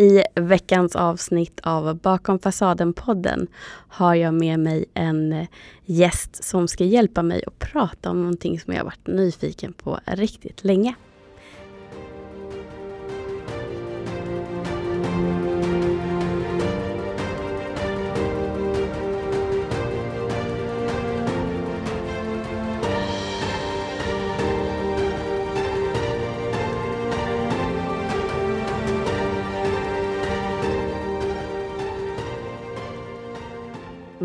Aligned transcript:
I 0.00 0.22
veckans 0.34 0.96
avsnitt 0.96 1.60
av 1.62 1.94
Bakom 1.94 2.38
fasaden-podden 2.38 3.46
har 3.88 4.14
jag 4.14 4.34
med 4.34 4.60
mig 4.60 4.84
en 4.94 5.46
gäst 5.84 6.44
som 6.44 6.68
ska 6.68 6.84
hjälpa 6.84 7.22
mig 7.22 7.42
att 7.46 7.58
prata 7.58 8.10
om 8.10 8.20
någonting 8.20 8.60
som 8.60 8.74
jag 8.74 8.84
varit 8.84 9.06
nyfiken 9.06 9.72
på 9.72 10.00
riktigt 10.06 10.64
länge. 10.64 10.94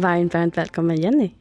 Varmt, 0.05 0.33
varmt 0.33 0.57
välkommen 0.57 1.01
Jenny. 1.01 1.31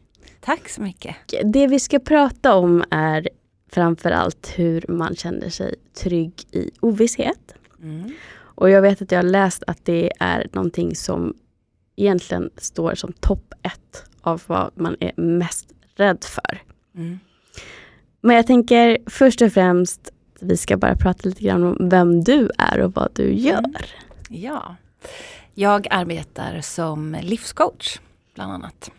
Tack 0.40 0.68
så 0.68 0.82
mycket. 0.82 1.16
Det 1.44 1.66
vi 1.66 1.80
ska 1.80 1.98
prata 1.98 2.54
om 2.54 2.84
är 2.90 3.28
framförallt 3.72 4.52
hur 4.56 4.84
man 4.88 5.16
känner 5.16 5.48
sig 5.48 5.74
trygg 5.94 6.42
i 6.50 6.70
ovisshet. 6.80 7.54
Mm. 7.82 8.12
Och 8.36 8.70
jag 8.70 8.82
vet 8.82 9.02
att 9.02 9.12
jag 9.12 9.18
har 9.18 9.22
läst 9.22 9.62
att 9.66 9.84
det 9.84 10.12
är 10.20 10.46
någonting 10.52 10.96
som 10.96 11.34
egentligen 11.96 12.50
står 12.56 12.94
som 12.94 13.12
topp 13.12 13.54
ett 13.62 14.04
av 14.20 14.42
vad 14.46 14.70
man 14.74 14.96
är 15.00 15.12
mest 15.16 15.66
rädd 15.96 16.24
för. 16.24 16.62
Mm. 16.94 17.18
Men 18.20 18.36
jag 18.36 18.46
tänker 18.46 18.98
först 19.06 19.42
och 19.42 19.52
främst 19.52 20.12
vi 20.40 20.56
ska 20.56 20.76
bara 20.76 20.96
prata 20.96 21.28
lite 21.28 21.42
grann 21.42 21.64
om 21.64 21.88
vem 21.88 22.24
du 22.24 22.50
är 22.58 22.80
och 22.80 22.94
vad 22.94 23.10
du 23.14 23.34
gör. 23.34 23.58
Mm. 23.58 23.74
Ja, 24.28 24.76
jag 25.54 25.86
arbetar 25.90 26.60
som 26.60 27.16
livscoach 27.22 27.98
bland 28.34 28.52
annat. 28.52 28.90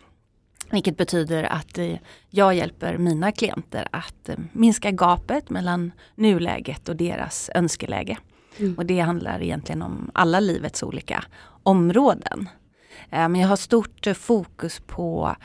Vilket 0.70 0.96
betyder 0.96 1.44
att 1.44 1.78
eh, 1.78 1.96
jag 2.30 2.54
hjälper 2.54 2.98
mina 2.98 3.32
klienter 3.32 3.88
att 3.90 4.28
eh, 4.28 4.36
minska 4.52 4.90
gapet 4.90 5.50
mellan 5.50 5.92
nuläget 6.14 6.88
och 6.88 6.96
deras 6.96 7.50
önskeläge. 7.54 8.18
Mm. 8.58 8.74
Och 8.74 8.86
det 8.86 9.00
handlar 9.00 9.42
egentligen 9.42 9.82
om 9.82 10.10
alla 10.14 10.40
livets 10.40 10.82
olika 10.82 11.24
områden. 11.62 12.48
Eh, 13.10 13.28
men 13.28 13.34
jag 13.34 13.48
har 13.48 13.56
stort 13.56 14.06
fokus 14.16 14.82
på 14.86 15.36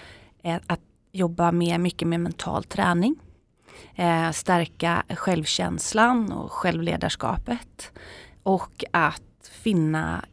att 0.67 0.81
jobba 1.11 1.51
med 1.51 1.79
mycket 1.79 2.07
med 2.07 2.19
mental 2.19 2.63
träning. 2.63 3.15
Stärka 4.33 5.03
självkänslan 5.09 6.31
och 6.31 6.51
självledarskapet. 6.51 7.91
Och 8.43 8.83
att 8.91 9.51
finna 9.51 10.25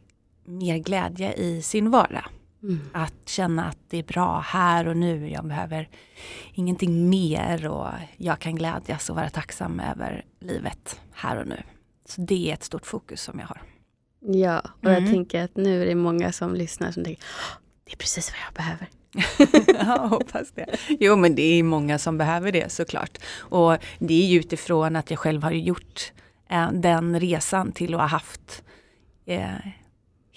mer 0.45 0.77
glädje 0.77 1.33
i 1.33 1.61
sin 1.61 1.89
vardag. 1.89 2.25
Mm. 2.63 2.79
Att 2.93 3.29
känna 3.29 3.65
att 3.65 3.77
det 3.89 3.97
är 3.97 4.03
bra 4.03 4.39
här 4.39 4.87
och 4.87 4.97
nu. 4.97 5.29
Jag 5.29 5.45
behöver 5.45 5.89
ingenting 6.53 7.09
mer 7.09 7.67
och 7.67 7.87
jag 8.17 8.39
kan 8.39 8.55
glädjas 8.55 9.09
och 9.09 9.15
vara 9.15 9.29
tacksam 9.29 9.79
över 9.79 10.25
livet 10.39 10.99
här 11.11 11.37
och 11.37 11.47
nu. 11.47 11.63
Så 12.05 12.21
det 12.21 12.49
är 12.49 12.53
ett 12.53 12.63
stort 12.63 12.85
fokus 12.85 13.21
som 13.21 13.39
jag 13.39 13.47
har. 13.47 13.61
Ja, 14.21 14.59
och 14.59 14.85
mm. 14.85 15.03
jag 15.03 15.13
tänker 15.13 15.43
att 15.43 15.55
nu 15.55 15.81
är 15.81 15.85
det 15.85 15.95
många 15.95 16.31
som 16.31 16.55
lyssnar 16.55 16.91
som 16.91 17.03
tänker 17.03 17.23
det 17.89 17.93
är 17.93 17.97
precis 17.97 18.31
vad 18.31 18.39
jag 18.45 18.53
behöver. 18.53 18.87
ja, 19.85 20.07
hoppas 20.07 20.51
det. 20.51 20.77
Jo 20.99 21.15
men 21.15 21.35
det 21.35 21.41
är 21.41 21.63
många 21.63 21.97
som 21.97 22.17
behöver 22.17 22.51
det 22.51 22.71
såklart. 22.71 23.17
Och 23.37 23.77
det 23.99 24.23
är 24.23 24.27
ju 24.27 24.39
utifrån 24.39 24.95
att 24.95 25.09
jag 25.09 25.19
själv 25.19 25.43
har 25.43 25.51
gjort 25.51 26.11
eh, 26.49 26.71
den 26.71 27.19
resan 27.19 27.71
till 27.71 27.93
att 27.93 27.99
ha 27.99 28.07
haft 28.07 28.63
eh, 29.25 29.55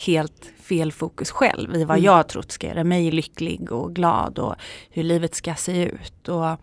helt 0.07 0.53
fel 0.57 0.93
fokus 0.93 1.31
själv 1.31 1.77
i 1.77 1.85
vad 1.85 1.97
mm. 1.97 2.05
jag 2.05 2.29
trott 2.29 2.53
ska 2.53 2.67
göra 2.67 2.85
mig 2.85 3.11
lycklig 3.11 3.73
och 3.73 3.95
glad 3.95 4.39
och 4.39 4.55
hur 4.91 5.03
livet 5.03 5.35
ska 5.35 5.55
se 5.55 5.85
ut. 5.85 6.29
Och 6.29 6.57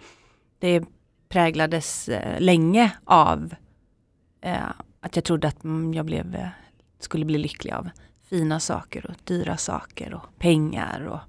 det 0.59 0.84
präglades 1.30 2.09
eh, 2.09 2.41
länge 2.41 2.91
av 3.03 3.56
eh, 4.41 4.69
att 5.00 5.16
jag 5.16 5.25
trodde 5.25 5.47
att 5.47 5.58
jag 5.94 6.06
blev, 6.06 6.36
eh, 6.36 6.47
skulle 7.00 7.25
bli 7.25 7.38
lycklig 7.38 7.74
av 7.74 7.90
fina 8.30 8.59
saker 8.59 9.06
och 9.06 9.16
dyra 9.24 9.58
saker 9.58 10.14
och 10.14 10.40
pengar. 10.40 11.06
och 11.06 11.19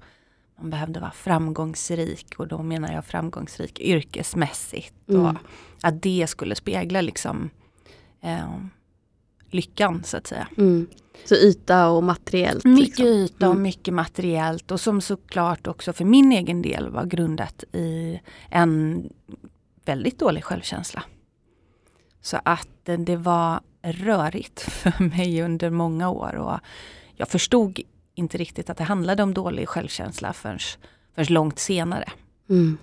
Man 0.61 0.71
behövde 0.71 1.01
vara 1.01 1.11
framgångsrik 1.11 2.35
och 2.39 2.49
då 2.49 2.63
menar 2.63 2.93
jag 2.93 3.05
framgångsrik 3.05 3.81
yrkesmässigt. 3.81 5.09
Mm. 5.09 5.27
Och 5.27 5.37
att 5.83 6.03
det 6.03 6.27
skulle 6.29 6.55
spegla 6.55 7.01
liksom 7.01 7.51
eh, 8.21 8.57
lyckan 9.55 10.05
så 10.05 10.17
att 10.17 10.27
säga. 10.27 10.49
Mm. 10.59 10.87
Så 11.25 11.35
yta 11.35 11.89
och 11.89 12.05
materiellt? 12.05 12.65
Mycket 12.65 12.99
liksom. 12.99 13.07
yta 13.07 13.47
och 13.47 13.53
mm. 13.53 13.63
mycket 13.63 13.95
materiellt 13.95 14.71
och 14.71 14.81
som 14.81 15.01
såklart 15.01 15.67
också 15.67 15.93
för 15.93 16.05
min 16.05 16.33
egen 16.33 16.63
del 16.63 16.89
var 16.89 17.05
grundat 17.05 17.65
i 17.73 18.21
en 18.49 19.03
väldigt 19.85 20.19
dålig 20.19 20.45
självkänsla. 20.45 21.03
Så 22.21 22.39
att 22.45 22.69
det 22.99 23.17
var 23.17 23.61
rörigt 23.83 24.61
för 24.71 25.05
mig 25.05 25.43
under 25.43 25.71
många 25.71 26.11
år 26.11 26.35
och 26.35 26.59
jag 27.15 27.29
förstod 27.29 27.81
inte 28.15 28.39
riktigt 28.39 28.71
att 28.71 28.77
det 28.77 28.85
handlade 28.85 29.23
om 29.23 29.35
dålig 29.35 29.69
självkänsla 29.69 30.33
förrän, 30.33 30.59
förrän 31.15 31.35
långt 31.35 31.59
senare. 31.59 32.09
Mm. 32.49 32.79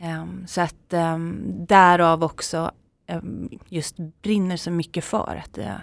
Um, 0.00 0.46
så 0.46 0.60
att 0.60 0.92
um, 0.92 1.42
därav 1.66 2.24
också 2.24 2.70
um, 3.08 3.58
just 3.68 3.96
brinner 4.22 4.56
så 4.56 4.70
mycket 4.70 5.04
för 5.04 5.42
att 5.44 5.58
uh, 5.58 5.76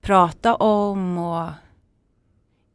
prata 0.00 0.54
om 0.54 1.18
och 1.18 1.48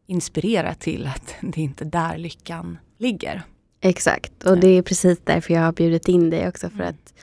inspirera 0.05 0.73
till 0.73 1.07
att 1.07 1.35
det 1.41 1.61
är 1.61 1.63
inte 1.63 1.85
där 1.85 2.17
lyckan 2.17 2.77
ligger. 2.97 3.43
Exakt, 3.81 4.43
och 4.43 4.57
det 4.57 4.67
är 4.67 4.81
precis 4.81 5.19
därför 5.23 5.53
jag 5.53 5.61
har 5.61 5.71
bjudit 5.71 6.07
in 6.07 6.29
dig 6.29 6.47
också 6.47 6.69
för 6.69 6.75
mm. 6.75 6.89
att 6.89 7.13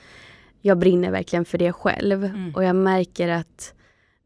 jag 0.61 0.77
brinner 0.77 1.11
verkligen 1.11 1.45
för 1.45 1.57
det 1.57 1.73
själv 1.73 2.23
mm. 2.23 2.55
och 2.55 2.63
jag 2.63 2.75
märker 2.75 3.29
att 3.29 3.73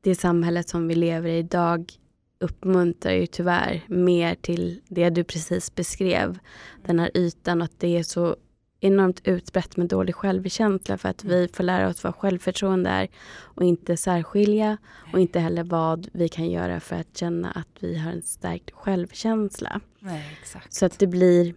det 0.02 0.16
samhället 0.16 0.70
som 0.70 0.88
vi 0.88 0.96
lever 0.96 1.30
i 1.30 1.38
idag 1.38 1.92
uppmuntrar 2.40 3.14
ju 3.14 3.26
tyvärr 3.26 3.84
mer 3.88 4.36
till 4.36 4.82
det 4.88 5.10
du 5.10 5.24
precis 5.24 5.76
beskrev. 5.76 6.40
Den 6.86 7.00
här 7.00 7.12
ytan 7.18 7.62
och 7.62 7.66
att 7.66 7.80
det 7.80 7.98
är 7.98 8.04
så 8.04 8.36
enormt 8.86 9.28
utbrett 9.28 9.78
med 9.78 9.88
dålig 9.88 10.16
självkänsla 10.16 10.98
för 10.98 11.10
att 11.10 11.24
vi 11.24 11.38
mm. 11.38 11.50
får 11.54 11.64
lära 11.64 11.90
oss 11.90 12.04
vad 12.04 12.16
självförtroende 12.16 12.90
är 12.90 13.08
och 13.38 13.64
inte 13.64 13.98
särskilja 13.98 14.78
och 15.14 15.20
inte 15.20 15.40
heller 15.40 15.64
vad 15.64 16.08
vi 16.14 16.30
kan 16.30 16.50
göra 16.50 16.80
för 16.80 16.96
att 16.96 17.18
känna 17.18 17.52
att 17.52 17.68
vi 17.80 17.98
har 17.98 18.12
en 18.12 18.22
stärkt 18.22 18.72
självkänsla. 18.72 19.82
Nej, 20.00 20.38
Så 20.70 20.86
att 20.86 21.00
det 21.00 21.08
blir 21.08 21.56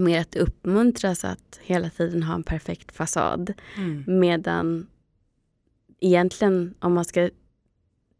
mer 0.00 0.20
att 0.20 0.36
uppmuntras 0.36 1.24
att 1.24 1.60
hela 1.62 1.90
tiden 1.90 2.22
ha 2.22 2.34
en 2.34 2.42
perfekt 2.42 2.92
fasad. 2.92 3.52
Mm. 3.76 4.04
Medan 4.20 4.86
egentligen 6.00 6.74
om 6.78 6.94
man 6.94 7.04
ska 7.04 7.30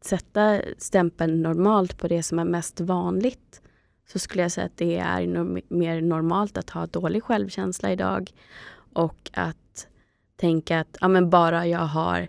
sätta 0.05 0.62
stämpeln 0.78 1.43
normalt 1.43 1.99
på 1.99 2.09
det 2.09 2.22
som 2.22 2.39
är 2.39 2.45
mest 2.45 2.81
vanligt 2.81 3.62
så 4.12 4.19
skulle 4.19 4.43
jag 4.43 4.53
säga 4.53 4.66
att 4.66 4.76
det 4.76 4.98
är 4.98 5.26
norm 5.26 5.60
mer 5.69 6.00
normalt 6.00 6.56
att 6.56 6.71
ha 6.71 6.87
dålig 6.87 7.22
självkänsla 7.22 7.93
idag. 7.93 8.31
Och 8.93 9.31
att 9.32 9.87
tänka 10.37 10.81
att 10.81 10.97
ja, 11.00 11.09
men 11.09 11.31
bara 11.31 11.66
jag 11.66 11.78
har 11.78 12.28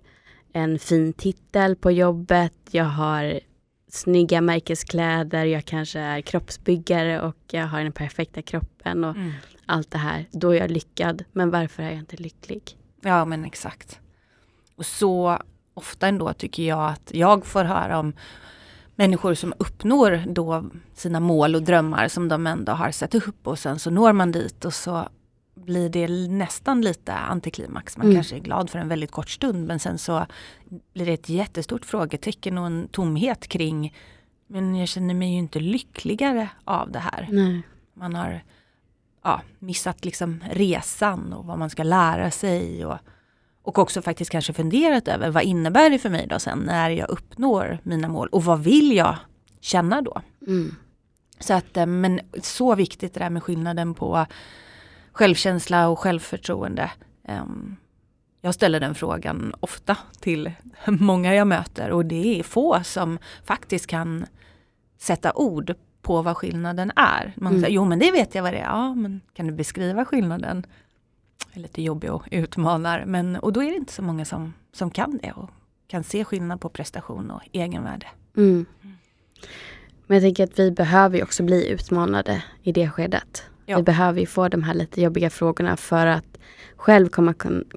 en 0.54 0.80
fin 0.80 1.14
titel 1.14 1.76
på 1.76 1.92
jobbet, 1.92 2.54
jag 2.72 2.86
har 2.86 3.40
snygga 3.88 4.42
märkeskläder, 4.42 5.46
jag 5.46 5.66
kanske 5.66 6.00
är 6.00 6.22
kroppsbyggare 6.22 7.22
och 7.22 7.38
jag 7.52 7.68
har 7.68 7.84
den 7.84 7.92
perfekta 7.92 8.42
kroppen 8.42 9.04
och 9.04 9.16
mm. 9.16 9.32
allt 9.66 9.92
det 9.92 9.98
här. 9.98 10.26
Då 10.32 10.50
är 10.52 10.60
jag 10.60 10.72
lyckad. 10.72 11.24
Men 11.32 11.50
varför 11.50 11.84
är 11.84 11.90
jag 11.90 12.00
inte 12.00 12.18
lycklig? 12.18 12.78
Ja 13.02 13.26
men 13.26 13.46
exakt. 13.46 14.00
Och 14.76 14.86
så 14.86 15.38
ofta 15.74 16.08
ändå 16.08 16.34
tycker 16.34 16.64
jag 16.64 16.90
att 16.90 17.12
jag 17.14 17.46
får 17.46 17.64
höra 17.64 18.00
om 18.00 18.14
människor 19.02 19.34
som 19.34 19.54
uppnår 19.58 20.24
då 20.28 20.66
sina 20.94 21.20
mål 21.20 21.56
och 21.56 21.64
drömmar 21.64 22.08
som 22.08 22.28
de 22.28 22.48
ändå 22.48 22.72
har 22.72 22.92
satt 22.92 23.16
upp 23.16 23.48
och 23.48 23.60
sen 23.60 23.80
så 23.80 23.90
når 23.90 24.14
man 24.14 24.32
dit 24.32 24.66
och 24.66 24.74
så 24.74 25.10
blir 25.56 25.90
det 25.90 26.08
nästan 26.28 26.82
lite 26.82 27.14
antiklimax. 27.14 27.98
Man 27.98 28.06
mm. 28.06 28.16
kanske 28.16 28.36
är 28.36 28.40
glad 28.40 28.70
för 28.70 28.80
en 28.80 28.88
väldigt 28.88 29.12
kort 29.12 29.30
stund 29.30 29.68
men 29.68 29.80
sen 29.80 29.98
så 29.98 30.26
blir 30.94 31.06
det 31.06 31.14
ett 31.14 31.30
jättestort 31.30 31.86
frågetecken 31.86 32.58
och 32.58 32.66
en 32.66 32.88
tomhet 32.88 33.48
kring 33.48 33.96
men 34.48 34.76
jag 34.76 34.88
känner 34.88 35.14
mig 35.14 35.32
ju 35.32 35.38
inte 35.38 35.60
lyckligare 35.60 36.50
av 36.66 36.92
det 36.92 37.00
här. 37.00 37.28
Nej. 37.32 37.62
Man 37.94 38.16
har 38.16 38.44
ja, 39.24 39.42
missat 39.60 40.06
liksom 40.06 40.44
resan 40.52 41.34
och 41.34 41.46
vad 41.46 41.60
man 41.60 41.70
ska 41.70 41.84
lära 41.84 42.32
sig. 42.32 42.86
Och, 42.86 42.98
och 43.64 43.80
också 43.80 44.02
faktiskt 44.02 44.32
kanske 44.32 44.54
funderat 44.54 45.08
över 45.08 45.30
vad 45.30 45.44
innebär 45.44 45.90
det 45.90 46.00
för 46.00 46.10
mig 46.10 46.28
då 46.28 46.40
sen 46.40 46.60
när 46.60 46.90
jag 46.90 47.10
uppnår 47.10 47.80
mina 47.84 48.08
mål 48.08 48.28
och 48.28 48.44
vad 48.44 48.64
vill 48.64 48.96
jag 48.96 49.16
känna 49.60 50.02
då? 50.02 50.22
Mm. 50.48 50.76
Så 51.40 51.54
att, 51.54 51.78
eh, 51.78 51.86
men 51.86 52.20
så 52.42 52.76
viktigt 52.76 53.14
det 53.14 53.20
där 53.20 53.30
med 53.30 53.44
skillnaden 53.44 53.94
på 53.94 54.26
självkänsla 55.12 55.88
och 55.88 56.00
självförtroende. 56.00 56.92
Um, 57.28 57.76
jag 58.42 58.54
ställer 58.54 58.80
den 58.80 58.96
frågan 58.96 59.56
ofta 59.60 59.98
till 60.20 60.52
många 60.88 61.36
jag 61.36 61.48
möter 61.48 61.92
och 61.92 62.06
det 62.06 62.40
är 62.40 62.44
få 62.44 62.84
som 62.84 63.20
faktiskt 63.44 63.88
kan 63.88 64.26
sätta 64.98 65.34
ord 65.34 65.74
på 66.02 66.22
vad 66.22 66.38
skillnaden 66.38 66.92
är. 66.96 67.34
Man 67.36 67.52
mm. 67.52 67.62
säger, 67.62 67.76
jo 67.76 67.86
men 67.86 68.00
det 68.00 68.12
vet 68.12 68.36
jag 68.36 68.44
vad 68.44 68.54
det 68.54 68.60
är. 68.60 68.64
Ja, 68.64 68.96
men 68.96 69.22
kan 69.34 69.48
du 69.48 69.54
beskriva 69.54 70.06
skillnaden? 70.06 70.66
Är 71.54 71.60
lite 71.60 71.82
jobbig 71.82 72.12
och 72.12 72.28
utmanar. 72.32 73.06
Men, 73.06 73.36
och 73.36 73.54
då 73.54 73.64
är 73.64 73.70
det 73.70 73.76
inte 73.76 73.94
så 73.94 74.02
många 74.02 74.26
som, 74.26 74.54
som 74.74 74.92
kan 74.92 75.20
det 75.24 75.32
och 75.32 75.50
kan 75.88 76.04
se 76.04 76.26
skillnad 76.26 76.62
på 76.62 76.70
prestation 76.70 77.32
och 77.32 77.42
egenvärde. 77.52 78.08
Mm. 78.38 78.66
Men 80.08 80.16
jag 80.16 80.24
tänker 80.24 80.44
att 80.44 80.60
vi 80.60 80.72
behöver 80.72 81.18
ju 81.18 81.24
också 81.24 81.44
bli 81.44 81.70
utmanade 81.70 82.44
i 82.64 82.72
det 82.72 82.90
skedet. 82.90 83.44
Ja. 83.66 83.78
Vi 83.78 83.84
behöver 83.84 84.20
ju 84.20 84.26
få 84.26 84.48
de 84.48 84.64
här 84.64 84.74
lite 84.74 85.02
jobbiga 85.02 85.30
frågorna 85.30 85.78
för 85.78 86.08
att 86.08 86.38
själv 86.76 87.10
komma, 87.10 87.34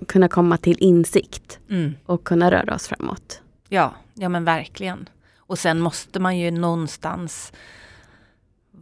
kunna 0.09 0.29
komma 0.29 0.57
till 0.57 0.77
insikt 0.81 1.59
mm. 1.71 1.95
och 2.07 2.25
kunna 2.25 2.51
röra 2.51 2.75
oss 2.75 2.89
framåt. 2.89 3.43
Ja, 3.69 3.95
ja 4.15 4.29
men 4.29 4.45
verkligen. 4.45 5.09
Och 5.37 5.59
sen 5.59 5.81
måste 5.81 6.21
man 6.21 6.39
ju 6.39 6.51
någonstans 6.51 7.53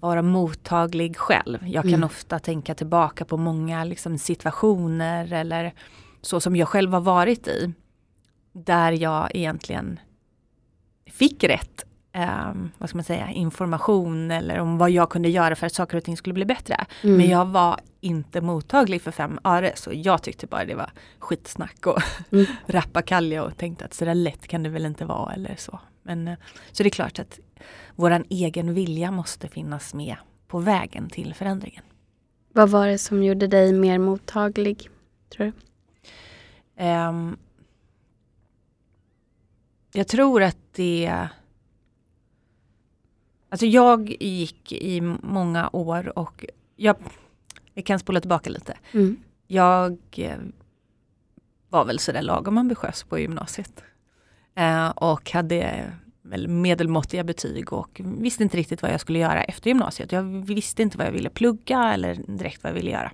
vara 0.03 0.23
mottaglig 0.23 1.17
själv. 1.17 1.69
Jag 1.69 1.83
kan 1.83 1.95
mm. 1.95 2.05
ofta 2.05 2.39
tänka 2.39 2.75
tillbaka 2.75 3.25
på 3.25 3.37
många 3.37 3.85
liksom, 3.85 4.19
situationer 4.19 5.33
eller 5.33 5.73
så 6.21 6.41
som 6.41 6.57
jag 6.57 6.69
själv 6.69 6.93
har 6.93 7.01
varit 7.01 7.49
i. 7.49 7.73
Där 8.53 8.93
jag 8.93 9.31
egentligen 9.35 10.01
fick 11.07 11.45
rätt 11.45 11.85
eh, 12.13 12.53
vad 12.79 12.89
ska 12.89 12.99
man 12.99 13.05
säga, 13.05 13.31
information 13.31 14.31
eller 14.31 14.59
om 14.59 14.79
vad 14.79 14.91
jag 14.91 15.11
kunde 15.11 15.29
göra 15.29 15.57
för 15.57 15.67
att 15.67 15.75
saker 15.75 15.97
och 15.97 16.05
ting 16.05 16.17
skulle 16.17 16.35
bli 16.35 16.45
bättre. 16.45 16.85
Mm. 17.03 17.17
Men 17.17 17.31
jag 17.31 17.45
var 17.45 17.81
inte 18.01 18.41
mottaglig 18.41 19.03
för 19.03 19.11
fem 19.11 19.39
öre 19.45 19.73
så 19.75 19.91
jag 19.95 20.23
tyckte 20.23 20.47
bara 20.47 20.65
det 20.65 20.75
var 20.75 20.91
skitsnack 21.19 21.87
och 21.87 22.03
mm. 22.31 22.47
rappakalja 22.67 23.45
och 23.45 23.57
tänkte 23.57 23.85
att 23.85 23.95
så 23.95 24.05
där 24.05 24.15
lätt 24.15 24.49
kan 24.49 24.63
det 24.63 24.69
väl 24.69 24.87
inte 24.87 25.05
vara 25.05 25.33
eller 25.33 25.55
så. 25.59 25.81
Men, 26.03 26.29
eh, 26.29 26.39
så 26.73 26.83
det 26.83 26.89
är 26.89 26.91
klart 26.91 27.19
att 27.19 27.41
våran 27.97 28.25
egen 28.29 28.75
vilja 28.75 29.11
måste 29.11 29.49
finnas 29.49 29.95
med 29.95 30.17
på 30.47 30.59
vägen 30.59 31.09
till 31.09 31.35
förändringen. 31.35 31.83
Vad 32.53 32.71
var 32.71 32.87
det 32.87 32.99
som 32.99 33.23
gjorde 33.23 33.47
dig 33.47 33.73
mer 33.73 33.99
mottaglig, 33.99 34.91
tror 35.29 35.47
du? 35.47 35.53
Um, 36.85 37.37
jag 39.93 40.09
tror 40.09 40.43
att 40.43 40.57
det 40.73 41.29
Alltså 43.53 43.67
jag 43.67 44.17
gick 44.21 44.73
i 44.73 45.01
många 45.23 45.71
år 45.73 46.19
och 46.19 46.45
jag, 46.77 46.97
jag 47.75 47.87
kan 47.87 47.99
spola 47.99 48.21
tillbaka 48.21 48.51
lite. 48.51 48.79
Mm. 48.93 49.17
Jag 49.47 49.99
eh, 50.13 50.39
var 51.69 51.85
väl 51.85 51.99
sådär 51.99 52.23
lagom 52.23 52.59
ambitiös 52.59 53.05
på 53.05 53.19
gymnasiet. 53.19 53.85
Eh, 54.55 54.89
och 54.89 55.31
hade 55.31 55.93
väl 56.23 56.49
medelmåttiga 56.49 57.25
betyg 57.25 57.73
och 57.73 58.01
visste 58.05 58.43
inte 58.43 58.57
riktigt 58.57 58.83
vad 58.83 58.93
jag 58.93 59.01
skulle 59.01 59.19
göra 59.19 59.45
efter 59.45 59.71
gymnasiet. 59.71 60.13
Jag 60.13 60.23
visste 60.23 60.83
inte 60.83 60.99
vad 60.99 61.07
jag 61.07 61.13
ville 61.13 61.31
plugga 61.31 61.95
eller 61.95 62.15
direkt 62.27 62.63
vad 62.63 62.71
jag 62.71 62.75
ville 62.75 62.91
göra. 62.91 63.13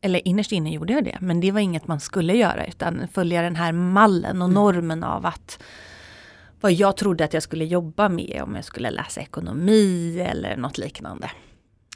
Eller 0.00 0.28
innerst 0.28 0.52
inne 0.52 0.72
gjorde 0.72 0.92
jag 0.92 1.04
det, 1.04 1.18
men 1.20 1.40
det 1.40 1.52
var 1.52 1.60
inget 1.60 1.86
man 1.86 2.00
skulle 2.00 2.34
göra 2.34 2.66
utan 2.66 3.08
följa 3.08 3.42
den 3.42 3.56
här 3.56 3.72
mallen 3.72 4.42
och 4.42 4.48
mm. 4.48 4.54
normen 4.54 5.04
av 5.04 5.26
att 5.26 5.62
vad 6.60 6.72
jag 6.72 6.96
trodde 6.96 7.24
att 7.24 7.34
jag 7.34 7.42
skulle 7.42 7.64
jobba 7.64 8.08
med 8.08 8.42
om 8.42 8.54
jag 8.54 8.64
skulle 8.64 8.90
läsa 8.90 9.20
ekonomi 9.20 10.20
eller 10.20 10.56
något 10.56 10.78
liknande. 10.78 11.30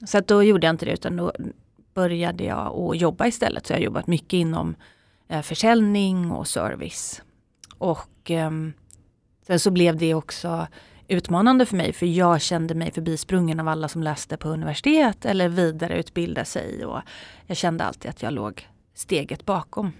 Så 0.06 0.18
att 0.18 0.26
då 0.26 0.42
gjorde 0.42 0.66
jag 0.66 0.74
inte 0.74 0.84
det 0.86 0.92
utan 0.92 1.16
då 1.16 1.32
började 1.94 2.44
jag 2.44 2.66
att 2.66 3.00
jobba 3.00 3.26
istället. 3.26 3.66
Så 3.66 3.72
jag 3.72 3.78
har 3.78 3.84
jobbat 3.84 4.06
mycket 4.06 4.32
inom 4.32 4.74
Eh, 5.28 5.42
försäljning 5.42 6.30
och 6.30 6.48
service. 6.48 7.22
Och 7.78 8.30
eh, 8.30 8.50
sen 9.46 9.60
så 9.60 9.70
blev 9.70 9.96
det 9.96 10.14
också 10.14 10.66
utmanande 11.08 11.66
för 11.66 11.76
mig 11.76 11.92
för 11.92 12.06
jag 12.06 12.40
kände 12.40 12.74
mig 12.74 12.92
förbisprungen 12.92 13.60
av 13.60 13.68
alla 13.68 13.88
som 13.88 14.02
läste 14.02 14.36
på 14.36 14.48
universitet 14.48 15.24
eller 15.24 15.48
vidareutbildade 15.48 16.44
sig. 16.44 16.84
Och 16.84 17.00
jag 17.46 17.56
kände 17.56 17.84
alltid 17.84 18.10
att 18.10 18.22
jag 18.22 18.32
låg 18.32 18.68
steget 18.94 19.44
bakom. 19.44 19.92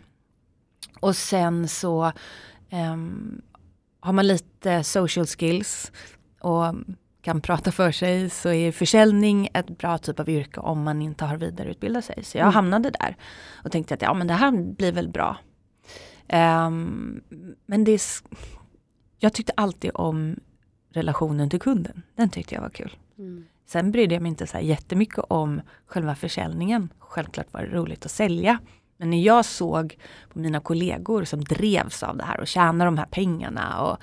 Och 1.00 1.16
sen 1.16 1.68
så 1.68 2.12
um, 2.72 3.42
har 4.00 4.12
man 4.12 4.26
lite 4.26 4.84
social 4.84 5.26
skills 5.26 5.92
och 6.40 6.74
kan 7.24 7.40
prata 7.40 7.72
för 7.72 7.92
sig 7.92 8.30
så 8.30 8.52
är 8.52 8.72
försäljning 8.72 9.48
ett 9.54 9.78
bra 9.78 9.98
typ 9.98 10.20
av 10.20 10.28
yrke 10.28 10.60
om 10.60 10.82
man 10.82 11.02
inte 11.02 11.24
har 11.24 11.36
vidareutbildat 11.36 12.04
sig. 12.04 12.24
Så 12.24 12.38
jag 12.38 12.42
mm. 12.42 12.54
hamnade 12.54 12.90
där 12.90 13.16
och 13.64 13.72
tänkte 13.72 13.94
att 13.94 14.02
ja 14.02 14.14
men 14.14 14.26
det 14.26 14.34
här 14.34 14.50
blir 14.74 14.92
väl 14.92 15.08
bra. 15.08 15.36
Um, 16.32 17.22
men 17.66 17.84
det 17.84 17.92
är, 17.92 18.00
jag 19.18 19.32
tyckte 19.32 19.52
alltid 19.56 19.90
om 19.94 20.36
relationen 20.90 21.50
till 21.50 21.60
kunden. 21.60 22.02
Den 22.16 22.28
tyckte 22.28 22.54
jag 22.54 22.62
var 22.62 22.70
kul. 22.70 22.96
Mm. 23.18 23.44
Sen 23.66 23.92
brydde 23.92 24.14
jag 24.14 24.22
mig 24.22 24.30
inte 24.30 24.46
så 24.46 24.56
här 24.56 24.64
jättemycket 24.64 25.24
om 25.28 25.60
själva 25.86 26.14
försäljningen. 26.14 26.92
Självklart 26.98 27.52
var 27.52 27.60
det 27.60 27.76
roligt 27.76 28.04
att 28.04 28.10
sälja. 28.10 28.58
Men 28.96 29.10
när 29.10 29.22
jag 29.22 29.44
såg 29.44 29.98
på 30.28 30.38
mina 30.38 30.60
kollegor 30.60 31.24
som 31.24 31.44
drevs 31.44 32.02
av 32.02 32.16
det 32.16 32.24
här 32.24 32.40
och 32.40 32.46
tjänade 32.46 32.84
de 32.84 32.98
här 32.98 33.06
pengarna 33.06 33.80
och 33.82 33.98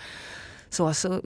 så, 0.69 0.94
så 0.94 1.21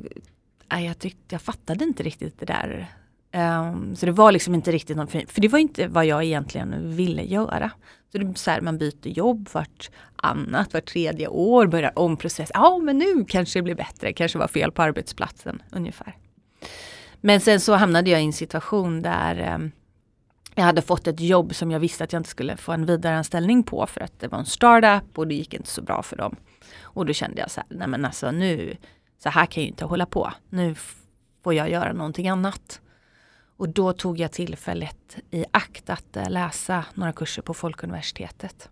nej, 0.71 0.85
jag 0.85 0.99
tyckte 0.99 1.35
jag 1.35 1.41
fattade 1.41 1.83
inte 1.83 2.03
riktigt 2.03 2.39
det 2.39 2.45
där. 2.45 2.95
Um, 3.33 3.95
så 3.95 4.05
det 4.05 4.11
var 4.11 4.31
liksom 4.31 4.55
inte 4.55 4.71
riktigt 4.71 4.97
något 4.97 5.11
för 5.11 5.41
det 5.41 5.47
var 5.47 5.59
inte 5.59 5.87
vad 5.87 6.05
jag 6.05 6.23
egentligen 6.23 6.95
ville 6.95 7.23
göra. 7.23 7.71
Så 8.11 8.17
det 8.17 8.25
är 8.25 8.33
så 8.33 8.51
här, 8.51 8.61
man 8.61 8.77
byter 8.77 9.07
jobb 9.07 9.49
vart 9.51 9.89
annat, 10.15 10.73
vart 10.73 10.85
tredje 10.85 11.27
år, 11.27 11.67
börjar 11.67 11.99
om 11.99 12.17
process. 12.17 12.51
Ja 12.53 12.77
men 12.77 12.97
nu 12.97 13.25
kanske 13.27 13.59
det 13.59 13.63
blir 13.63 13.75
bättre, 13.75 14.13
kanske 14.13 14.37
var 14.37 14.47
fel 14.47 14.71
på 14.71 14.81
arbetsplatsen 14.81 15.61
ungefär. 15.71 16.17
Men 17.21 17.41
sen 17.41 17.59
så 17.59 17.73
hamnade 17.73 18.09
jag 18.09 18.21
i 18.21 18.25
en 18.25 18.33
situation 18.33 19.01
där 19.01 19.55
um, 19.55 19.71
jag 20.55 20.63
hade 20.63 20.81
fått 20.81 21.07
ett 21.07 21.19
jobb 21.19 21.55
som 21.55 21.71
jag 21.71 21.79
visste 21.79 22.03
att 22.03 22.13
jag 22.13 22.19
inte 22.19 22.29
skulle 22.29 22.57
få 22.57 22.71
en 22.71 22.85
vidareanställning 22.85 23.63
på 23.63 23.87
för 23.87 24.01
att 24.01 24.19
det 24.19 24.27
var 24.27 24.39
en 24.39 24.45
startup 24.45 25.17
och 25.17 25.27
det 25.27 25.35
gick 25.35 25.53
inte 25.53 25.69
så 25.69 25.81
bra 25.81 26.03
för 26.03 26.15
dem. 26.15 26.35
Och 26.81 27.05
då 27.05 27.13
kände 27.13 27.41
jag 27.41 27.51
så 27.51 27.61
här, 27.61 27.77
nej 27.77 27.87
men 27.87 28.05
alltså 28.05 28.31
nu, 28.31 28.77
så 29.17 29.29
här 29.29 29.45
kan 29.45 29.63
jag 29.63 29.69
inte 29.69 29.85
hålla 29.85 30.05
på. 30.05 30.31
Nu 30.49 30.75
får 31.43 31.53
jag 31.53 31.69
göra 31.69 31.93
någonting 31.93 32.27
annat. 32.27 32.81
Och 33.57 33.69
då 33.69 33.93
tog 33.93 34.19
jag 34.19 34.31
tillfället 34.31 35.17
i 35.31 35.45
akt 35.51 35.89
att 35.89 36.17
äh, 36.17 36.29
läsa 36.29 36.85
några 36.93 37.13
kurser 37.13 37.41
på 37.41 37.53
Folkuniversitetet. 37.53 38.69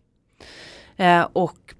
Eh, 0.95 1.27
och 1.33 1.75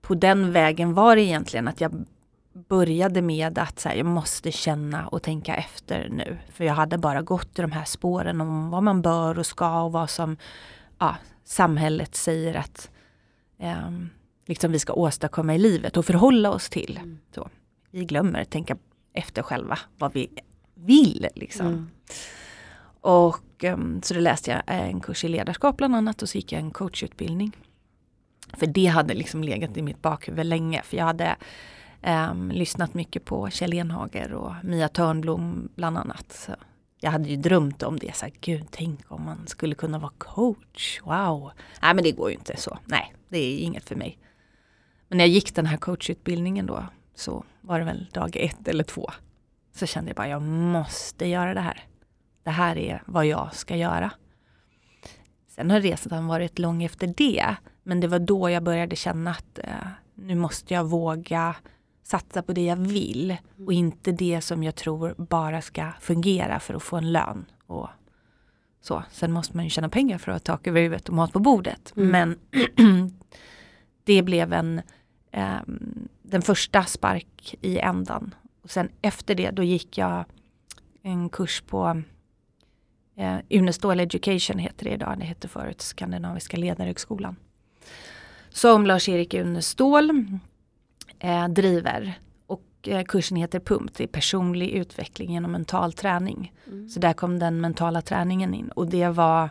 på 0.00 0.14
den 0.14 0.52
vägen 0.52 0.94
var 0.94 1.16
det 1.16 1.22
egentligen 1.22 1.68
att 1.68 1.80
jag 1.80 2.04
började 2.52 3.22
med 3.22 3.58
att 3.58 3.80
så 3.80 3.88
här, 3.88 3.96
jag 3.96 4.06
måste 4.06 4.52
känna 4.52 5.06
och 5.06 5.22
tänka 5.22 5.54
efter 5.54 6.08
nu. 6.08 6.38
För 6.52 6.64
jag 6.64 6.74
hade 6.74 6.98
bara 6.98 7.22
gått 7.22 7.58
i 7.58 7.62
de 7.62 7.72
här 7.72 7.84
spåren 7.84 8.40
om 8.40 8.70
vad 8.70 8.82
man 8.82 9.02
bör 9.02 9.38
och 9.38 9.46
ska 9.46 9.82
och 9.82 9.92
vad 9.92 10.10
som 10.10 10.36
ja, 10.98 11.16
samhället 11.44 12.14
säger 12.14 12.54
att 12.54 12.90
eh, 13.58 13.90
liksom 14.46 14.72
vi 14.72 14.78
ska 14.78 14.92
åstadkomma 14.92 15.54
i 15.54 15.58
livet 15.58 15.96
och 15.96 16.06
förhålla 16.06 16.50
oss 16.50 16.70
till. 16.70 16.96
Mm. 16.96 17.18
Så, 17.34 17.48
vi 17.90 18.04
glömmer 18.04 18.42
att 18.42 18.50
tänka 18.50 18.76
efter 19.12 19.42
själva 19.42 19.78
vad 19.98 20.12
vi 20.12 20.28
vill. 20.74 21.26
Liksom. 21.34 21.66
Mm. 21.66 21.90
Och 23.00 23.64
um, 23.64 24.02
så 24.02 24.14
då 24.14 24.20
läste 24.20 24.50
jag 24.50 24.62
en 24.66 25.00
kurs 25.00 25.24
i 25.24 25.28
ledarskap 25.28 25.76
bland 25.76 25.96
annat 25.96 26.22
och 26.22 26.28
så 26.28 26.38
gick 26.38 26.52
jag 26.52 26.60
en 26.60 26.70
coachutbildning. 26.70 27.56
För 28.52 28.66
det 28.66 28.86
hade 28.86 29.14
liksom 29.14 29.44
legat 29.44 29.76
i 29.76 29.82
mitt 29.82 30.02
bakhuvud 30.02 30.46
länge. 30.46 30.82
För 30.82 30.96
jag 30.96 31.04
hade 31.04 31.36
Um, 32.02 32.50
lyssnat 32.50 32.94
mycket 32.94 33.24
på 33.24 33.50
Kjell 33.50 33.74
Enhager 33.74 34.32
och 34.32 34.52
Mia 34.64 34.88
Törnblom 34.88 35.68
bland 35.74 35.98
annat. 35.98 36.32
Så 36.32 36.52
jag 37.00 37.10
hade 37.10 37.28
ju 37.28 37.36
drömt 37.36 37.82
om 37.82 37.98
det. 37.98 38.16
Så 38.16 38.24
här, 38.24 38.32
Gud, 38.40 38.66
tänk 38.70 39.12
om 39.12 39.24
man 39.24 39.46
skulle 39.46 39.74
kunna 39.74 39.98
vara 39.98 40.12
coach. 40.18 41.00
Wow! 41.02 41.50
Nej, 41.82 41.94
men 41.94 42.04
det 42.04 42.12
går 42.12 42.30
ju 42.30 42.36
inte 42.36 42.56
så. 42.56 42.78
Nej, 42.84 43.14
det 43.28 43.38
är 43.38 43.58
inget 43.58 43.88
för 43.88 43.96
mig. 43.96 44.18
Men 45.08 45.18
när 45.18 45.24
jag 45.24 45.34
gick 45.34 45.54
den 45.54 45.66
här 45.66 45.76
coachutbildningen 45.76 46.66
då 46.66 46.84
så 47.20 47.44
var 47.60 47.78
det 47.78 47.84
väl 47.84 48.08
dag 48.12 48.36
ett 48.36 48.68
eller 48.68 48.84
två. 48.84 49.10
Så 49.74 49.86
kände 49.86 50.10
jag 50.10 50.16
bara, 50.16 50.28
jag 50.28 50.42
måste 50.42 51.26
göra 51.26 51.54
det 51.54 51.60
här. 51.60 51.84
Det 52.42 52.50
här 52.50 52.78
är 52.78 53.02
vad 53.06 53.26
jag 53.26 53.54
ska 53.54 53.76
göra. 53.76 54.10
Sen 55.48 55.70
har 55.70 55.80
resan 55.80 56.26
varit 56.26 56.58
lång 56.58 56.82
efter 56.82 57.06
det. 57.16 57.56
Men 57.82 58.00
det 58.00 58.08
var 58.08 58.18
då 58.18 58.50
jag 58.50 58.62
började 58.62 58.96
känna 58.96 59.30
att 59.30 59.58
eh, 59.58 59.88
nu 60.14 60.34
måste 60.34 60.74
jag 60.74 60.84
våga 60.84 61.56
satsa 62.02 62.42
på 62.42 62.52
det 62.52 62.64
jag 62.64 62.76
vill 62.76 63.36
och 63.66 63.72
inte 63.72 64.12
det 64.12 64.40
som 64.40 64.62
jag 64.62 64.74
tror 64.74 65.14
bara 65.18 65.62
ska 65.62 65.92
fungera 66.00 66.60
för 66.60 66.74
att 66.74 66.82
få 66.82 66.96
en 66.96 67.12
lön. 67.12 67.44
Och 67.66 67.88
så. 68.80 69.02
Sen 69.10 69.32
måste 69.32 69.56
man 69.56 69.64
ju 69.64 69.70
tjäna 69.70 69.88
pengar 69.88 70.18
för 70.18 70.32
att 70.32 70.48
ha 70.48 70.54
tak 70.56 70.66
över 70.66 70.80
huvudet 70.80 71.08
och 71.08 71.14
mat 71.14 71.32
på 71.32 71.38
bordet. 71.38 71.92
Mm. 71.96 72.10
Men 72.10 72.38
det 74.04 74.22
blev 74.22 74.52
en 74.52 74.80
eh, 75.30 75.58
den 76.22 76.42
första 76.42 76.84
spark 76.84 77.54
i 77.60 77.78
ändan. 77.78 78.34
Och 78.62 78.70
sen 78.70 78.88
efter 79.02 79.34
det 79.34 79.50
då 79.50 79.62
gick 79.62 79.98
jag 79.98 80.24
en 81.02 81.28
kurs 81.28 81.60
på 81.60 82.02
eh, 83.16 83.36
Unestål 83.50 84.00
Education 84.00 84.58
heter 84.58 84.84
det 84.84 84.90
idag, 84.90 85.18
det 85.18 85.24
hette 85.24 85.48
förut 85.48 85.80
Skandinaviska 85.80 86.56
ledarhögskolan. 86.56 87.36
som 88.50 88.86
Lars-Erik 88.86 89.34
Unestål 89.34 90.10
eh, 91.18 91.48
driver. 91.48 92.18
Och 92.46 92.64
eh, 92.86 93.04
kursen 93.04 93.36
heter 93.36 93.60
PUMP, 93.60 93.94
det 93.96 94.04
är 94.04 94.08
personlig 94.08 94.70
utveckling 94.70 95.32
genom 95.32 95.52
mental 95.52 95.92
träning. 95.92 96.52
Mm. 96.66 96.88
Så 96.88 97.00
där 97.00 97.12
kom 97.12 97.38
den 97.38 97.60
mentala 97.60 98.02
träningen 98.02 98.54
in 98.54 98.68
och 98.68 98.86
det 98.86 99.08
var, 99.08 99.50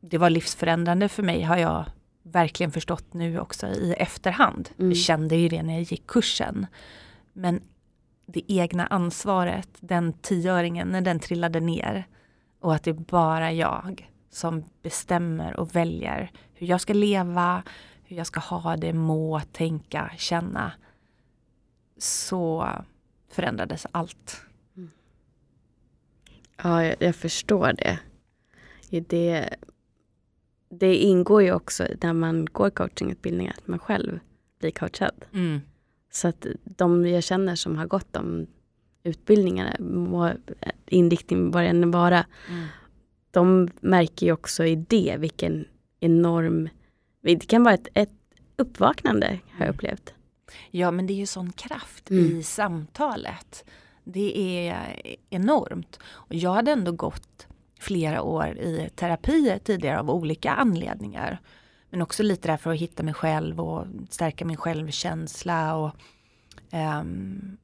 det 0.00 0.18
var 0.18 0.30
livsförändrande 0.30 1.08
för 1.08 1.22
mig 1.22 1.42
har 1.42 1.56
jag 1.56 1.84
verkligen 2.22 2.72
förstått 2.72 3.14
nu 3.14 3.38
också 3.38 3.66
i 3.66 3.94
efterhand. 3.98 4.70
Mm. 4.78 4.90
Jag 4.90 4.98
kände 4.98 5.36
ju 5.36 5.48
det 5.48 5.62
när 5.62 5.72
jag 5.72 5.82
gick 5.82 6.06
kursen. 6.06 6.66
Men 7.32 7.60
det 8.26 8.42
egna 8.52 8.86
ansvaret, 8.86 9.68
den 9.80 10.12
tioöringen, 10.12 10.88
när 10.88 11.00
den 11.00 11.20
trillade 11.20 11.60
ner 11.60 12.04
och 12.60 12.74
att 12.74 12.82
det 12.82 12.90
är 12.90 12.94
bara 12.94 13.52
jag 13.52 14.10
som 14.30 14.64
bestämmer 14.82 15.60
och 15.60 15.76
väljer 15.76 16.30
hur 16.54 16.66
jag 16.66 16.80
ska 16.80 16.92
leva, 16.92 17.62
hur 18.04 18.16
jag 18.16 18.26
ska 18.26 18.40
ha 18.40 18.76
det, 18.76 18.92
må, 18.92 19.40
tänka, 19.52 20.10
känna. 20.18 20.72
Så 21.98 22.68
förändrades 23.28 23.86
allt. 23.92 24.42
Mm. 24.76 24.90
Ja, 26.62 26.84
jag, 26.84 26.96
jag, 26.98 27.16
förstår 27.16 27.72
det. 27.72 27.98
det. 29.00 29.54
Det 30.74 30.96
ingår 30.96 31.42
ju 31.42 31.52
också 31.52 31.86
när 32.00 32.12
man 32.12 32.44
går 32.44 32.70
coachingutbildning 32.70 33.48
att 33.48 33.68
man 33.68 33.78
själv 33.78 34.18
blir 34.60 34.70
coachad. 34.70 35.24
Mm. 35.32 35.60
Så 36.10 36.28
att 36.28 36.46
de 36.64 37.06
jag 37.06 37.22
känner 37.22 37.54
som 37.54 37.76
har 37.76 37.86
gått 37.86 38.12
de 38.12 38.46
utbildningarna, 39.02 39.76
inriktning 40.86 41.50
vad 41.50 41.62
det 41.62 41.68
än 41.68 41.90
vara, 41.90 42.26
mm. 42.48 42.66
de 43.30 43.68
märker 43.80 44.26
ju 44.26 44.32
också 44.32 44.64
i 44.64 44.76
det 44.76 45.16
vilken 45.18 45.64
enorm, 46.00 46.68
det 47.20 47.46
kan 47.46 47.64
vara 47.64 47.74
ett, 47.74 47.88
ett 47.94 48.10
uppvaknande 48.56 49.26
har 49.26 49.58
jag 49.58 49.62
mm. 49.62 49.74
upplevt. 49.74 50.14
Ja 50.70 50.90
men 50.90 51.06
det 51.06 51.12
är 51.12 51.16
ju 51.16 51.26
sån 51.26 51.52
kraft 51.52 52.10
mm. 52.10 52.38
i 52.38 52.42
samtalet. 52.42 53.64
Det 54.04 54.38
är 54.68 54.96
enormt. 55.30 55.98
Och 56.04 56.34
jag 56.34 56.52
hade 56.52 56.70
ändå 56.70 56.92
gått 56.92 57.46
flera 57.82 58.22
år 58.22 58.58
i 58.58 58.90
terapi 58.94 59.58
tidigare 59.64 59.98
av 59.98 60.10
olika 60.10 60.52
anledningar. 60.52 61.40
Men 61.90 62.02
också 62.02 62.22
lite 62.22 62.48
där 62.48 62.56
för 62.56 62.72
att 62.72 62.78
hitta 62.78 63.02
mig 63.02 63.14
själv 63.14 63.60
och 63.60 63.86
stärka 64.10 64.44
min 64.44 64.56
självkänsla 64.56 65.76
och 65.76 65.90
um, 66.72 67.56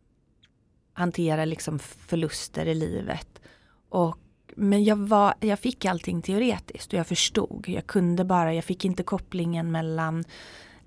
hantera 0.92 1.44
liksom 1.44 1.78
förluster 1.78 2.66
i 2.66 2.74
livet. 2.74 3.40
Och, 3.88 4.18
men 4.56 4.84
jag, 4.84 4.96
var, 4.96 5.34
jag 5.40 5.58
fick 5.58 5.84
allting 5.84 6.22
teoretiskt 6.22 6.92
och 6.92 6.98
jag 6.98 7.06
förstod. 7.06 7.64
Jag 7.68 7.86
kunde 7.86 8.24
bara, 8.24 8.54
jag 8.54 8.64
fick 8.64 8.84
inte 8.84 9.02
kopplingen 9.02 9.70
mellan 9.70 10.24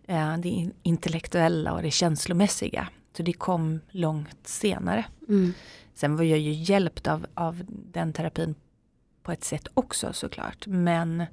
uh, 0.10 0.38
det 0.38 0.70
intellektuella 0.84 1.74
och 1.74 1.82
det 1.82 1.92
känslomässiga. 1.92 2.88
Så 3.18 3.24
det 3.24 3.34
kom 3.34 3.80
långt 3.90 4.48
senare. 4.48 5.06
Mm. 5.30 5.54
Sen 5.94 6.16
var 6.16 6.24
jag 6.24 6.40
ju 6.40 6.52
hjälpt 6.52 7.08
av, 7.08 7.26
av 7.34 7.64
den 7.68 8.14
terapin 8.14 8.56
på 9.24 9.32
ett 9.32 9.44
sätt 9.44 9.68
också 9.74 10.14
såklart. 10.14 10.68
Men 10.68 11.26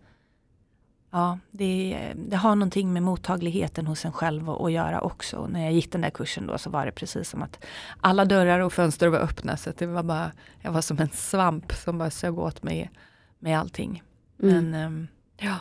Ja, 1.11 1.38
det, 1.50 2.12
det, 2.16 2.37
har 2.37 2.54
någonting 2.54 2.92
med 2.92 3.02
mottagligheten 3.02 3.87
hos 3.87 4.04
en 4.04 4.12
själv 4.12 4.50
att, 4.50 4.61
att 4.61 4.73
göra 4.73 5.00
också. 5.00 5.47
När 5.47 5.64
jag 5.64 5.73
gick 5.73 5.92
den 5.92 6.00
där 6.00 6.11
kursen 6.11 6.47
då 6.47 6.59
så 6.59 6.71
var 6.71 6.87
det 6.87 6.92
precis 6.92 7.28
som 7.28 7.42
att 7.42 7.64
alla 8.00 8.25
dörrar 8.25 8.61
och 8.61 8.73
fönster 8.73 9.09
var 9.09 9.18
öppna. 9.18 9.57
Så 9.57 9.73
det 9.78 9.87
var 9.87 10.02
bara, 10.02 10.33
jag 10.61 10.73
var 10.73 10.80
som 10.80 10.99
en 10.99 11.09
svamp 11.09 11.73
som 11.73 11.99
bara 11.99 12.11
sög 12.11 12.38
åt 12.38 12.62
mig 12.62 12.90
med 13.38 13.59
allting. 13.59 14.02
Mm. 14.42 14.71
Men, 14.71 14.75
ehm, 14.75 15.09
ja, 15.37 15.57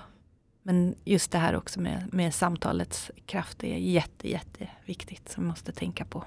men 0.64 0.96
just 1.06 1.32
det 1.32 1.38
här 1.38 1.56
också 1.56 1.80
med, 1.82 2.10
med 2.12 2.34
samtalets 2.34 3.12
kraft 3.26 3.64
är 3.64 3.78
jätte, 3.78 4.30
jätteviktigt 4.30 5.30
som 5.30 5.44
vi 5.44 5.50
måste 5.50 5.72
tänka 5.72 6.06
på. 6.06 6.24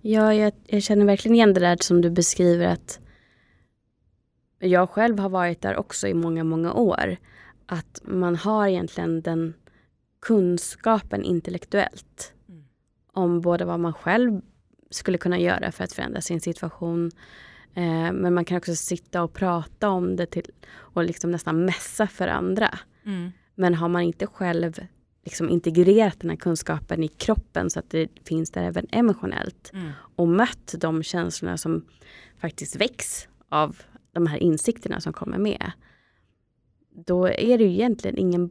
Ja, 0.00 0.34
jag, 0.34 0.52
jag 0.66 0.82
känner 0.82 1.04
verkligen 1.04 1.34
igen 1.34 1.54
det 1.54 1.60
där 1.60 1.76
som 1.80 2.00
du 2.00 2.10
beskriver 2.10 2.66
att 2.66 2.98
jag 4.68 4.90
själv 4.90 5.18
har 5.18 5.28
varit 5.28 5.60
där 5.60 5.76
också 5.76 6.08
i 6.08 6.14
många, 6.14 6.44
många 6.44 6.72
år 6.72 7.16
att 7.66 8.00
man 8.04 8.36
har 8.36 8.68
egentligen 8.68 9.22
den 9.22 9.54
kunskapen 10.20 11.24
intellektuellt 11.24 12.32
mm. 12.48 12.64
om 13.12 13.40
både 13.40 13.64
vad 13.64 13.80
man 13.80 13.92
själv 13.92 14.40
skulle 14.90 15.18
kunna 15.18 15.38
göra 15.38 15.72
för 15.72 15.84
att 15.84 15.92
förändra 15.92 16.20
sin 16.20 16.40
situation 16.40 17.10
eh, 17.74 18.12
men 18.12 18.34
man 18.34 18.44
kan 18.44 18.56
också 18.56 18.74
sitta 18.74 19.22
och 19.22 19.32
prata 19.32 19.88
om 19.88 20.16
det 20.16 20.26
till, 20.26 20.50
och 20.72 21.04
liksom 21.04 21.30
nästan 21.30 21.64
mässa 21.64 22.06
för 22.06 22.28
andra. 22.28 22.78
Mm. 23.04 23.30
Men 23.54 23.74
har 23.74 23.88
man 23.88 24.02
inte 24.02 24.26
själv 24.26 24.72
liksom 25.24 25.48
integrerat 25.48 26.20
den 26.20 26.30
här 26.30 26.36
kunskapen 26.36 27.02
i 27.02 27.08
kroppen 27.08 27.70
så 27.70 27.78
att 27.78 27.90
det 27.90 28.08
finns 28.24 28.50
där 28.50 28.62
även 28.62 28.86
emotionellt 28.92 29.70
mm. 29.74 29.90
och 30.16 30.28
mött 30.28 30.74
de 30.78 31.02
känslorna 31.02 31.56
som 31.56 31.84
faktiskt 32.40 32.76
väcks 32.76 33.28
av 33.48 33.76
de 34.12 34.26
här 34.26 34.38
insikterna 34.38 35.00
som 35.00 35.12
kommer 35.12 35.38
med 35.38 35.72
då 36.94 37.26
är 37.26 37.58
det 37.58 37.64
ju 37.64 37.72
egentligen 37.72 38.18
ingen 38.18 38.50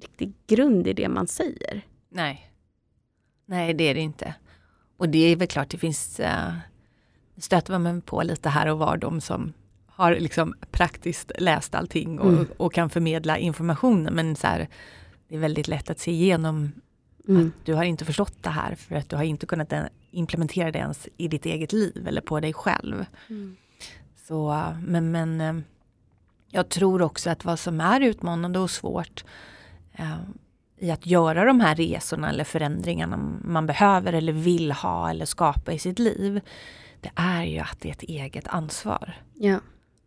riktig 0.00 0.34
grund 0.46 0.86
i 0.86 0.92
det 0.92 1.08
man 1.08 1.26
säger. 1.26 1.86
Nej. 2.08 2.50
Nej, 3.46 3.74
det 3.74 3.84
är 3.84 3.94
det 3.94 4.00
inte. 4.00 4.34
Och 4.96 5.08
det 5.08 5.18
är 5.18 5.36
väl 5.36 5.48
klart, 5.48 5.70
det 5.70 5.78
finns, 5.78 6.20
uh, 6.20 6.54
stöter 7.36 7.78
man 7.78 8.00
på 8.00 8.22
lite 8.22 8.48
här 8.48 8.66
och 8.66 8.78
var 8.78 8.96
de 8.96 9.20
som 9.20 9.52
har 9.86 10.16
liksom 10.16 10.54
praktiskt 10.70 11.32
läst 11.38 11.74
allting 11.74 12.18
och, 12.20 12.32
mm. 12.32 12.46
och 12.56 12.72
kan 12.72 12.90
förmedla 12.90 13.38
informationen. 13.38 14.14
Men 14.14 14.36
så 14.36 14.46
här, 14.46 14.68
det 15.28 15.34
är 15.34 15.38
väldigt 15.38 15.68
lätt 15.68 15.90
att 15.90 15.98
se 15.98 16.10
igenom 16.10 16.72
mm. 17.28 17.46
att 17.46 17.66
du 17.66 17.74
har 17.74 17.84
inte 17.84 18.04
förstått 18.04 18.42
det 18.42 18.50
här 18.50 18.74
för 18.74 18.94
att 18.94 19.08
du 19.08 19.16
har 19.16 19.24
inte 19.24 19.46
kunnat 19.46 19.72
implementera 20.10 20.70
det 20.70 20.78
ens 20.78 21.08
i 21.16 21.28
ditt 21.28 21.46
eget 21.46 21.72
liv 21.72 22.08
eller 22.08 22.20
på 22.20 22.40
dig 22.40 22.52
själv. 22.52 23.06
Mm. 23.28 23.56
Så, 24.28 24.72
men, 24.82 25.10
men 25.10 25.40
eh, 25.40 25.54
jag 26.48 26.68
tror 26.68 27.02
också 27.02 27.30
att 27.30 27.44
vad 27.44 27.58
som 27.58 27.80
är 27.80 28.00
utmanande 28.00 28.58
och 28.58 28.70
svårt 28.70 29.24
eh, 29.92 30.16
i 30.76 30.90
att 30.90 31.06
göra 31.06 31.44
de 31.44 31.60
här 31.60 31.74
resorna 31.74 32.30
eller 32.30 32.44
förändringarna 32.44 33.16
man 33.44 33.66
behöver 33.66 34.12
eller 34.12 34.32
vill 34.32 34.72
ha 34.72 35.10
eller 35.10 35.24
skapa 35.24 35.72
i 35.72 35.78
sitt 35.78 35.98
liv. 35.98 36.40
Det 37.00 37.10
är 37.14 37.44
ju 37.44 37.58
att 37.58 37.80
det 37.80 37.88
är 37.88 37.92
ett 37.92 38.02
eget 38.02 38.48
ansvar. 38.48 39.22
Ja. 39.34 39.58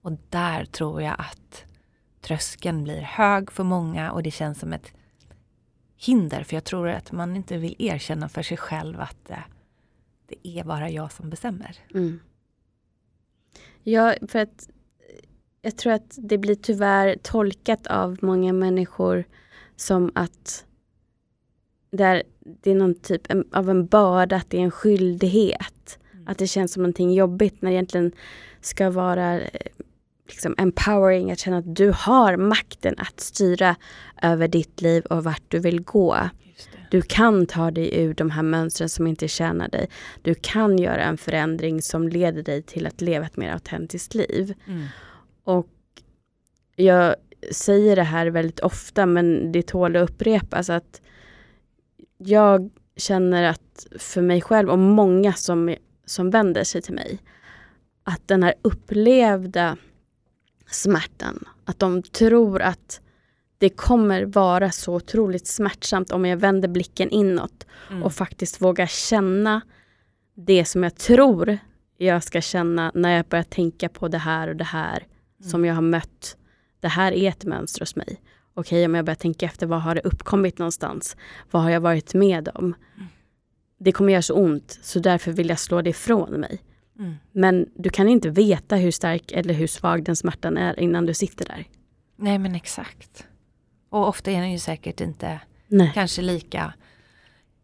Och 0.02 0.12
där 0.30 0.66
tror 0.66 1.02
jag 1.02 1.16
att 1.20 1.66
tröskeln 2.22 2.84
blir 2.84 3.02
hög 3.02 3.52
för 3.52 3.64
många 3.64 4.12
och 4.12 4.24
det 4.24 4.32
känns 4.32 4.60
som 4.60 4.74
ett 4.74 4.94
hinder. 5.98 6.44
För 6.44 6.56
jag 6.56 6.64
tror 6.64 6.90
att 6.90 7.12
man 7.12 7.36
inte 7.36 7.58
vill 7.58 7.76
erkänna 7.80 8.30
för 8.30 8.44
sig 8.44 8.58
själv 8.58 9.02
att 9.02 9.30
eh, 9.30 9.38
det 10.28 10.48
är 10.48 10.64
bara 10.64 10.90
jag 10.90 11.12
som 11.12 11.30
bestämmer. 11.30 11.78
Mm. 11.94 12.20
Ja, 13.90 14.16
för 14.28 14.40
att 14.40 14.70
jag 15.62 15.78
tror 15.78 15.94
att 15.94 16.18
det 16.18 16.38
blir 16.38 16.56
tyvärr 16.56 17.18
tolkat 17.24 17.88
av 17.88 18.18
många 18.22 18.54
människor 18.54 19.24
som 19.76 20.12
att 20.16 20.66
det 21.92 22.04
är, 22.04 22.24
det 22.40 22.72
är 22.72 22.76
någon 22.76 22.96
typ 22.96 23.22
av 23.52 23.70
en 23.70 23.88
börda, 23.88 24.36
att 24.36 24.50
det 24.50 24.58
är 24.58 24.62
en 24.62 24.72
skyldighet. 24.72 26.00
Mm. 26.14 26.28
Att 26.28 26.38
det 26.38 26.48
känns 26.48 26.74
som 26.74 26.84
någonting 26.84 27.14
jobbigt 27.14 27.62
när 27.62 27.70
det 27.70 27.76
egentligen 27.76 28.12
ska 28.62 28.90
vara 28.90 29.42
eh, 29.42 29.62
liksom 30.28 30.56
empowering, 30.58 31.32
att 31.32 31.40
känna 31.40 31.58
att 31.58 31.76
du 31.76 31.92
har 31.96 32.38
makten 32.38 32.96
att 32.98 33.20
styra 33.20 33.76
över 34.22 34.48
ditt 34.48 34.82
liv 34.82 35.06
och 35.06 35.24
vart 35.24 35.44
du 35.48 35.60
vill 35.60 35.82
gå. 35.82 36.18
Du 36.90 37.02
kan 37.02 37.46
ta 37.46 37.72
dig 37.72 38.00
ur 38.04 38.14
de 38.14 38.30
här 38.30 38.44
mönstren 38.44 38.90
som 38.90 39.08
inte 39.08 39.28
tjänar 39.28 39.68
dig. 39.68 39.90
Du 40.22 40.36
kan 40.36 40.78
göra 40.78 41.04
en 41.04 41.18
förändring 41.18 41.82
som 41.82 42.08
leder 42.08 42.44
dig 42.44 42.62
till 42.62 42.88
att 42.88 43.02
leva 43.02 43.26
ett 43.26 43.38
mer 43.38 43.52
autentiskt 43.52 44.16
liv. 44.16 44.54
Mm. 44.68 44.86
Och 45.44 45.68
jag 46.76 47.16
säger 47.52 47.96
det 47.96 48.04
här 48.04 48.28
väldigt 48.28 48.60
ofta 48.60 49.06
men 49.06 49.52
det 49.52 49.68
tål 49.68 49.96
att 49.96 50.10
upprepas 50.10 50.70
att 50.70 51.02
jag 52.18 52.70
känner 52.96 53.44
att 53.44 53.88
för 54.00 54.22
mig 54.22 54.42
själv 54.42 54.70
och 54.70 54.80
många 54.80 55.34
som, 55.34 55.76
som 56.06 56.30
vänder 56.30 56.64
sig 56.64 56.82
till 56.82 56.94
mig 56.94 57.20
att 58.04 58.28
den 58.28 58.44
här 58.44 58.54
upplevda 58.62 59.78
smärtan, 60.68 61.48
att 61.66 61.80
de 61.80 62.04
tror 62.04 62.62
att 62.62 63.02
det 63.58 63.70
kommer 63.70 64.26
vara 64.26 64.72
så 64.72 64.96
otroligt 64.96 65.48
smärtsamt 65.48 66.12
om 66.12 66.26
jag 66.26 66.38
vänder 66.38 66.68
blicken 66.68 67.10
inåt 67.10 67.66
mm. 67.90 68.04
och 68.04 68.14
faktiskt 68.14 68.62
vågar 68.62 68.88
känna 68.88 69.62
det 70.36 70.66
som 70.66 70.84
jag 70.84 70.96
tror 70.96 71.58
jag 71.98 72.24
ska 72.24 72.42
känna 72.42 72.92
när 72.96 73.16
jag 73.16 73.26
börjar 73.26 73.44
tänka 73.44 73.90
på 73.90 74.08
det 74.08 74.18
här 74.18 74.48
och 74.48 74.56
det 74.56 74.64
här 74.64 74.98
mm. 75.40 75.50
som 75.50 75.66
jag 75.66 75.76
har 75.76 75.82
mött. 75.82 76.38
Det 76.80 76.88
här 76.88 77.12
är 77.12 77.30
ett 77.30 77.46
mönster 77.46 77.80
hos 77.80 77.96
mig. 77.96 78.22
Okej, 78.54 78.86
om 78.86 78.96
jag 78.96 79.06
börjar 79.06 79.16
tänka 79.16 79.46
efter, 79.46 79.68
vad 79.68 79.82
har 79.82 79.96
det 79.96 80.02
uppkommit 80.02 80.58
någonstans? 80.58 81.18
Vad 81.52 81.62
har 81.64 81.70
jag 81.70 81.82
varit 81.82 82.14
med 82.14 82.50
om? 82.54 82.66
Mm. 82.66 83.08
Det 83.80 83.92
kommer 83.92 84.14
göra 84.14 84.22
så 84.22 84.34
ont, 84.34 84.80
så 84.82 85.00
därför 85.00 85.32
vill 85.32 85.50
jag 85.50 85.60
slå 85.60 85.82
det 85.82 85.90
ifrån 85.90 86.32
mig. 86.32 86.62
Mm. 87.00 87.16
Men 87.32 87.70
du 87.76 87.90
kan 87.90 88.08
inte 88.08 88.30
veta 88.30 88.76
hur 88.76 88.92
stark 88.92 89.32
eller 89.32 89.54
hur 89.54 89.68
svag 89.68 90.04
den 90.04 90.16
smärtan 90.16 90.58
är 90.58 90.80
innan 90.80 91.06
du 91.06 91.14
sitter 91.14 91.46
där. 91.46 91.66
Nej 92.16 92.40
men 92.40 92.56
exakt. 92.56 93.28
Och 93.90 94.08
ofta 94.08 94.32
är 94.32 94.42
den 94.42 94.52
ju 94.52 94.60
säkert 94.60 95.02
inte 95.02 95.40
Nej. 95.68 95.92
kanske 95.94 96.22
lika 96.22 96.74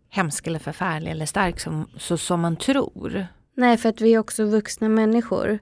hemsk 0.09 0.47
eller 0.47 0.59
förfärlig 0.59 1.11
eller 1.11 1.25
stark 1.25 1.59
som, 1.59 1.87
så, 1.97 2.17
som 2.17 2.41
man 2.41 2.55
tror. 2.55 3.27
Nej, 3.55 3.77
för 3.77 3.89
att 3.89 4.01
vi 4.01 4.13
är 4.13 4.19
också 4.19 4.45
vuxna 4.45 4.89
människor. 4.89 5.59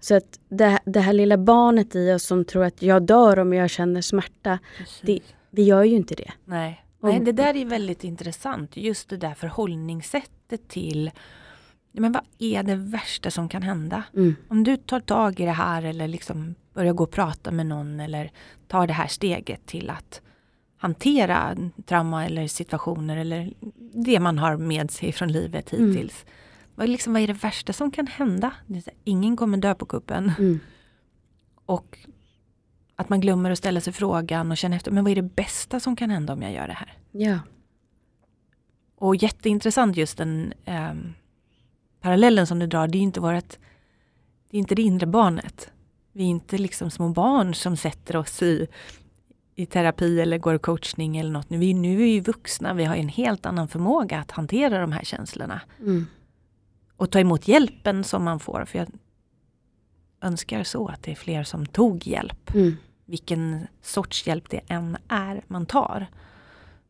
Så 0.00 0.16
att 0.16 0.40
det, 0.48 0.78
det 0.84 1.00
här 1.00 1.12
lilla 1.12 1.38
barnet 1.38 1.94
i 1.94 2.12
oss 2.12 2.24
som 2.24 2.44
tror 2.44 2.64
att 2.64 2.82
jag 2.82 3.02
dör 3.02 3.38
om 3.38 3.52
jag 3.52 3.70
känner 3.70 4.00
smärta, 4.00 4.58
det, 5.02 5.20
vi 5.50 5.62
gör 5.62 5.84
ju 5.84 5.96
inte 5.96 6.14
det. 6.14 6.32
Nej. 6.44 6.84
Nej, 7.02 7.20
det 7.20 7.32
där 7.32 7.56
är 7.56 7.64
väldigt 7.64 8.04
intressant. 8.04 8.76
Just 8.76 9.08
det 9.08 9.16
där 9.16 9.34
förhållningssättet 9.34 10.68
till 10.68 11.10
men 11.92 12.12
vad 12.12 12.22
är 12.38 12.62
det 12.62 12.74
värsta 12.74 13.30
som 13.30 13.48
kan 13.48 13.62
hända? 13.62 14.02
Mm. 14.14 14.36
Om 14.48 14.64
du 14.64 14.76
tar 14.76 15.00
tag 15.00 15.40
i 15.40 15.44
det 15.44 15.50
här 15.50 15.82
eller 15.82 16.08
liksom 16.08 16.54
börjar 16.74 16.92
gå 16.92 17.04
och 17.04 17.10
prata 17.10 17.50
med 17.50 17.66
någon 17.66 18.00
eller 18.00 18.30
tar 18.68 18.86
det 18.86 18.92
här 18.92 19.06
steget 19.06 19.66
till 19.66 19.90
att 19.90 20.20
hantera 20.76 21.56
trauma 21.86 22.26
eller 22.26 22.48
situationer 22.48 23.16
eller 23.16 23.52
det 23.94 24.20
man 24.20 24.38
har 24.38 24.56
med 24.56 24.90
sig 24.90 25.12
från 25.12 25.32
livet 25.32 25.72
Mm. 25.72 25.88
hittills. 25.90 26.24
Vad, 26.74 26.88
liksom, 26.88 27.12
vad 27.12 27.22
är 27.22 27.26
det 27.26 27.32
värsta 27.32 27.72
som 27.72 27.90
kan 27.90 28.06
hända? 28.06 28.52
Ingen 29.04 29.36
kommer 29.36 29.58
dö 29.58 29.74
på 29.74 29.86
kuppen. 29.86 30.32
Mm. 30.38 30.60
Och 31.66 31.98
att 32.96 33.08
man 33.08 33.20
glömmer 33.20 33.50
att 33.50 33.58
ställa 33.58 33.80
sig 33.80 33.92
frågan 33.92 34.50
och 34.50 34.56
känna 34.56 34.76
efter, 34.76 34.90
men 34.90 35.04
vad 35.04 35.10
är 35.10 35.16
det 35.16 35.22
bästa 35.22 35.80
som 35.80 35.96
kan 35.96 36.10
hända 36.10 36.32
om 36.32 36.42
jag 36.42 36.52
gör 36.52 36.66
det 36.66 36.72
här? 36.74 36.92
Ja. 37.10 37.38
Och 38.96 39.16
jätteintressant 39.16 39.96
just 39.96 40.18
den 40.18 40.52
ehm, 40.64 41.12
parallellen 42.00 42.46
som 42.46 42.58
du 42.58 42.66
drar, 42.66 42.88
det 42.88 42.98
är 42.98 43.02
inte 43.02 43.20
vårt, 43.20 43.58
det 44.50 44.56
är 44.56 44.58
inte 44.58 44.74
det 44.74 44.82
inre 44.82 45.06
barnet. 45.06 45.72
Vi 46.12 46.24
är 46.24 46.28
inte 46.28 46.58
liksom 46.58 46.90
små 46.90 47.08
barn 47.08 47.54
som 47.54 47.76
sätter 47.76 48.16
oss 48.16 48.42
i, 48.42 48.66
i 49.54 49.66
terapi 49.66 50.20
eller 50.20 50.38
går 50.38 50.58
coachning 50.58 51.16
eller 51.16 51.30
något. 51.30 51.50
Nu, 51.50 51.58
vi, 51.58 51.74
nu 51.74 51.92
är 51.92 51.96
vi 51.96 52.20
vuxna, 52.20 52.74
vi 52.74 52.84
har 52.84 52.96
en 52.96 53.08
helt 53.08 53.46
annan 53.46 53.68
förmåga 53.68 54.18
att 54.18 54.30
hantera 54.30 54.80
de 54.80 54.92
här 54.92 55.04
känslorna. 55.04 55.60
Mm. 55.80 56.06
Och 56.96 57.10
ta 57.10 57.20
emot 57.20 57.48
hjälpen 57.48 58.04
som 58.04 58.24
man 58.24 58.40
får. 58.40 58.64
För 58.64 58.78
jag 58.78 58.88
önskar 60.20 60.64
så 60.64 60.88
att 60.88 61.02
det 61.02 61.10
är 61.10 61.16
fler 61.16 61.44
som 61.44 61.66
tog 61.66 62.06
hjälp. 62.06 62.54
Mm. 62.54 62.76
Vilken 63.04 63.66
sorts 63.82 64.26
hjälp 64.26 64.50
det 64.50 64.60
än 64.68 64.96
är 65.08 65.44
man 65.46 65.66
tar. 65.66 66.06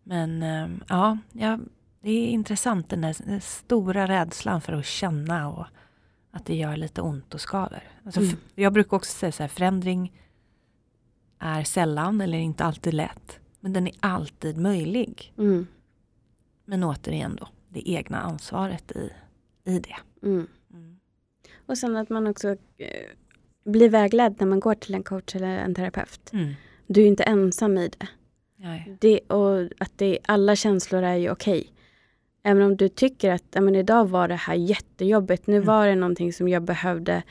Men 0.03 0.43
ehm, 0.43 0.83
ja, 0.89 1.19
ja, 1.33 1.59
det 2.00 2.11
är 2.11 2.29
intressant 2.29 2.89
den 2.89 3.00
där 3.00 3.17
den 3.27 3.41
stora 3.41 4.09
rädslan 4.09 4.61
för 4.61 4.73
att 4.73 4.87
känna 4.87 5.49
och 5.49 5.67
att 6.31 6.47
det 6.47 6.55
gör 6.55 6.77
lite 6.77 7.03
ont 7.03 7.35
och 7.35 7.41
skaver. 7.41 7.83
Alltså, 8.05 8.21
Mm. 8.21 8.37
Jag 8.55 8.73
brukar 8.73 8.97
också 8.97 9.13
säga 9.13 9.33
så 9.33 9.43
här, 9.43 9.49
förändring 9.49 10.13
är 11.39 11.65
sällan 11.65 12.21
eller 12.21 12.39
inte 12.39 12.65
alltid 12.65 12.95
lätt. 12.95 13.41
Men 13.61 13.73
den 13.73 13.87
är 13.87 13.95
alltid 14.01 14.57
möjlig. 14.57 15.33
Mm. 15.39 15.67
Men 16.65 16.85
återigen 16.85 17.37
då, 17.37 17.49
det 17.69 17.91
egna 17.91 18.21
ansvaret 18.21 18.93
i, 18.93 19.11
i 19.65 19.79
det. 19.79 19.97
Mm. 20.23 20.47
Mm. 20.73 21.01
Och 21.67 21.79
sen 21.79 21.97
att 21.97 22.09
man 22.09 22.27
också 22.27 22.49
eh, 22.77 23.07
blir 23.65 23.89
vägledd 23.89 24.37
när 24.39 24.47
man 24.47 24.61
går 24.61 24.75
till 24.75 24.95
en 24.95 25.03
coach 25.03 25.37
eller 25.37 25.59
en 25.59 25.75
terapeut. 25.75 26.33
Mm. 26.33 26.53
Du 26.87 27.01
är 27.01 27.05
ju 27.05 27.11
inte 27.11 27.23
ensam 27.23 27.79
i 27.79 27.89
det. 27.89 28.07
Nej. 28.57 28.97
det 29.01 29.19
och 29.19 29.69
att 29.79 29.99
det, 29.99 30.19
alla 30.25 30.57
känslor 30.57 31.03
är 31.03 31.17
ju 31.17 31.31
okej. 31.31 31.73
Även 32.42 32.62
om 32.62 32.76
du 32.76 32.88
tycker 32.88 33.30
att 33.30 33.56
men 33.61 33.76
idag 33.76 34.09
var 34.09 34.28
det 34.28 34.35
här 34.35 34.54
jättejobbigt. 34.54 35.47
Nu 35.47 35.56
Mm. 35.56 35.66
var 35.66 35.87
det 35.87 35.94
någonting 35.94 36.32
som 36.32 36.49
jag 36.49 36.62
behövde 36.62 37.23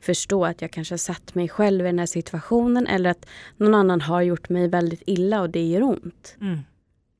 förstå 0.00 0.44
att 0.44 0.62
jag 0.62 0.70
kanske 0.70 0.92
har 0.92 0.98
satt 0.98 1.34
mig 1.34 1.48
själv 1.48 1.84
i 1.84 1.88
den 1.88 1.98
här 1.98 2.06
situationen. 2.06 2.86
Eller 2.86 3.10
att 3.10 3.26
någon 3.56 3.74
annan 3.74 4.00
har 4.00 4.22
gjort 4.22 4.48
mig 4.48 4.68
väldigt 4.68 5.02
illa 5.06 5.40
och 5.40 5.50
det 5.50 5.66
gör 5.66 5.82
ont. 5.82 6.36
Mm. 6.40 6.58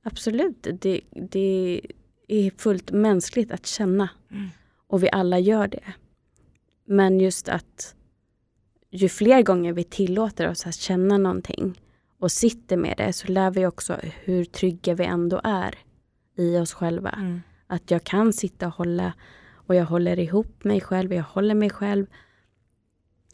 Absolut, 0.05 0.67
det, 0.81 1.01
det 1.11 1.81
är 2.29 2.51
fullt 2.59 2.91
mänskligt 2.91 3.53
att 3.53 3.67
känna. 3.67 4.09
Mm. 4.31 4.49
Och 4.87 5.03
vi 5.03 5.09
alla 5.13 5.39
gör 5.39 5.69
det. 5.69 5.85
Men 6.85 7.21
just 7.21 7.49
att 7.49 7.95
ju 8.91 9.09
fler 9.09 9.43
gånger 9.43 9.73
vi 9.73 9.85
tillåter 9.85 10.49
oss 10.49 10.67
att 10.67 10.75
känna 10.75 11.19
någonting 11.19 11.81
och 12.19 12.33
sitter 12.33 12.77
med 12.77 12.95
det 12.97 13.13
så 13.13 13.33
lär 13.33 13.51
vi 13.51 13.67
också 13.67 13.97
hur 14.25 14.45
trygga 14.45 14.95
vi 14.95 15.05
ändå 15.05 15.41
är 15.45 15.75
i 16.37 16.59
oss 16.59 16.73
själva. 16.73 17.11
Mm. 17.11 17.43
Att 17.67 17.91
jag 17.91 18.05
kan 18.05 18.33
sitta 18.33 18.67
och 18.67 18.73
hålla 18.75 19.13
och 19.53 19.75
jag 19.75 19.85
håller 19.85 20.19
ihop 20.19 20.65
mig 20.65 20.81
själv, 20.81 21.13
jag 21.13 21.23
håller 21.25 21.55
mig 21.55 21.71
själv. 21.71 22.07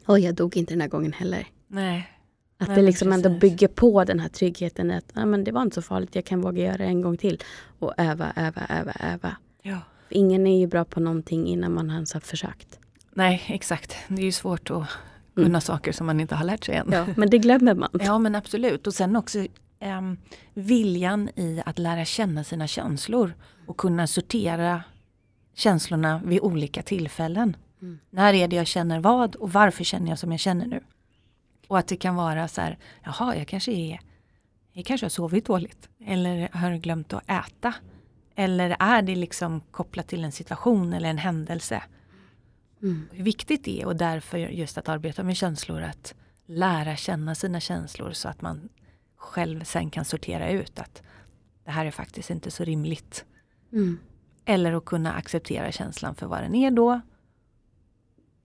Och 0.07 0.19
jag 0.21 0.35
dog 0.35 0.57
inte 0.57 0.73
den 0.75 0.81
här 0.81 0.89
gången 0.89 1.13
heller. 1.13 1.47
Nej. 1.67 2.09
Att 2.59 2.69
Nej, 2.69 2.77
det 2.77 2.83
liksom 2.83 3.13
ändå 3.13 3.29
precis. 3.29 3.41
bygger 3.41 3.69
på 3.69 4.05
den 4.05 4.21
här 4.21 4.29
tryggheten 4.29 4.91
att 4.91 5.13
ja, 5.15 5.27
men 5.27 5.45
det 5.45 5.53
var 5.53 5.63
inte 5.63 5.75
så 5.75 5.83
farligt, 5.83 6.15
jag 6.15 6.25
kan 6.25 6.41
våga 6.41 6.63
göra 6.63 6.77
det 6.77 6.85
en 6.85 7.01
gång 7.03 7.17
till. 7.17 7.43
Och 7.79 7.95
öva, 7.97 8.33
öva, 8.37 8.63
öva, 8.69 8.93
öva. 9.01 9.37
Ja. 9.63 9.79
Ingen 10.09 10.47
är 10.47 10.59
ju 10.59 10.67
bra 10.67 10.85
på 10.85 11.01
någonting 11.01 11.47
innan 11.47 11.75
man 11.75 11.91
ens 11.91 12.13
har 12.13 12.21
försökt. 12.21 12.79
Nej, 13.15 13.43
exakt. 13.47 13.97
Det 14.09 14.23
är 14.23 14.27
ju 14.27 14.33
svårt 14.33 14.71
att 14.71 14.87
kunna 15.35 15.47
Mm. 15.47 15.61
saker 15.61 15.93
som 15.93 16.07
man 16.07 16.21
inte 16.21 16.35
har 16.35 16.45
lärt 16.45 16.65
sig 16.65 16.75
än. 16.75 16.89
Ja, 16.93 17.07
men 17.17 17.31
det 17.31 17.39
glömmer 17.39 17.75
man. 17.75 17.91
Ja 17.93 18.19
men 18.19 18.35
absolut. 18.35 18.87
Och 18.87 18.95
sen 18.95 19.17
också 19.17 19.47
ehm, 19.83 20.17
viljan 20.55 21.29
i 21.37 21.63
att 21.67 21.79
lära 21.79 22.05
känna 22.05 22.45
sina 22.45 22.67
känslor 22.67 23.35
och 23.67 23.77
kunna 23.77 24.07
sortera 24.07 24.83
känslorna 25.55 26.21
vid 26.25 26.41
olika 26.41 26.83
tillfällen. 26.83 27.57
Mm. 27.83 27.99
När 28.11 28.35
är 28.35 28.49
det 28.49 28.57
jag 28.57 28.67
känner 28.67 29.01
vad 29.01 29.37
och 29.37 29.53
varför 29.53 29.85
känner 29.85 30.09
jag 30.09 30.19
som 30.19 30.31
jag 30.31 30.41
känner 30.41 30.67
nu? 30.67 30.81
Och 31.69 31.79
att 31.79 31.89
det 31.89 31.97
kan 31.97 32.15
vara 32.15 32.49
så 32.49 32.61
här, 32.61 32.79
jaha 33.05 33.37
jag 33.37 33.49
kanske 33.49 33.73
är, 33.73 34.01
jag 34.73 34.85
kanske 34.85 35.05
har 35.05 35.11
sovit 35.11 35.47
dåligt. 35.47 35.89
Eller 36.07 36.49
har 36.53 36.77
glömt 36.77 37.13
att 37.13 37.31
äta. 37.31 37.75
Eller 38.35 38.77
är 38.79 39.03
det 39.03 39.15
liksom 39.15 39.61
kopplat 39.71 40.09
till 40.09 40.25
en 40.25 40.33
situation 40.33 40.93
eller 40.93 41.09
en 41.09 41.19
händelse? 41.19 41.83
Mm. 42.83 43.09
hur 43.13 43.25
viktigt 43.25 43.65
det 43.65 43.83
är 43.83 43.87
och 43.87 43.97
därför 43.97 44.39
just 44.39 44.79
att 44.79 44.89
arbeta 44.89 45.23
med 45.23 45.37
känslor, 45.37 45.83
att 45.83 46.15
lära 46.47 46.97
känna 46.97 47.35
sina 47.35 47.61
känslor 47.61 48.13
så 48.13 48.29
att 48.29 48.43
man 48.43 48.69
själv 49.23 49.65
sen 49.65 49.91
kan 49.91 50.05
sortera 50.05 50.51
ut 50.51 50.79
att 50.79 51.03
det 51.65 51.71
här 51.71 51.87
är 51.87 51.91
faktiskt 51.91 52.31
inte 52.31 52.51
så 52.51 52.65
rimligt. 52.65 53.25
Mm. 53.73 53.99
Eller 54.45 54.73
att 54.73 54.85
kunna 54.85 55.13
acceptera 55.13 55.73
känslan 55.73 56.15
för 56.15 56.27
vad 56.27 56.43
den 56.43 56.55
är 56.55 56.71
då 56.71 57.01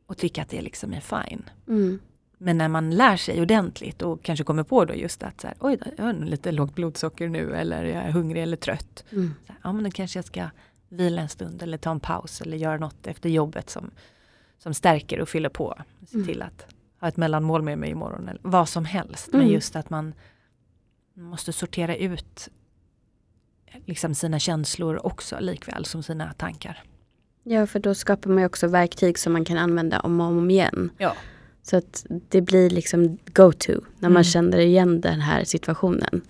och 0.06 0.18
tycka 0.18 0.42
att 0.42 0.50
det 0.50 0.62
liksom 0.62 0.94
är 0.94 1.00
fine. 1.02 1.50
Mm. 1.68 2.00
Men 2.38 2.58
när 2.58 2.68
man 2.68 2.92
lär 2.92 3.18
sig 3.18 3.42
ordentligt 3.42 4.02
och 4.02 4.24
kanske 4.24 4.44
kommer 4.46 4.64
på 4.64 4.86
då 4.86 4.94
just 4.96 5.24
att 5.24 5.42
så 5.42 5.48
här, 5.48 5.58
oj, 5.60 5.80
jag 5.98 6.04
har 6.04 6.14
lite 6.14 6.52
lågt 6.52 6.76
blodsocker 6.76 7.30
nu 7.30 7.56
eller 7.56 7.84
jag 7.84 8.04
är 8.04 8.12
hungrig 8.12 8.44
eller 8.44 8.58
trött. 8.58 9.04
Mm. 9.12 9.34
Så 9.48 9.52
här, 9.54 9.60
ja 9.64 9.74
men 9.74 9.84
då 9.84 9.92
kanske 9.92 10.18
jag 10.20 10.26
ska 10.26 10.50
vila 10.90 11.22
en 11.22 11.30
stund 11.30 11.64
eller 11.64 11.78
ta 11.78 11.92
en 11.92 12.00
paus 12.00 12.42
eller 12.42 12.58
göra 12.58 12.78
något 12.78 13.08
efter 13.08 13.30
jobbet 13.30 13.70
som, 13.70 13.92
som 14.58 14.74
stärker 14.74 15.20
och 15.22 15.30
fyller 15.30 15.50
på. 15.50 15.76
Se 16.08 16.16
Mm. 16.16 16.28
till 16.28 16.42
att 16.42 16.66
ha 17.00 17.08
ett 17.08 17.18
mellanmål 17.18 17.62
med 17.62 17.78
mig 17.80 17.90
imorgon 17.90 18.28
eller 18.30 18.42
vad 18.44 18.70
som 18.70 18.86
helst. 18.86 19.28
Men 19.32 19.42
Mm. 19.42 19.54
just 19.54 19.76
att 19.76 19.90
man 19.90 20.14
måste 21.18 21.54
sortera 21.54 21.96
ut 21.96 22.50
liksom 23.86 24.16
sina 24.16 24.40
känslor 24.40 25.06
också 25.06 25.40
likväl 25.40 25.86
som 25.86 26.04
sina 26.04 26.34
tankar. 26.34 26.84
Ja, 27.44 27.68
för 27.68 27.80
då 27.80 27.96
skapar 27.96 28.30
man 28.30 28.40
ju 28.40 28.46
också 28.46 28.68
verktyg 28.68 29.20
som 29.20 29.34
man 29.34 29.46
kan 29.46 29.58
använda 29.58 30.00
om 30.00 30.22
och 30.22 30.28
om 30.28 30.50
igen. 30.52 30.90
Ja. 30.98 31.16
Så 31.64 31.78
att 31.78 32.06
det 32.30 32.42
blir 32.42 32.70
liksom 32.70 33.18
go-to 33.34 33.74
när 34.00 34.10
man 34.10 34.12
Mm. 34.12 34.24
känner 34.24 34.58
igen 34.58 35.02
den 35.02 35.22
här 35.22 35.44
situationen. 35.44 36.22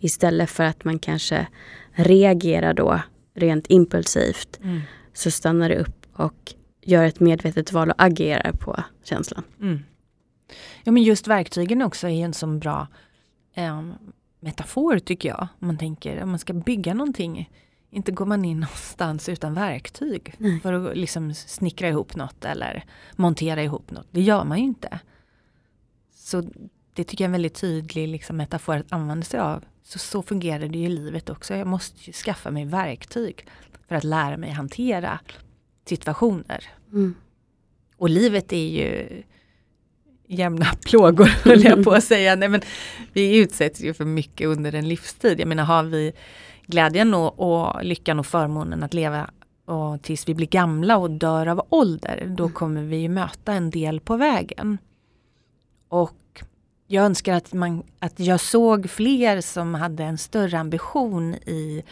Istället 0.00 0.50
för 0.50 0.64
att 0.64 0.84
man 0.84 0.98
kanske 0.98 1.46
reagerar 1.92 2.74
då 2.74 3.00
rent 3.34 3.66
impulsivt 3.70 4.58
Mm. 4.62 4.80
så 5.12 5.30
stannar 5.30 5.68
det 5.68 5.76
upp 5.78 6.06
och 6.12 6.54
gör 6.82 7.04
ett 7.04 7.20
medvetet 7.20 7.72
val 7.72 7.90
och 7.90 8.02
agerar 8.02 8.52
på 8.52 8.84
känslan. 9.04 9.44
Mm. 9.60 9.78
Ja 10.84 10.92
men 10.92 11.02
just 11.02 11.26
verktygen 11.26 11.82
också 11.82 12.08
är 12.08 12.24
en 12.24 12.34
sån 12.34 12.58
bra 12.58 12.88
eh, 13.54 13.82
metafor 14.42 14.98
tycker 14.98 15.28
jag. 15.28 15.48
Om 15.60 15.66
man 15.66 15.78
tänker 15.78 16.22
om 16.22 16.30
man 16.30 16.38
ska 16.38 16.52
bygga 16.52 16.94
någonting. 16.94 17.50
Inte 17.90 18.12
går 18.12 18.26
man 18.26 18.44
in 18.44 18.60
någonstans 18.60 19.28
utan 19.28 19.54
verktyg 19.54 20.34
Nej. 20.38 20.60
för 20.60 20.72
att 20.72 20.96
liksom 20.96 21.34
snickra 21.34 21.88
ihop 21.88 22.16
något 22.16 22.44
eller 22.44 22.84
montera 23.16 23.62
ihop 23.62 23.90
något. 23.90 24.06
Det 24.10 24.20
gör 24.20 24.44
man 24.44 24.58
ju 24.58 24.64
inte. 24.64 25.00
Så 26.14 26.42
det 26.94 27.04
tycker 27.04 27.24
jag 27.24 27.26
är 27.26 27.28
en 27.28 27.32
väldigt 27.32 27.60
tydlig 27.60 28.08
liksom, 28.08 28.36
metafor 28.36 28.76
att 28.76 28.92
använda 28.92 29.24
sig 29.24 29.40
av. 29.40 29.64
Så, 29.82 29.98
så 29.98 30.22
fungerar 30.22 30.68
det 30.68 30.78
ju 30.78 30.86
i 30.86 30.88
livet 30.88 31.30
också. 31.30 31.54
Jag 31.54 31.66
måste 31.66 31.98
ju 32.00 32.12
skaffa 32.12 32.50
mig 32.50 32.64
verktyg 32.64 33.46
för 33.88 33.94
att 33.94 34.04
lära 34.04 34.36
mig 34.36 34.50
hantera 34.50 35.20
situationer. 35.84 36.70
Mm. 36.92 37.14
Och 37.96 38.10
livet 38.10 38.52
är 38.52 38.68
ju 38.68 39.22
jämna 40.32 40.66
plågor 40.84 41.26
höll 41.44 41.64
jag 41.64 41.84
på 41.84 41.90
att 41.90 42.04
säga. 42.14 42.36
Nej, 42.36 42.48
men 42.48 42.60
vi 43.12 43.38
utsätts 43.38 43.80
ju 43.80 43.94
för 43.94 44.04
mycket 44.04 44.46
under 44.46 44.74
en 44.74 44.88
livstid. 44.88 45.40
Jag 45.40 45.48
menar 45.48 45.64
har 45.64 45.82
vi 45.82 46.12
glädjen 46.66 47.14
och, 47.14 47.40
och 47.40 47.84
lyckan 47.84 48.18
och 48.18 48.26
förmånen 48.26 48.82
att 48.82 48.94
leva 48.94 49.30
och 49.64 50.02
tills 50.02 50.28
vi 50.28 50.34
blir 50.34 50.46
gamla 50.46 50.96
och 50.96 51.10
dör 51.10 51.46
av 51.46 51.66
ålder. 51.68 52.34
Då 52.36 52.48
kommer 52.48 52.82
vi 52.82 52.96
ju 52.96 53.08
möta 53.08 53.52
en 53.52 53.70
del 53.70 54.00
på 54.00 54.16
vägen. 54.16 54.78
Och 55.88 56.42
jag 56.86 57.04
önskar 57.04 57.34
att, 57.34 57.52
man, 57.52 57.82
att 57.98 58.20
jag 58.20 58.40
såg 58.40 58.90
fler 58.90 59.40
som 59.40 59.74
hade 59.74 60.04
en 60.04 60.18
större 60.18 60.58
ambition 60.58 61.34
i 61.34 61.82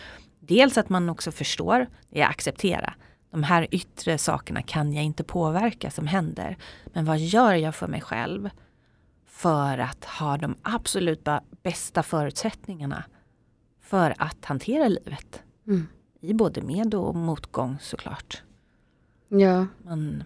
dels 0.41 0.79
att 0.79 0.89
man 0.89 1.09
också 1.09 1.33
förstår, 1.33 1.87
det 2.11 2.21
är 2.21 2.27
acceptera. 2.27 2.95
De 3.31 3.43
här 3.43 3.67
yttre 3.71 4.19
sakerna 4.19 4.63
kan 4.63 4.93
jag 4.93 5.05
inte 5.05 5.25
påverka 5.25 5.91
som 5.91 6.07
händer. 6.07 6.57
Men 6.93 7.05
vad 7.05 7.19
gör 7.19 7.55
jag 7.55 7.75
för 7.75 7.89
mig 7.89 8.01
själv 8.01 8.51
för 9.27 9.79
att 9.79 10.05
ha 10.05 10.37
de 10.37 10.57
absolut 10.63 11.29
bästa 11.63 12.03
förutsättningarna 12.03 13.05
för 13.81 14.15
att 14.19 14.45
hantera 14.45 14.89
livet? 14.89 15.43
Mm. 15.67 15.87
I 16.21 16.35
både 16.35 16.63
med 16.63 16.95
och 16.95 17.15
motgång 17.15 17.77
såklart. 17.81 18.43
Ja. 19.29 19.67
Man, 19.83 20.25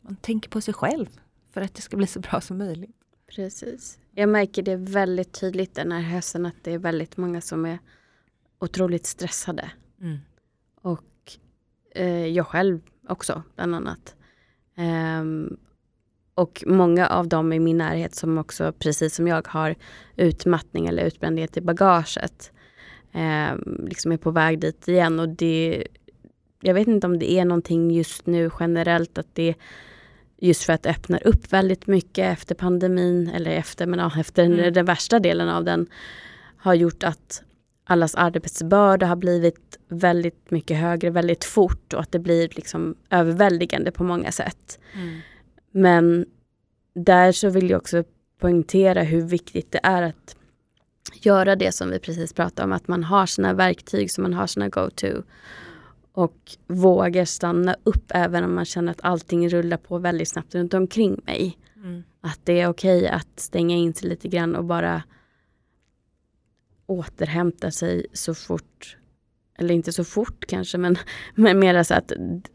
man 0.00 0.16
tänker 0.16 0.50
på 0.50 0.60
sig 0.60 0.74
själv 0.74 1.06
för 1.50 1.60
att 1.60 1.74
det 1.74 1.82
ska 1.82 1.96
bli 1.96 2.06
så 2.06 2.20
bra 2.20 2.40
som 2.40 2.58
möjligt. 2.58 2.96
Precis. 3.34 3.98
Jag 4.14 4.28
märker 4.28 4.62
det 4.62 4.76
väldigt 4.76 5.32
tydligt 5.40 5.74
den 5.74 5.92
här 5.92 6.00
hösten 6.00 6.46
att 6.46 6.54
det 6.62 6.72
är 6.72 6.78
väldigt 6.78 7.16
många 7.16 7.40
som 7.40 7.66
är 7.66 7.78
otroligt 8.58 9.06
stressade. 9.06 9.70
Mm. 10.00 10.18
Eh, 11.94 12.26
jag 12.26 12.46
själv 12.46 12.80
också 13.08 13.42
bland 13.56 13.74
annat. 13.74 14.16
Um, 15.20 15.56
och 16.34 16.64
många 16.66 17.06
av 17.06 17.28
dem 17.28 17.52
i 17.52 17.58
min 17.58 17.78
närhet 17.78 18.14
som 18.14 18.38
också 18.38 18.72
precis 18.72 19.14
som 19.14 19.28
jag 19.28 19.48
har 19.48 19.74
utmattning 20.16 20.86
eller 20.86 21.04
utbrändhet 21.04 21.56
i 21.56 21.60
bagaget. 21.60 22.52
Um, 23.14 23.86
liksom 23.88 24.12
är 24.12 24.16
på 24.16 24.30
väg 24.30 24.58
dit 24.58 24.88
igen 24.88 25.20
och 25.20 25.28
det 25.28 25.86
jag 26.60 26.74
vet 26.74 26.88
inte 26.88 27.06
om 27.06 27.18
det 27.18 27.32
är 27.32 27.44
någonting 27.44 27.90
just 27.90 28.26
nu 28.26 28.50
generellt 28.60 29.18
att 29.18 29.34
det 29.34 29.54
just 30.38 30.64
för 30.64 30.72
att 30.72 30.82
det 30.82 30.90
öppnar 30.90 31.26
upp 31.26 31.52
väldigt 31.52 31.86
mycket 31.86 32.32
efter 32.32 32.54
pandemin 32.54 33.28
eller 33.28 33.50
efter, 33.50 33.86
men 33.86 33.98
ja, 33.98 34.12
efter 34.20 34.44
mm. 34.44 34.56
den, 34.56 34.72
den, 34.72 34.84
värsta 34.84 35.18
delen 35.18 35.48
av 35.48 35.64
den 35.64 35.86
har 36.56 36.74
gjort 36.74 37.02
att 37.02 37.42
allas 37.90 38.14
arbetsbörda 38.14 39.06
har 39.06 39.16
blivit 39.16 39.78
väldigt 39.88 40.50
mycket 40.50 40.76
högre 40.76 41.10
väldigt 41.10 41.44
fort 41.44 41.94
och 41.94 42.00
att 42.00 42.12
det 42.12 42.18
blir 42.18 42.48
liksom 42.52 42.94
överväldigande 43.10 43.90
på 43.90 44.04
många 44.04 44.32
sätt. 44.32 44.78
Mm. 44.94 45.20
Men 45.70 46.26
där 46.94 47.32
så 47.32 47.48
vill 47.48 47.70
jag 47.70 47.78
också 47.78 48.04
poängtera 48.38 49.02
hur 49.02 49.22
viktigt 49.22 49.72
det 49.72 49.80
är 49.82 50.02
att 50.02 50.36
göra 51.12 51.56
det 51.56 51.72
som 51.72 51.90
vi 51.90 51.98
precis 51.98 52.32
pratade 52.32 52.64
om, 52.66 52.72
att 52.72 52.88
man 52.88 53.04
har 53.04 53.26
sina 53.26 53.52
verktyg 53.52 54.10
som 54.10 54.22
man 54.22 54.34
har 54.34 54.46
sina 54.46 54.68
go-to 54.68 55.22
och 56.12 56.36
vågar 56.66 57.24
stanna 57.24 57.76
upp 57.84 58.04
även 58.08 58.44
om 58.44 58.54
man 58.54 58.64
känner 58.64 58.92
att 58.92 59.04
allting 59.04 59.48
rullar 59.48 59.76
på 59.76 59.98
väldigt 59.98 60.28
snabbt 60.28 60.54
runt 60.54 60.74
omkring 60.74 61.20
mig. 61.26 61.58
Mm. 61.76 62.02
Att 62.20 62.40
det 62.44 62.60
är 62.60 62.68
okej 62.68 62.98
okay 62.98 63.08
att 63.08 63.40
stänga 63.40 63.76
in 63.76 63.94
sig 63.94 64.08
lite 64.08 64.28
grann 64.28 64.56
och 64.56 64.64
bara 64.64 65.02
återhämta 66.90 67.70
sig 67.70 68.06
så 68.12 68.34
fort, 68.34 68.96
eller 69.58 69.74
inte 69.74 69.92
så 69.92 70.04
fort 70.04 70.44
kanske, 70.48 70.78
men, 70.78 70.98
men 71.34 71.58
mer 71.58 71.82
så 71.82 71.94
att 71.94 72.12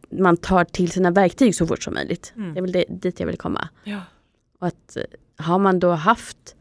man 0.09 0.37
tar 0.37 0.63
till 0.63 0.91
sina 0.91 1.11
verktyg 1.11 1.55
så 1.55 1.67
fort 1.67 1.83
som 1.83 1.93
möjligt. 1.93 2.33
Mm. 2.35 2.53
Det 2.53 2.59
är 2.59 2.61
väl 2.61 2.71
det, 2.71 2.85
dit 2.89 3.19
jag 3.19 3.27
vill 3.27 3.37
komma. 3.37 3.69
Ja. 3.83 4.01
Och 4.59 4.67
att 4.67 4.97
har 5.37 5.59
man 5.59 5.79
då 5.79 5.91
haft 5.91 6.55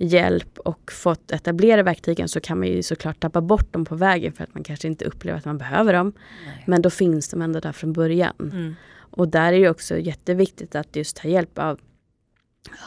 hjälp 0.00 0.58
och 0.58 0.92
fått 0.92 1.30
etablera 1.30 1.82
verktygen 1.82 2.28
så 2.28 2.40
kan 2.40 2.58
man 2.58 2.68
ju 2.68 2.82
såklart 2.82 3.20
tappa 3.20 3.40
bort 3.40 3.72
dem 3.72 3.84
på 3.84 3.94
vägen 3.94 4.32
för 4.32 4.44
att 4.44 4.54
man 4.54 4.64
kanske 4.64 4.88
inte 4.88 5.04
upplever 5.04 5.38
att 5.38 5.44
man 5.44 5.58
behöver 5.58 5.92
dem. 5.92 6.12
Nej. 6.46 6.64
Men 6.66 6.82
då 6.82 6.90
finns 6.90 7.28
de 7.28 7.42
ändå 7.42 7.60
där 7.60 7.72
från 7.72 7.92
början. 7.92 8.34
Mm. 8.40 8.74
Och 8.96 9.28
där 9.28 9.52
är 9.52 9.60
det 9.60 9.70
också 9.70 9.98
jätteviktigt 9.98 10.74
att 10.74 10.96
just 10.96 11.16
ta 11.16 11.28
hjälp 11.28 11.58
av, 11.58 11.80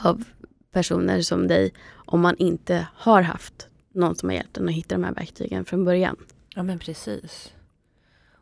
av 0.04 0.24
personer 0.72 1.22
som 1.22 1.48
dig 1.48 1.74
om 1.92 2.22
man 2.22 2.36
inte 2.38 2.88
har 2.94 3.22
haft 3.22 3.70
någon 3.94 4.16
som 4.16 4.30
har 4.30 4.36
hjälpt 4.36 4.58
en 4.58 4.70
att 4.70 4.76
hitta 4.76 4.96
de 4.96 5.04
här 5.04 5.14
verktygen 5.14 5.66
från 5.66 5.86
början. 5.86 6.16
Ja 6.56 6.64
men 6.64 6.80
precis. 6.80 7.54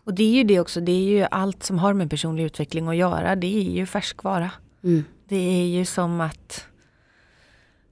Och 0.04 0.14
det 0.14 0.24
är 0.24 0.34
ju 0.34 0.44
det 0.44 0.60
också, 0.60 0.82
det 0.82 0.92
är 0.92 1.04
ju 1.04 1.28
allt 1.32 1.64
som 1.64 1.80
har 1.80 1.94
med 1.94 2.10
personlig 2.10 2.44
utveckling 2.44 2.88
att 2.88 2.96
göra, 2.96 3.36
det 3.36 3.58
är 3.58 3.72
ju 3.72 3.86
färskvara. 3.86 4.52
Mm. 4.84 5.04
Det 5.28 5.62
är 5.62 5.66
ju 5.66 5.86
som 5.86 6.22
att 6.22 6.66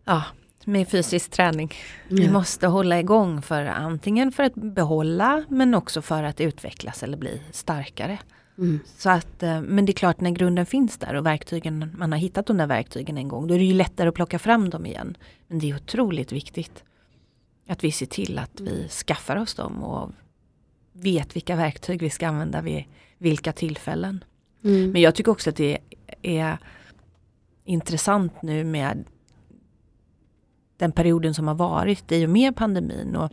ja, 0.05 0.23
med 0.65 0.87
fysisk 0.87 1.31
träning. 1.31 1.73
Vi 2.07 2.25
ja. 2.25 2.31
måste 2.31 2.67
hålla 2.67 2.99
igång 2.99 3.41
för 3.41 3.65
antingen 3.65 4.31
för 4.31 4.43
att 4.43 4.55
behålla 4.55 5.43
men 5.49 5.75
också 5.75 6.01
för 6.01 6.23
att 6.23 6.41
utvecklas 6.41 7.03
eller 7.03 7.17
bli 7.17 7.41
starkare. 7.51 8.19
Mm. 8.57 8.79
Så 8.97 9.09
att, 9.09 9.43
eh, 9.43 9.61
men 9.61 9.85
det 9.85 9.91
är 9.91 9.93
klart 9.93 10.21
när 10.21 10.31
grunden 10.31 10.65
finns 10.65 10.97
där 10.97 11.15
och 11.15 11.25
verktygen, 11.25 11.95
man 11.97 12.11
har 12.11 12.19
hittat 12.19 12.45
de 12.45 12.57
där 12.57 12.67
verktygen 12.67 13.17
en 13.17 13.27
gång, 13.27 13.47
då 13.47 13.53
är 13.53 13.59
det 13.59 13.65
ju 13.65 13.73
lättare 13.73 14.09
att 14.09 14.15
plocka 14.15 14.39
fram 14.39 14.69
dem 14.69 14.85
igen. 14.85 15.17
Men 15.47 15.59
det 15.59 15.69
är 15.69 15.75
otroligt 15.75 16.31
viktigt 16.31 16.83
att 17.69 17.83
vi 17.83 17.91
ser 17.91 18.05
till 18.05 18.39
att 18.39 18.59
vi 18.61 18.87
skaffar 18.87 19.35
oss 19.35 19.55
dem 19.55 19.83
och 19.83 20.11
vet 20.93 21.35
vilka 21.35 21.55
verktyg 21.55 22.01
vi 22.01 22.09
ska 22.09 22.27
använda 22.27 22.61
vid 22.61 22.83
vilka 23.17 23.53
tillfällen. 23.53 24.23
Mm. 24.63 24.91
Men 24.91 25.01
jag 25.01 25.15
tycker 25.15 25.31
också 25.31 25.49
att 25.49 25.55
det 25.55 25.77
är 26.21 26.57
intressant 27.65 28.41
nu 28.41 28.63
med 28.63 29.05
den 30.77 30.91
perioden 30.91 31.33
som 31.33 31.47
har 31.47 31.55
varit 31.55 32.11
i 32.11 32.25
och 32.25 32.29
med 32.29 32.55
pandemin. 32.55 33.15
Och 33.15 33.31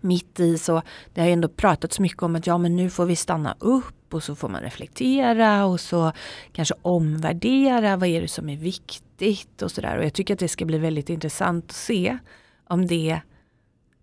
mitt 0.00 0.40
i 0.40 0.58
så, 0.58 0.82
det 1.14 1.20
har 1.20 1.28
ändå 1.28 1.48
pratats 1.48 2.00
mycket 2.00 2.22
om 2.22 2.36
att 2.36 2.46
ja 2.46 2.58
men 2.58 2.76
nu 2.76 2.90
får 2.90 3.06
vi 3.06 3.16
stanna 3.16 3.56
upp 3.58 4.14
och 4.14 4.22
så 4.22 4.34
får 4.34 4.48
man 4.48 4.60
reflektera 4.60 5.64
och 5.64 5.80
så 5.80 6.12
kanske 6.52 6.74
omvärdera 6.82 7.96
vad 7.96 8.08
är 8.08 8.20
det 8.20 8.28
som 8.28 8.48
är 8.48 8.56
viktigt 8.56 9.62
och 9.62 9.70
sådär. 9.70 9.98
Och 9.98 10.04
jag 10.04 10.14
tycker 10.14 10.34
att 10.34 10.40
det 10.40 10.48
ska 10.48 10.64
bli 10.64 10.78
väldigt 10.78 11.10
intressant 11.10 11.64
att 11.64 11.72
se 11.72 12.18
om 12.66 12.86
det, 12.86 13.20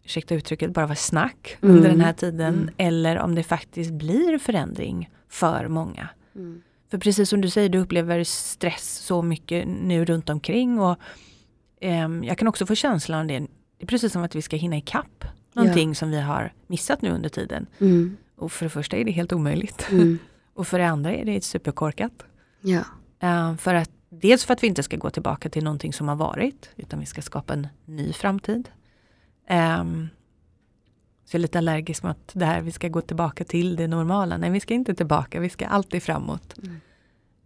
ursäkta 0.10 0.36
uttrycket, 0.36 0.74
bara 0.74 0.88
var 0.88 0.96
snack 0.96 1.58
mm. 1.62 1.76
under 1.76 1.90
den 1.90 2.02
här 2.02 2.14
tiden 2.14 2.56
mm. 2.56 2.74
eller 2.78 3.20
om 3.20 3.36
det 3.36 3.44
faktiskt 3.44 3.92
blir 3.92 4.38
förändring 4.38 5.10
för 5.30 5.68
många. 5.68 6.10
Mm. 6.36 6.62
För 6.92 6.98
precis 6.98 7.30
som 7.30 7.42
du 7.42 7.50
säger, 7.50 7.70
du 7.70 7.78
upplever 7.78 8.24
stress 8.24 8.98
så 8.98 9.22
mycket 9.22 9.68
nu 9.68 10.06
runt 10.06 10.30
omkring 10.30 10.80
och 10.80 10.98
Um, 11.82 12.24
jag 12.24 12.38
kan 12.38 12.48
också 12.48 12.66
få 12.66 12.76
känslan 12.76 13.20
av 13.20 13.28
det, 13.28 13.40
det 13.40 13.48
är 13.84 13.86
precis 13.86 14.14
som 14.14 14.24
att 14.24 14.36
vi 14.36 14.42
ska 14.42 14.56
hinna 14.56 14.78
ikapp 14.78 15.26
någonting 15.54 15.90
ja. 15.90 15.96
som 15.96 16.12
vi 16.12 16.22
har 16.22 16.54
missat 16.68 17.02
nu 17.02 17.10
under 17.10 17.30
tiden. 17.30 17.68
Mm. 17.80 18.18
Och 18.36 18.52
för 18.52 18.66
det 18.66 18.70
första 18.70 18.98
är 18.98 19.06
det 19.06 19.12
helt 19.12 19.34
omöjligt. 19.34 19.88
Mm. 19.92 20.20
och 20.54 20.68
för 20.68 20.80
det 20.80 20.88
andra 20.88 21.14
är 21.14 21.26
det 21.26 21.44
superkorkat. 21.44 22.26
Ja. 22.62 22.84
Uh, 23.24 23.58
för 23.58 23.76
att, 23.76 23.92
dels 24.10 24.46
för 24.46 24.54
att 24.54 24.64
vi 24.64 24.68
inte 24.68 24.84
ska 24.84 24.98
gå 24.98 25.10
tillbaka 25.10 25.50
till 25.50 25.64
någonting 25.64 25.94
som 25.94 26.08
har 26.08 26.16
varit, 26.16 26.70
utan 26.76 27.00
vi 27.00 27.06
ska 27.06 27.22
skapa 27.22 27.54
en 27.54 27.68
ny 27.86 28.14
framtid. 28.14 28.70
Um, 29.50 30.10
så 31.26 31.36
jag 31.36 31.40
är 31.40 31.42
lite 31.42 31.58
allergisk 31.58 32.04
mot 32.04 32.32
det 32.34 32.46
här, 32.46 32.62
vi 32.62 32.72
ska 32.72 32.88
gå 32.88 33.02
tillbaka 33.02 33.44
till 33.44 33.76
det 33.76 33.88
normala. 33.88 34.38
Nej, 34.38 34.50
vi 34.50 34.60
ska 34.60 34.74
inte 34.74 34.96
tillbaka, 34.96 35.40
vi 35.40 35.50
ska 35.50 35.68
alltid 35.68 36.04
framåt. 36.04 36.58
Mm. 36.58 36.80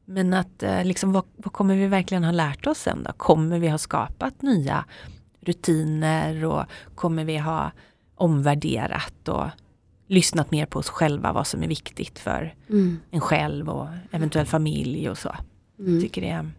Men 0.05 0.33
att 0.33 0.63
eh, 0.63 0.83
liksom, 0.83 1.13
vad, 1.13 1.23
vad, 1.37 1.53
kommer 1.53 1.75
vi 1.75 1.87
verkligen 1.87 2.23
ha 2.23 2.31
lärt 2.31 2.67
oss 2.67 2.77
sen 2.77 3.03
då? 3.03 3.11
Kommer 3.13 3.59
vi 3.59 3.67
ha 3.67 3.77
skapat 3.77 4.41
nya 4.41 4.85
rutiner 5.41 6.45
och 6.45 6.63
kommer 6.95 7.25
vi 7.25 7.37
ha 7.37 7.71
omvärderat 8.15 9.27
och 9.29 9.47
lyssnat 10.07 10.51
mer 10.51 10.65
på 10.65 10.79
oss 10.79 10.89
själva 10.89 11.33
vad 11.33 11.47
som 11.47 11.63
är 11.63 11.67
viktigt 11.67 12.19
för 12.19 12.55
mm. 12.69 12.99
en 13.11 13.21
själv 13.21 13.69
och 13.69 13.87
eventuell 14.11 14.45
familj 14.45 15.09
och 15.09 15.17
så. 15.17 15.35
Mm. 15.79 15.93
Jag, 15.93 16.01
tycker 16.01 16.21
det, 16.21 16.49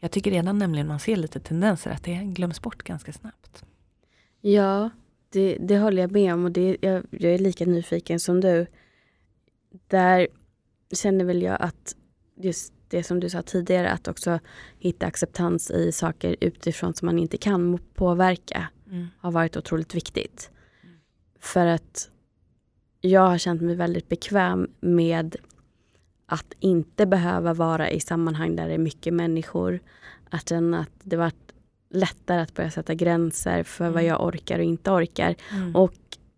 jag 0.00 0.10
tycker 0.10 0.30
redan 0.30 0.58
nämligen 0.58 0.86
man 0.86 1.00
ser 1.00 1.16
lite 1.16 1.40
tendenser 1.40 1.90
att 1.90 2.04
det 2.04 2.14
glöms 2.14 2.62
bort 2.62 2.82
ganska 2.82 3.12
snabbt. 3.12 3.64
Ja, 4.46 4.90
det, 5.30 5.56
det 5.60 5.78
håller 5.78 6.02
jag 6.02 6.12
med 6.12 6.34
om 6.34 6.44
och 6.44 6.50
det, 6.52 6.76
jag, 6.80 7.06
jag 7.10 7.34
är 7.34 7.38
lika 7.38 7.64
nyfiken 7.66 8.20
som 8.20 8.40
du. 8.40 8.66
Där 9.88 10.28
känner 10.92 11.24
väl 11.24 11.42
jag 11.42 11.56
att 11.62 11.96
just 12.36 12.72
det 12.88 13.02
som 13.02 13.20
du 13.20 13.30
sa 13.30 13.42
tidigare, 13.42 13.90
att 13.90 14.08
också 14.08 14.38
hitta 14.78 15.06
acceptans 15.06 15.70
i 15.70 15.92
saker 15.92 16.36
utifrån 16.40 16.94
som 16.94 17.06
man 17.06 17.18
inte 17.18 17.36
kan 17.36 17.78
påverka, 17.94 18.68
mm. 18.90 19.06
har 19.18 19.30
varit 19.30 19.56
otroligt 19.56 19.94
viktigt. 19.94 20.50
Mm. 20.82 20.96
För 21.40 21.66
att 21.66 22.10
jag 23.00 23.26
har 23.26 23.38
känt 23.38 23.62
mig 23.62 23.74
väldigt 23.74 24.08
bekväm 24.08 24.70
med 24.80 25.36
att 26.26 26.54
inte 26.60 27.06
behöva 27.06 27.54
vara 27.54 27.90
i 27.90 28.00
sammanhang 28.00 28.56
där 28.56 28.68
det 28.68 28.74
är 28.74 28.78
mycket 28.78 29.14
människor. 29.14 29.80
Att 30.30 30.48
känna 30.48 30.80
att 30.80 30.92
det 31.02 31.16
varit 31.16 31.46
lättare 31.96 32.40
att 32.40 32.54
börja 32.54 32.70
sätta 32.70 32.94
gränser 32.94 33.62
för 33.62 33.84
mm. 33.84 33.94
vad 33.94 34.04
jag 34.04 34.24
orkar 34.24 34.58
och 34.58 34.64
inte 34.64 34.90
orkar. 34.90 35.34
Mm. 35.52 35.76
Och 35.76 35.94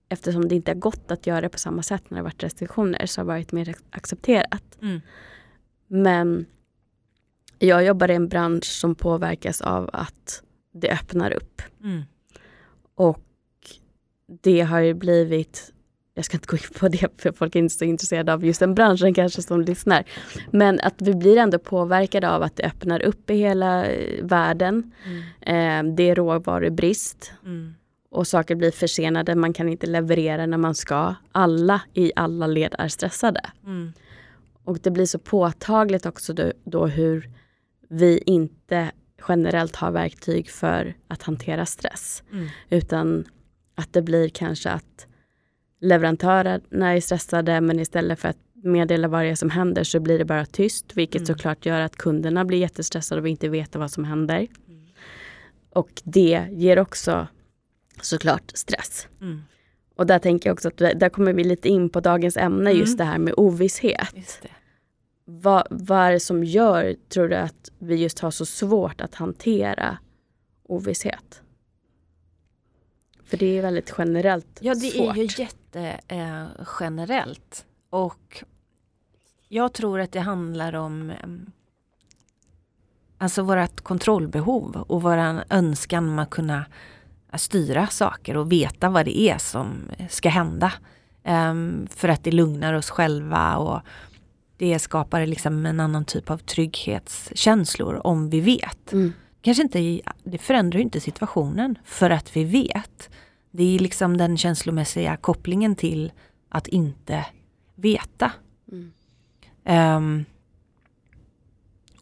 eftersom 0.09 0.49
det 0.49 0.55
inte 0.55 0.71
har 0.71 0.77
gått 0.77 1.11
att 1.11 1.27
göra 1.27 1.41
det 1.41 1.49
på 1.49 1.59
samma 1.59 1.83
sätt 1.83 2.11
när 2.11 2.19
det 2.19 2.25
varit 2.25 2.43
restriktioner 2.43 3.07
så 3.07 3.21
har 3.21 3.25
det 3.25 3.29
varit 3.29 3.53
mer 3.53 3.75
accepterat. 3.91 4.79
Mm. 4.83 5.01
Men 5.87 6.47
jag 7.59 7.85
jobbar 7.85 8.11
i 8.11 8.15
en 8.15 8.29
bransch 8.29 8.65
som 8.65 8.95
påverkas 8.95 9.61
av 9.61 9.91
att 9.93 10.43
det 10.73 10.91
öppnar 10.91 11.31
upp. 11.31 11.63
Mm. 11.83 12.03
Och 12.95 13.25
det 14.27 14.61
har 14.61 14.81
ju 14.81 14.95
blivit 14.95 15.73
jag 16.19 16.25
ska 16.25 16.37
inte 16.37 16.47
gå 16.47 16.57
in 16.57 16.79
på 16.79 16.89
det 16.89 17.09
för 17.23 17.33
folk 17.33 17.57
är 17.57 17.59
inte 17.59 17.75
så 17.75 17.85
intresserade 17.85 18.33
av 18.33 18.45
just 18.45 18.61
den 18.61 18.75
branschen 18.75 19.15
kanske 19.15 19.43
som 19.43 19.61
lyssnar. 19.61 20.05
Men 20.51 20.81
att 20.81 20.95
vi 21.03 21.15
blir 21.15 21.37
ändå 21.37 21.59
påverkade 21.59 22.31
av 22.31 22.43
att 22.43 22.57
det 22.57 22.63
öppnar 22.63 23.03
upp 23.03 23.31
i 23.31 23.35
hela 23.35 23.87
eh, 23.87 24.25
världen. 24.25 24.93
Mm. 25.41 25.89
Eh, 25.89 25.95
det 25.95 26.11
är 26.11 26.15
råvarubrist. 26.15 27.33
Mm. 27.45 27.75
Och 28.11 28.27
saker 28.27 28.55
blir 28.55 28.71
försenade, 28.71 29.35
man 29.35 29.53
kan 29.53 29.69
inte 29.69 29.87
leverera 29.87 30.47
när 30.47 30.59
man 30.59 30.75
ska. 30.75 31.15
Alla 31.33 31.83
i 31.95 32.13
alla 32.17 32.47
led 32.47 32.75
är 32.79 32.89
stressade. 32.89 33.41
Mm. 33.67 33.93
Och 34.65 34.79
det 34.79 34.91
blir 34.91 35.07
så 35.07 35.19
påtagligt 35.19 36.07
också 36.07 36.33
då, 36.33 36.53
då 36.65 36.87
hur 36.87 37.31
vi 37.89 38.23
inte 38.27 38.91
generellt 39.29 39.77
har 39.77 39.91
verktyg 39.91 40.51
för 40.51 40.95
att 41.09 41.23
hantera 41.23 41.67
stress. 41.67 42.23
Mm. 42.33 42.49
Utan 42.71 43.25
att 43.75 43.93
det 43.93 44.03
blir 44.03 44.29
kanske 44.29 44.71
att 44.71 45.08
leverantörerna 45.81 46.95
är 46.95 47.01
stressade 47.01 47.61
men 47.61 47.81
istället 47.81 48.19
för 48.19 48.29
att 48.29 48.39
meddela 48.53 49.09
vad 49.09 49.23
det 49.23 49.29
är 49.29 49.35
som 49.35 49.51
händer 49.51 49.85
så 49.85 50.01
blir 50.01 50.19
det 50.19 50.25
bara 50.25 50.47
tyst 50.47 50.97
vilket 50.97 51.21
mm. 51.21 51.27
såklart 51.27 51.67
gör 51.67 51.81
att 51.81 51.97
kunderna 51.97 52.45
blir 52.45 52.59
jättestressade 52.59 53.21
och 53.21 53.29
inte 53.29 53.49
vet 53.49 53.77
vad 53.77 53.91
som 53.91 54.05
händer. 54.05 54.47
Mm. 54.69 54.87
Och 55.71 56.03
det 56.05 56.47
ger 56.51 56.79
också 56.79 57.27
såklart 58.03 58.53
stress. 58.55 59.09
Mm. 59.21 59.43
Och 59.97 60.07
där 60.07 60.19
tänker 60.19 60.49
jag 60.49 60.55
också 60.55 60.69
att 60.69 60.77
där 60.77 61.09
kommer 61.09 61.33
vi 61.33 61.45
lite 61.45 61.69
in 61.69 61.91
på 61.91 62.01
dagens 62.01 62.37
ämne 62.37 62.71
just 62.71 62.95
mm. 62.95 62.97
det 62.97 63.05
här 63.05 63.19
med 63.19 63.35
ovisshet. 63.37 64.43
Vad, 65.25 65.67
vad 65.71 65.99
är 65.99 66.13
det 66.13 66.21
som 66.21 66.45
gör, 66.45 66.97
tror 67.09 67.29
du, 67.29 67.37
att 67.37 67.71
vi 67.79 67.97
just 67.97 68.19
har 68.19 68.31
så 68.31 68.47
svårt 68.47 69.01
att 69.01 69.15
hantera 69.15 69.99
ovisshet? 70.65 71.43
För 73.25 73.37
det 73.37 73.59
är 73.59 73.63
väldigt 73.63 73.95
generellt 73.99 74.59
Ja, 74.61 74.75
det 74.75 74.81
svårt. 74.81 75.17
är 75.17 75.21
ju 75.21 75.29
jättegenerellt. 75.75 77.67
Eh, 77.93 77.99
och 77.99 78.45
jag 79.49 79.73
tror 79.73 80.01
att 80.01 80.13
det 80.13 80.21
handlar 80.21 80.75
om 80.75 81.11
eh, 81.11 81.17
alltså 83.19 83.43
vårt 83.43 83.81
kontrollbehov 83.81 84.77
och 84.77 85.03
vår 85.03 85.43
önskan 85.51 86.09
om 86.09 86.19
att 86.19 86.31
kunna 86.31 86.65
styra 87.35 87.87
saker 87.87 88.37
och 88.37 88.53
veta 88.53 88.89
vad 88.89 89.05
det 89.05 89.21
är 89.21 89.39
som 89.39 89.91
ska 90.11 90.29
hända. 90.29 90.73
Um, 91.25 91.87
för 91.91 92.09
att 92.09 92.25
det 92.25 92.31
lugnar 92.31 92.75
oss 92.75 92.91
själva 92.91 93.57
och 93.57 93.81
det 94.57 94.79
skapar 94.79 95.27
liksom 95.27 95.67
en 95.67 95.81
annan 95.81 96.05
typ 96.05 96.31
av 96.31 96.39
trygghetskänslor 96.39 98.07
om 98.07 98.31
vi 98.31 98.41
vet. 98.41 98.93
Mm. 98.93 99.13
Kanske 99.41 99.63
inte, 99.63 100.01
det 100.25 100.39
förändrar 100.39 100.81
inte 100.81 101.01
situationen 101.01 101.79
för 101.85 102.11
att 102.11 102.37
vi 102.37 102.45
vet. 102.45 103.11
Det 103.59 103.75
är 103.75 103.79
liksom 103.79 104.17
den 104.17 104.37
känslomässiga 104.37 105.17
kopplingen 105.17 105.77
till 105.77 106.13
att 106.49 106.69
inte 106.69 107.27
veta. 107.75 108.33
Mm. 108.73 108.93
Um, 109.97 110.25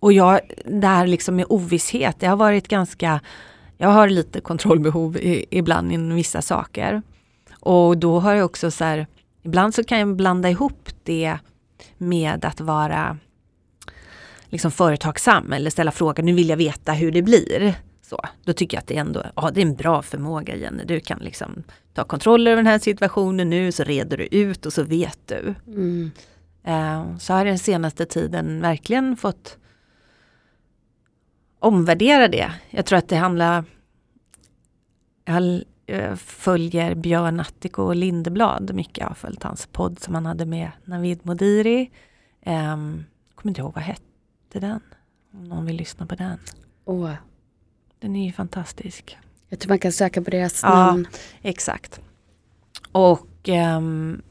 och 0.00 0.12
jag, 0.12 0.40
det 0.64 0.86
här 0.86 1.06
liksom 1.06 1.36
med 1.36 1.46
ovisshet, 1.48 2.16
det 2.20 2.26
har 2.26 2.36
varit 2.36 2.68
ganska 2.68 3.20
jag 3.76 3.88
har 3.88 4.08
lite 4.08 4.40
kontrollbehov 4.40 5.16
i, 5.16 5.44
ibland 5.50 5.92
i 5.92 5.96
vissa 5.96 6.42
saker. 6.42 7.02
Och 7.60 7.98
då 7.98 8.20
har 8.20 8.34
jag 8.34 8.44
också 8.44 8.70
så 8.70 8.84
här, 8.84 9.06
ibland 9.42 9.74
så 9.74 9.84
kan 9.84 9.98
jag 9.98 10.16
blanda 10.16 10.50
ihop 10.50 10.88
det 11.02 11.38
med 11.98 12.44
att 12.44 12.60
vara 12.60 13.18
liksom 14.48 14.70
företagsam 14.70 15.52
eller 15.52 15.70
ställa 15.70 15.90
frågan, 15.90 16.26
nu 16.26 16.32
vill 16.32 16.48
jag 16.48 16.56
veta 16.56 16.92
hur 16.92 17.12
det 17.12 17.22
blir. 17.22 17.74
Så, 18.08 18.20
då 18.44 18.52
tycker 18.52 18.76
jag 18.76 18.80
att 18.80 18.86
det 18.86 18.96
är 18.96 19.00
ändå 19.00 19.22
ja, 19.36 19.50
det 19.50 19.60
är 19.60 19.66
en 19.66 19.74
bra 19.74 20.02
förmåga 20.02 20.56
Jenny. 20.56 20.84
Du 20.84 21.00
kan 21.00 21.18
liksom 21.18 21.62
ta 21.94 22.04
kontroll 22.04 22.46
över 22.46 22.56
den 22.56 22.66
här 22.66 22.78
situationen 22.78 23.50
nu 23.50 23.72
så 23.72 23.84
reder 23.84 24.16
du 24.16 24.26
ut 24.26 24.66
och 24.66 24.72
så 24.72 24.82
vet 24.82 25.18
du. 25.24 25.54
Mm. 25.66 26.10
Uh, 26.68 27.18
så 27.18 27.32
har 27.32 27.40
jag 27.40 27.46
den 27.46 27.58
senaste 27.58 28.06
tiden 28.06 28.60
verkligen 28.60 29.16
fått 29.16 29.58
omvärdera 31.58 32.28
det. 32.28 32.52
Jag 32.70 32.86
tror 32.86 32.98
att 32.98 33.08
det 33.08 33.16
handlar... 33.16 33.64
Jag 35.24 35.62
eh, 35.86 36.14
följer 36.14 36.94
Björn 36.94 37.40
Attiko 37.40 37.82
och 37.82 37.96
Lindeblad 37.96 38.74
mycket. 38.74 38.98
Jag 38.98 39.06
har 39.06 39.14
följt 39.14 39.42
hans 39.42 39.66
podd 39.66 39.98
som 39.98 40.14
han 40.14 40.26
hade 40.26 40.46
med 40.46 40.70
Navid 40.84 41.26
Modiri. 41.26 41.90
Um, 42.46 43.04
kommer 43.34 43.50
inte 43.50 43.60
ihåg, 43.60 43.74
vad 43.74 43.84
hette 43.84 44.60
den? 44.60 44.80
Om 45.32 45.44
någon 45.44 45.66
vill 45.66 45.76
lyssna 45.76 46.06
på 46.06 46.14
den. 46.14 46.38
Oh. 46.84 47.12
Den 47.98 48.16
är 48.16 48.26
ju 48.26 48.32
fantastisk. 48.32 49.18
Jag 49.48 49.58
tror 49.58 49.68
man 49.68 49.78
kan 49.78 49.92
söka 49.92 50.22
på 50.22 50.30
deras 50.30 50.62
namn. 50.62 51.06
Ja, 51.12 51.18
exakt. 51.42 52.00
Och 52.92 53.48
um, 53.48 54.22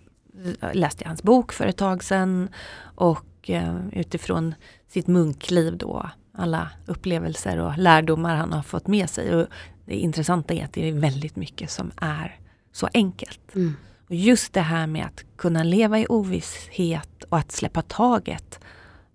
läste 0.73 1.08
hans 1.08 1.23
bok 1.23 1.54
för 1.54 1.67
ett 1.67 1.78
tag 1.78 2.04
sedan. 2.04 2.49
Och 2.95 3.49
uh, 3.49 3.88
utifrån 3.91 4.56
sitt 4.88 5.08
munkliv 5.08 5.78
då 5.78 6.10
alla 6.32 6.69
upplevelser 6.86 7.60
och 7.60 7.78
lärdomar 7.78 8.36
han 8.36 8.54
har 8.54 8.63
fått 8.63 8.88
med 8.88 9.10
sig. 9.10 9.36
Och 9.36 9.47
det 9.86 9.95
intressanta 9.95 10.54
är 10.54 10.63
att 10.63 10.73
det 10.73 10.89
är 10.89 10.93
väldigt 10.93 11.36
mycket 11.36 11.71
som 11.71 11.91
är 11.97 12.39
så 12.71 12.89
enkelt. 12.93 13.56
Mm. 13.56 13.75
Och 14.08 14.15
just 14.15 14.54
det 14.54 14.62
här 14.62 14.88
med 14.88 15.06
att 15.06 15.23
kunna 15.36 15.63
leva 15.63 15.99
i 15.99 16.06
ovisshet 16.10 17.23
och 17.30 17.38
att 17.38 17.51
släppa 17.51 17.82
taget 17.82 18.60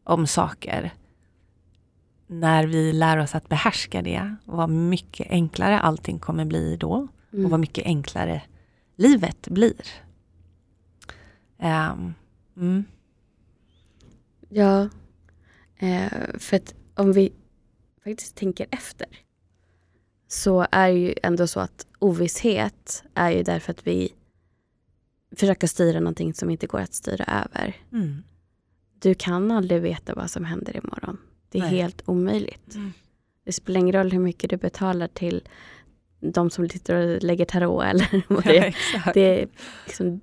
om 0.04 0.26
saker. 0.26 0.92
När 2.32 2.66
vi 2.66 2.92
lär 2.92 3.18
oss 3.18 3.34
att 3.34 3.48
behärska 3.48 4.02
det, 4.02 4.36
vad 4.44 4.70
mycket 4.70 5.30
enklare 5.30 5.80
allting 5.80 6.18
kommer 6.18 6.44
bli 6.44 6.76
då. 6.76 7.08
Mm. 7.32 7.44
Och 7.44 7.50
vad 7.50 7.60
mycket 7.60 7.84
enklare 7.86 8.42
livet 8.96 9.48
blir. 9.48 9.86
Um, 11.58 12.14
mm. 12.56 12.84
Ja, 14.48 14.88
eh, 15.78 16.38
för 16.38 16.56
att 16.56 16.74
om 16.94 17.12
vi 17.12 17.32
faktiskt 18.04 18.36
tänker 18.36 18.66
efter 18.70 19.08
så 20.28 20.66
är 20.70 20.88
ju 20.88 21.14
ändå 21.22 21.46
så 21.46 21.60
att 21.60 21.86
ovisshet 21.98 23.04
är 23.14 23.30
ju 23.30 23.42
därför 23.42 23.72
att 23.72 23.86
vi 23.86 24.14
försöker 25.36 25.66
styra 25.66 26.00
någonting 26.00 26.34
som 26.34 26.50
inte 26.50 26.66
går 26.66 26.80
att 26.80 26.94
styra 26.94 27.24
över. 27.24 27.76
Mm. 27.92 28.22
Du 28.98 29.14
kan 29.14 29.50
aldrig 29.50 29.82
veta 29.82 30.14
vad 30.14 30.30
som 30.30 30.44
händer 30.44 30.76
imorgon. 30.76 31.18
Det 31.50 31.58
är 31.58 31.62
Nej. 31.62 31.76
helt 31.76 32.02
omöjligt. 32.06 32.74
Mm. 32.74 32.92
Det 33.44 33.52
spelar 33.52 33.80
ingen 33.80 33.92
roll 33.92 34.12
hur 34.12 34.20
mycket 34.20 34.50
du 34.50 34.56
betalar 34.56 35.08
till 35.08 35.42
de 36.20 36.50
som 36.50 36.68
sitter 36.68 36.94
och 36.94 37.22
lägger 37.22 37.44
tarot 37.44 37.84
eller 37.86 38.22
vad 38.28 38.44
det 38.44 38.58
är. 38.58 38.76
Ja, 38.94 39.10
det 39.14 39.20
är 39.42 39.48
liksom, 39.86 40.20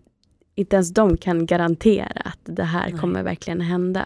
inte 0.56 0.76
ens 0.76 0.94
de 0.94 1.18
kan 1.18 1.46
garantera 1.46 2.22
att 2.22 2.40
det 2.44 2.64
här 2.64 2.90
Nej. 2.90 3.00
kommer 3.00 3.24
verkligen 3.24 3.62
hända. 3.62 4.06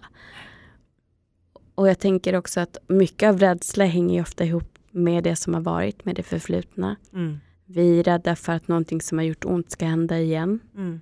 Och 1.76 1.90
jag 1.90 2.00
tänker 2.00 2.36
också 2.36 2.60
att 2.60 2.78
mycket 2.88 3.30
av 3.30 3.40
rädsla 3.40 3.86
hänger 3.86 4.22
ofta 4.22 4.46
ihop 4.46 4.78
med 4.92 5.24
det 5.24 5.36
som 5.36 5.54
har 5.54 5.62
varit, 5.62 6.06
med 6.06 6.16
det 6.16 6.24
förflutna. 6.24 6.96
Mm. 7.14 7.40
Vi 7.66 8.00
är 8.00 8.04
rädda 8.04 8.36
för 8.36 8.54
att 8.54 8.68
någonting 8.68 9.02
som 9.02 9.18
har 9.18 9.26
gjort 9.26 9.46
ont 9.46 9.72
ska 9.72 9.86
hända 9.86 10.20
igen. 10.20 10.60
Mm. 10.76 11.02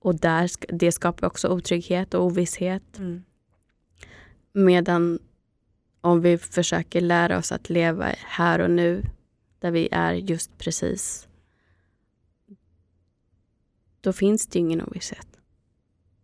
Och 0.00 0.14
där, 0.14 0.50
det 0.68 0.92
skapar 0.92 1.26
också 1.26 1.48
otrygghet 1.48 2.14
och 2.14 2.24
ovisshet. 2.24 2.98
Mm. 2.98 3.22
Medan 4.52 5.18
om 6.00 6.20
vi 6.20 6.38
försöker 6.38 7.00
lära 7.00 7.38
oss 7.38 7.52
att 7.52 7.70
leva 7.70 8.04
här 8.18 8.58
och 8.58 8.70
nu, 8.70 9.02
där 9.58 9.70
vi 9.70 9.88
är 9.92 10.12
just 10.12 10.58
precis, 10.58 11.28
då 14.00 14.12
finns 14.12 14.46
det 14.46 14.58
ju 14.58 14.64
ingen 14.64 14.82
ovisshet. 14.82 15.26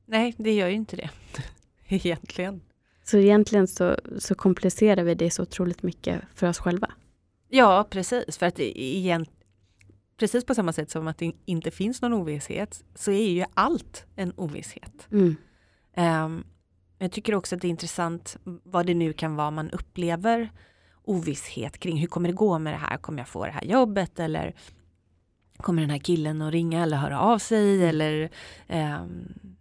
Nej, 0.07 0.35
det 0.39 0.53
gör 0.53 0.69
ju 0.69 0.75
inte 0.75 0.97
det. 0.97 1.11
Egentligen. 1.89 2.61
Så 3.05 3.19
egentligen 3.19 3.69
så, 3.69 3.97
så 4.19 4.35
komplicerar 4.35 5.03
vi 5.03 5.15
det 5.15 5.31
så 5.31 5.43
otroligt 5.43 5.83
mycket 5.83 6.23
för 6.35 6.49
oss 6.49 6.59
själva. 6.59 6.93
Ja, 7.49 7.87
precis. 7.91 8.39
För 8.39 8.47
att 8.47 8.59
igen, 8.59 9.27
precis 10.17 10.45
på 10.45 10.55
samma 10.55 10.73
sätt 10.73 10.91
som 10.91 11.09
att 11.09 11.19
det 11.19 11.33
inte 11.45 11.71
finns 11.71 12.03
någon 12.03 12.13
ovisshet 12.13 12.85
så 12.95 13.11
är 13.11 13.31
ju 13.31 13.45
allt 13.55 14.07
en 14.17 14.33
ovisshet. 14.37 15.09
Mm. 15.11 15.37
Um, 15.97 16.45
jag 16.99 17.13
tycker 17.13 17.35
också 17.35 17.55
att 17.55 17.61
det 17.61 17.69
är 17.69 17.71
intressant 17.71 18.37
vad 18.45 18.87
det 18.87 18.95
nu 18.95 19.13
kan 19.13 19.37
vara 19.37 19.51
man 19.51 19.71
upplever 19.71 20.51
ovisshet 21.05 21.79
kring. 21.79 21.97
Hur 21.97 22.07
kommer 22.07 22.29
det 22.29 22.35
gå 22.35 22.59
med 22.59 22.73
det 22.73 22.79
här? 22.79 22.97
Kommer 22.97 23.19
jag 23.19 23.29
få 23.29 23.45
det 23.45 23.51
här 23.51 23.65
jobbet? 23.65 24.21
Eller 24.21 24.55
kommer 25.57 25.83
den 25.83 25.91
här 25.91 25.99
killen 25.99 26.43
att 26.43 26.53
ringa 26.53 26.83
eller 26.83 26.97
höra 26.97 27.21
av 27.21 27.39
sig? 27.39 27.87
Eller 27.87 28.31
um, 28.69 29.57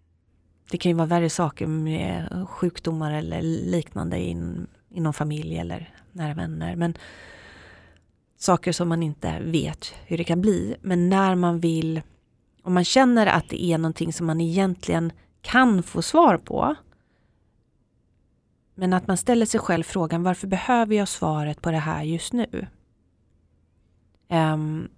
det 0.72 0.78
kan 0.78 0.90
ju 0.90 0.96
vara 0.96 1.08
värre 1.08 1.30
saker 1.30 1.68
med 1.68 2.46
sjukdomar 2.50 3.12
eller 3.12 3.42
liknande 3.42 4.20
in, 4.20 4.68
inom 4.90 5.14
familj 5.14 5.58
eller 5.58 5.94
nära 6.12 6.34
vänner. 6.34 6.76
Men 6.76 6.98
saker 8.38 8.72
som 8.72 8.90
man 8.90 9.04
inte 9.04 9.40
vet 9.40 9.94
hur 10.06 10.18
det 10.18 10.24
kan 10.24 10.42
bli. 10.42 10.76
Men 10.82 11.10
när 11.10 11.36
man 11.36 11.60
vill, 11.60 12.02
om 12.64 12.74
man 12.74 12.86
känner 12.86 13.28
att 13.28 13.50
det 13.50 13.64
är 13.64 13.78
någonting 13.78 14.14
som 14.14 14.28
man 14.28 14.42
egentligen 14.42 15.12
kan 15.42 15.84
få 15.84 16.02
svar 16.02 16.38
på. 16.38 16.76
Men 18.76 18.94
att 18.94 19.08
man 19.08 19.18
ställer 19.18 19.46
sig 19.46 19.60
själv 19.60 19.84
frågan 19.84 20.24
varför 20.24 20.48
behöver 20.48 20.96
jag 20.96 21.08
svaret 21.08 21.62
på 21.62 21.72
det 21.72 21.78
här 21.78 22.04
just 22.04 22.34
nu? 22.34 22.68
Um, 24.30 24.90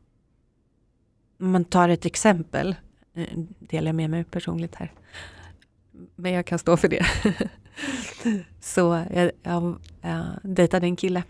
man 1.38 1.66
tar 1.66 1.90
ett 1.90 2.06
exempel 2.06 2.76
delar 3.60 3.94
med 3.94 4.10
mig 4.10 4.24
personligt 4.24 4.76
här. 4.76 4.94
Men 6.16 6.32
jag 6.32 6.46
kan 6.46 6.60
stå 6.60 6.78
för 6.78 6.88
det. 6.88 7.06
så 8.60 9.06
jag, 9.14 9.32
jag, 9.44 9.78
jag 10.02 10.26
dejtade 10.44 10.88
en 10.88 10.96
kille. 10.96 11.24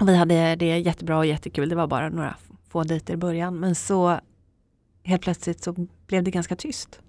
Vi 0.00 0.16
hade 0.16 0.56
det 0.56 0.78
jättebra 0.78 1.18
och 1.18 1.26
jättekul. 1.26 1.68
Det 1.68 1.74
var 1.74 1.86
bara 1.86 2.08
några 2.08 2.36
få 2.68 2.84
dejter 2.84 3.14
i 3.14 3.16
början. 3.16 3.60
Men 3.60 3.74
så 3.74 4.20
helt 5.02 5.22
plötsligt 5.22 5.62
så 5.62 5.86
blev 6.06 6.24
det 6.24 6.30
ganska 6.30 6.56
tyst. 6.56 7.00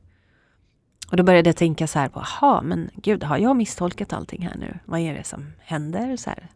Och 1.12 1.18
då 1.18 1.24
började 1.24 1.50
jag 1.50 1.56
tänka 1.56 1.88
så 1.88 2.00
här, 2.00 2.10
jaha, 2.14 2.62
men 2.62 2.90
gud, 2.96 3.24
har 3.24 3.38
jag 3.38 3.56
misstolkat 3.56 4.14
allting 4.14 4.42
här 4.42 4.56
nu? 4.58 4.80
Vad 4.86 5.00
är 5.00 5.14
det 5.14 5.24
som 5.24 5.54
händer? 5.60 6.18
Så 6.18 6.30
här, 6.30 6.50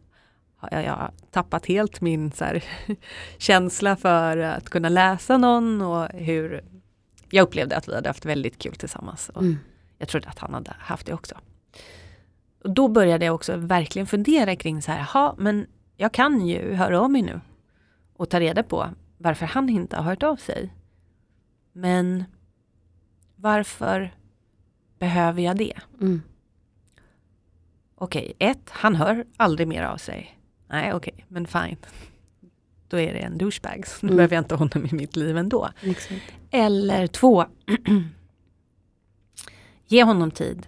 har 0.56 0.68
jag, 0.72 0.84
jag 0.84 1.10
tappat 1.30 1.66
helt 1.66 2.00
min 2.00 2.32
så 2.32 2.44
här, 2.44 2.64
känsla 3.38 3.96
för 3.96 4.38
att 4.38 4.70
kunna 4.70 4.88
läsa 4.88 5.38
någon 5.38 5.82
och 5.82 6.08
hur 6.14 6.64
jag 7.30 7.42
upplevde 7.42 7.76
att 7.76 7.88
vi 7.88 7.94
hade 7.94 8.08
haft 8.08 8.24
väldigt 8.24 8.58
kul 8.58 8.74
tillsammans. 8.74 9.28
Och 9.28 9.42
mm. 9.42 9.58
Jag 9.98 10.08
trodde 10.08 10.28
att 10.28 10.38
han 10.38 10.54
hade 10.54 10.74
haft 10.78 11.06
det 11.06 11.14
också. 11.14 11.34
Och 12.64 12.70
då 12.70 12.88
började 12.88 13.24
jag 13.24 13.34
också 13.34 13.56
verkligen 13.56 14.06
fundera 14.06 14.56
kring 14.56 14.82
så 14.82 14.92
här, 14.92 14.98
jaha, 14.98 15.34
men 15.38 15.66
jag 15.96 16.12
kan 16.12 16.46
ju 16.46 16.74
höra 16.74 17.00
av 17.00 17.10
mig 17.10 17.22
nu 17.22 17.40
och 18.16 18.30
ta 18.30 18.40
reda 18.40 18.62
på 18.62 18.88
varför 19.18 19.46
han 19.46 19.68
inte 19.68 19.96
har 19.96 20.02
hört 20.02 20.22
av 20.22 20.36
sig. 20.36 20.72
Men 21.72 22.24
varför 23.36 24.14
behöver 25.04 25.42
jag 25.42 25.56
det? 25.56 25.74
Mm. 26.00 26.22
Okej, 27.94 28.32
okay, 28.36 28.50
ett, 28.50 28.70
han 28.70 28.94
hör 28.94 29.24
aldrig 29.36 29.68
mer 29.68 29.82
av 29.82 29.96
sig. 29.96 30.38
Nej, 30.68 30.94
okej, 30.94 31.12
okay, 31.12 31.24
men 31.28 31.46
fine. 31.46 31.76
Då 32.88 33.00
är 33.00 33.12
det 33.12 33.18
en 33.18 33.38
douchebag, 33.38 33.86
så 33.86 34.00
då 34.00 34.06
mm. 34.06 34.16
behöver 34.16 34.36
jag 34.36 34.42
inte 34.42 34.54
honom 34.54 34.86
i 34.86 34.94
mitt 34.94 35.16
liv 35.16 35.36
ändå. 35.36 35.68
Exakt. 35.82 36.22
Eller 36.50 37.06
två, 37.06 37.44
ge 39.86 40.04
honom 40.04 40.30
tid 40.30 40.66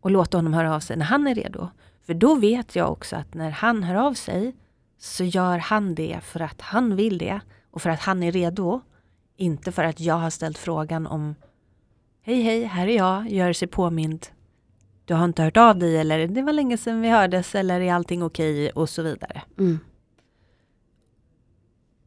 och 0.00 0.10
låta 0.10 0.38
honom 0.38 0.54
höra 0.54 0.74
av 0.74 0.80
sig 0.80 0.96
när 0.96 1.06
han 1.06 1.26
är 1.26 1.34
redo. 1.34 1.68
För 2.06 2.14
då 2.14 2.34
vet 2.34 2.76
jag 2.76 2.92
också 2.92 3.16
att 3.16 3.34
när 3.34 3.50
han 3.50 3.82
hör 3.82 3.94
av 3.94 4.14
sig 4.14 4.56
så 4.98 5.24
gör 5.24 5.58
han 5.58 5.94
det 5.94 6.20
för 6.22 6.40
att 6.40 6.60
han 6.60 6.96
vill 6.96 7.18
det 7.18 7.40
och 7.70 7.82
för 7.82 7.90
att 7.90 8.00
han 8.00 8.22
är 8.22 8.32
redo. 8.32 8.80
Inte 9.36 9.72
för 9.72 9.84
att 9.84 10.00
jag 10.00 10.14
har 10.14 10.30
ställt 10.30 10.58
frågan 10.58 11.06
om 11.06 11.34
Hej 12.24 12.42
hej, 12.42 12.64
här 12.64 12.86
är 12.86 12.96
jag, 12.96 13.30
gör 13.30 13.52
sig 13.52 13.68
påmind. 13.68 14.26
Du 15.04 15.14
har 15.14 15.24
inte 15.24 15.42
hört 15.42 15.56
av 15.56 15.78
dig 15.78 15.96
eller 15.96 16.28
det 16.28 16.42
var 16.42 16.52
länge 16.52 16.76
sedan 16.76 17.00
vi 17.00 17.08
hördes 17.08 17.54
eller 17.54 17.80
är 17.80 17.92
allting 17.92 18.22
okej 18.22 18.52
okay, 18.52 18.70
och 18.70 18.88
så 18.88 19.02
vidare. 19.02 19.42
Mm. 19.58 19.78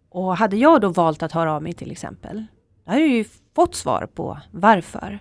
Och 0.10 0.38
hade 0.38 0.58
jag 0.58 0.82
då 0.82 0.90
valt 0.90 1.24
att 1.24 1.32
höra 1.32 1.54
av 1.54 1.64
mig 1.64 1.74
till 1.74 1.92
exempel, 1.92 2.46
då 2.84 2.92
hade 2.92 3.02
jag 3.02 3.10
ju 3.10 3.26
fått 3.56 3.76
svar 3.76 4.10
på 4.14 4.40
varför. 4.52 5.20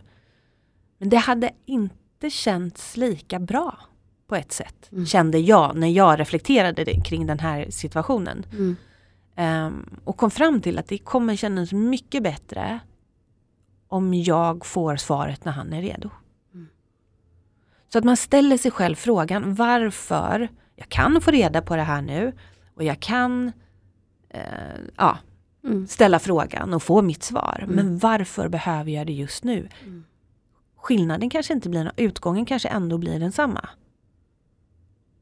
Men 0.98 1.08
det 1.08 1.16
hade 1.16 1.50
inte 1.66 2.30
känts 2.30 2.96
lika 2.96 3.38
bra 3.38 3.78
på 4.26 4.36
ett 4.36 4.52
sätt, 4.52 4.92
mm. 4.92 5.06
kände 5.06 5.38
jag 5.38 5.76
när 5.76 5.88
jag 5.88 6.20
reflekterade 6.20 7.00
kring 7.00 7.26
den 7.26 7.38
här 7.38 7.70
situationen. 7.70 8.46
Mm. 8.52 8.76
Um, 9.66 10.00
och 10.04 10.16
kom 10.16 10.30
fram 10.30 10.60
till 10.60 10.78
att 10.78 10.88
det 10.88 10.98
kommer 10.98 11.36
kännas 11.36 11.72
mycket 11.72 12.22
bättre 12.22 12.80
om 13.94 14.14
jag 14.14 14.66
får 14.66 14.96
svaret 14.96 15.44
när 15.44 15.52
han 15.52 15.72
är 15.72 15.82
redo. 15.82 16.10
Mm. 16.54 16.68
Så 17.88 17.98
att 17.98 18.04
man 18.04 18.16
ställer 18.16 18.56
sig 18.56 18.70
själv 18.70 18.94
frågan 18.94 19.54
varför 19.54 20.48
jag 20.76 20.88
kan 20.88 21.20
få 21.20 21.30
reda 21.30 21.62
på 21.62 21.76
det 21.76 21.82
här 21.82 22.02
nu 22.02 22.32
och 22.74 22.84
jag 22.84 23.00
kan 23.00 23.52
eh, 24.28 24.42
ja, 24.96 25.18
mm. 25.64 25.86
ställa 25.86 26.18
frågan 26.18 26.74
och 26.74 26.82
få 26.82 27.02
mitt 27.02 27.22
svar. 27.22 27.60
Mm. 27.62 27.76
Men 27.76 27.98
varför 27.98 28.48
behöver 28.48 28.90
jag 28.90 29.06
det 29.06 29.12
just 29.12 29.44
nu? 29.44 29.68
Mm. 29.82 30.04
Skillnaden 30.76 31.30
kanske 31.30 31.52
inte 31.52 31.68
blir, 31.68 31.92
utgången 31.96 32.46
kanske 32.46 32.68
ändå 32.68 32.98
blir 32.98 33.20
densamma. 33.20 33.68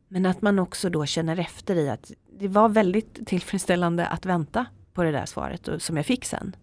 Men 0.08 0.26
att 0.26 0.42
man 0.42 0.58
också 0.58 0.90
då 0.90 1.06
känner 1.06 1.40
efter 1.40 1.76
i 1.76 1.88
att 1.88 2.12
det 2.38 2.48
var 2.48 2.68
väldigt 2.68 3.26
tillfredsställande 3.26 4.06
att 4.06 4.26
vänta 4.26 4.66
på 4.92 5.02
det 5.02 5.12
där 5.12 5.26
svaret 5.26 5.68
som 5.78 5.96
jag 5.96 6.06
fick 6.06 6.24
sen. 6.24 6.56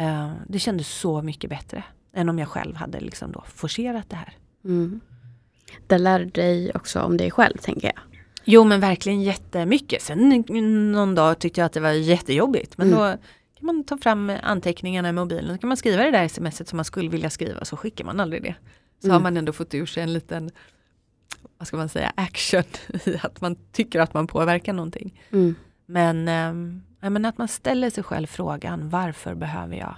Uh, 0.00 0.32
det 0.48 0.58
kändes 0.58 0.88
så 0.88 1.22
mycket 1.22 1.50
bättre 1.50 1.84
än 2.14 2.28
om 2.28 2.38
jag 2.38 2.48
själv 2.48 2.76
hade 2.76 3.00
liksom 3.00 3.32
då 3.32 3.44
forcerat 3.46 4.10
det 4.10 4.16
här. 4.16 4.36
Mm. 4.64 5.00
Det 5.86 5.98
lärde 5.98 6.24
dig 6.24 6.72
också 6.74 7.00
om 7.00 7.16
dig 7.16 7.30
själv 7.30 7.56
tänker 7.56 7.86
jag. 7.86 8.02
Jo 8.44 8.64
men 8.64 8.80
verkligen 8.80 9.22
jättemycket. 9.22 10.02
Sen 10.02 10.44
någon 10.92 11.14
dag 11.14 11.38
tyckte 11.38 11.60
jag 11.60 11.66
att 11.66 11.72
det 11.72 11.80
var 11.80 11.90
jättejobbigt. 11.90 12.78
Men 12.78 12.86
mm. 12.86 12.98
då 12.98 13.16
kan 13.58 13.66
man 13.66 13.84
ta 13.84 13.98
fram 13.98 14.32
anteckningarna 14.42 15.08
i 15.08 15.12
mobilen. 15.12 15.54
Så 15.56 15.60
kan 15.60 15.68
man 15.68 15.76
skriva 15.76 16.02
det 16.02 16.10
där 16.10 16.28
smset 16.28 16.68
som 16.68 16.76
man 16.76 16.84
skulle 16.84 17.10
vilja 17.10 17.30
skriva 17.30 17.64
så 17.64 17.76
skickar 17.76 18.04
man 18.04 18.20
aldrig 18.20 18.42
det. 18.42 18.54
Så 19.00 19.06
mm. 19.06 19.14
har 19.14 19.20
man 19.20 19.36
ändå 19.36 19.52
fått 19.52 19.74
ur 19.74 19.86
sig 19.86 20.02
en 20.02 20.12
liten 20.12 20.50
vad 21.58 21.68
ska 21.68 21.76
man 21.76 21.88
säga, 21.88 22.12
action 22.16 22.62
i 23.04 23.16
att 23.22 23.40
man 23.40 23.56
tycker 23.72 24.00
att 24.00 24.14
man 24.14 24.26
påverkar 24.26 24.72
någonting. 24.72 25.20
Mm. 25.30 25.54
Men, 25.92 26.28
eh, 26.28 27.10
men 27.10 27.24
att 27.24 27.38
man 27.38 27.48
ställer 27.48 27.90
sig 27.90 28.04
själv 28.04 28.26
frågan 28.26 28.88
varför 28.88 29.34
behöver 29.34 29.76
jag 29.76 29.96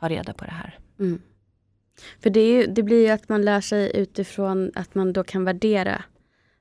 ha 0.00 0.08
reda 0.08 0.32
på 0.32 0.44
det 0.44 0.50
här? 0.50 0.78
Mm. 1.00 1.22
För 2.20 2.30
det, 2.30 2.48
ju, 2.48 2.66
det, 2.66 2.82
blir 2.82 3.06
ju 3.06 3.08
att 3.08 3.28
man 3.28 3.42
lär 3.42 3.60
sig 3.60 3.92
utifrån 3.94 4.72
att 4.74 4.94
man 4.94 5.12
då 5.12 5.24
kan 5.24 5.44
värdera 5.44 6.02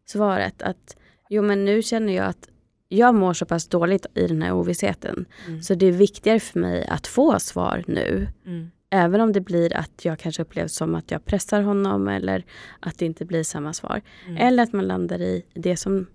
svaret. 0.05 0.61
Att 0.61 0.97
jo 1.29 1.41
men 1.41 1.65
nu 1.65 1.81
känner 1.81 2.13
jag 2.13 2.25
att 2.25 2.49
jag 2.87 3.15
mår 3.15 3.33
så 3.33 3.45
pass 3.45 3.67
dåligt 3.67 4.05
i 4.13 4.27
den 4.27 4.41
här 4.41 4.51
ovissheten. 4.51 5.25
Mm. 5.47 5.61
Så 5.61 5.73
det 5.73 5.85
är 5.85 5.91
viktigare 5.91 6.39
för 6.39 6.59
mig 6.59 6.87
att 6.87 7.07
få 7.07 7.39
svar 7.39 7.83
nu. 7.87 8.27
Mm. 8.45 8.71
Även 8.89 9.21
om 9.21 9.33
det 9.33 9.41
blir 9.41 9.75
att 9.77 10.05
jag 10.05 10.19
kanske 10.19 10.41
upplevs 10.41 10.73
som 10.73 10.95
att 10.95 11.11
jag 11.11 11.25
pressar 11.25 11.61
honom 11.61 12.07
eller 12.07 12.45
att 12.79 12.97
det 12.99 13.05
inte 13.05 13.25
blir 13.25 13.43
samma 13.43 13.73
svar. 13.73 14.01
Mm. 14.25 14.37
Eller 14.37 14.63
att 14.63 14.73
man 14.73 14.87
landar 14.87 15.21
i 15.21 15.45
det 15.53 15.77
som 15.77 16.07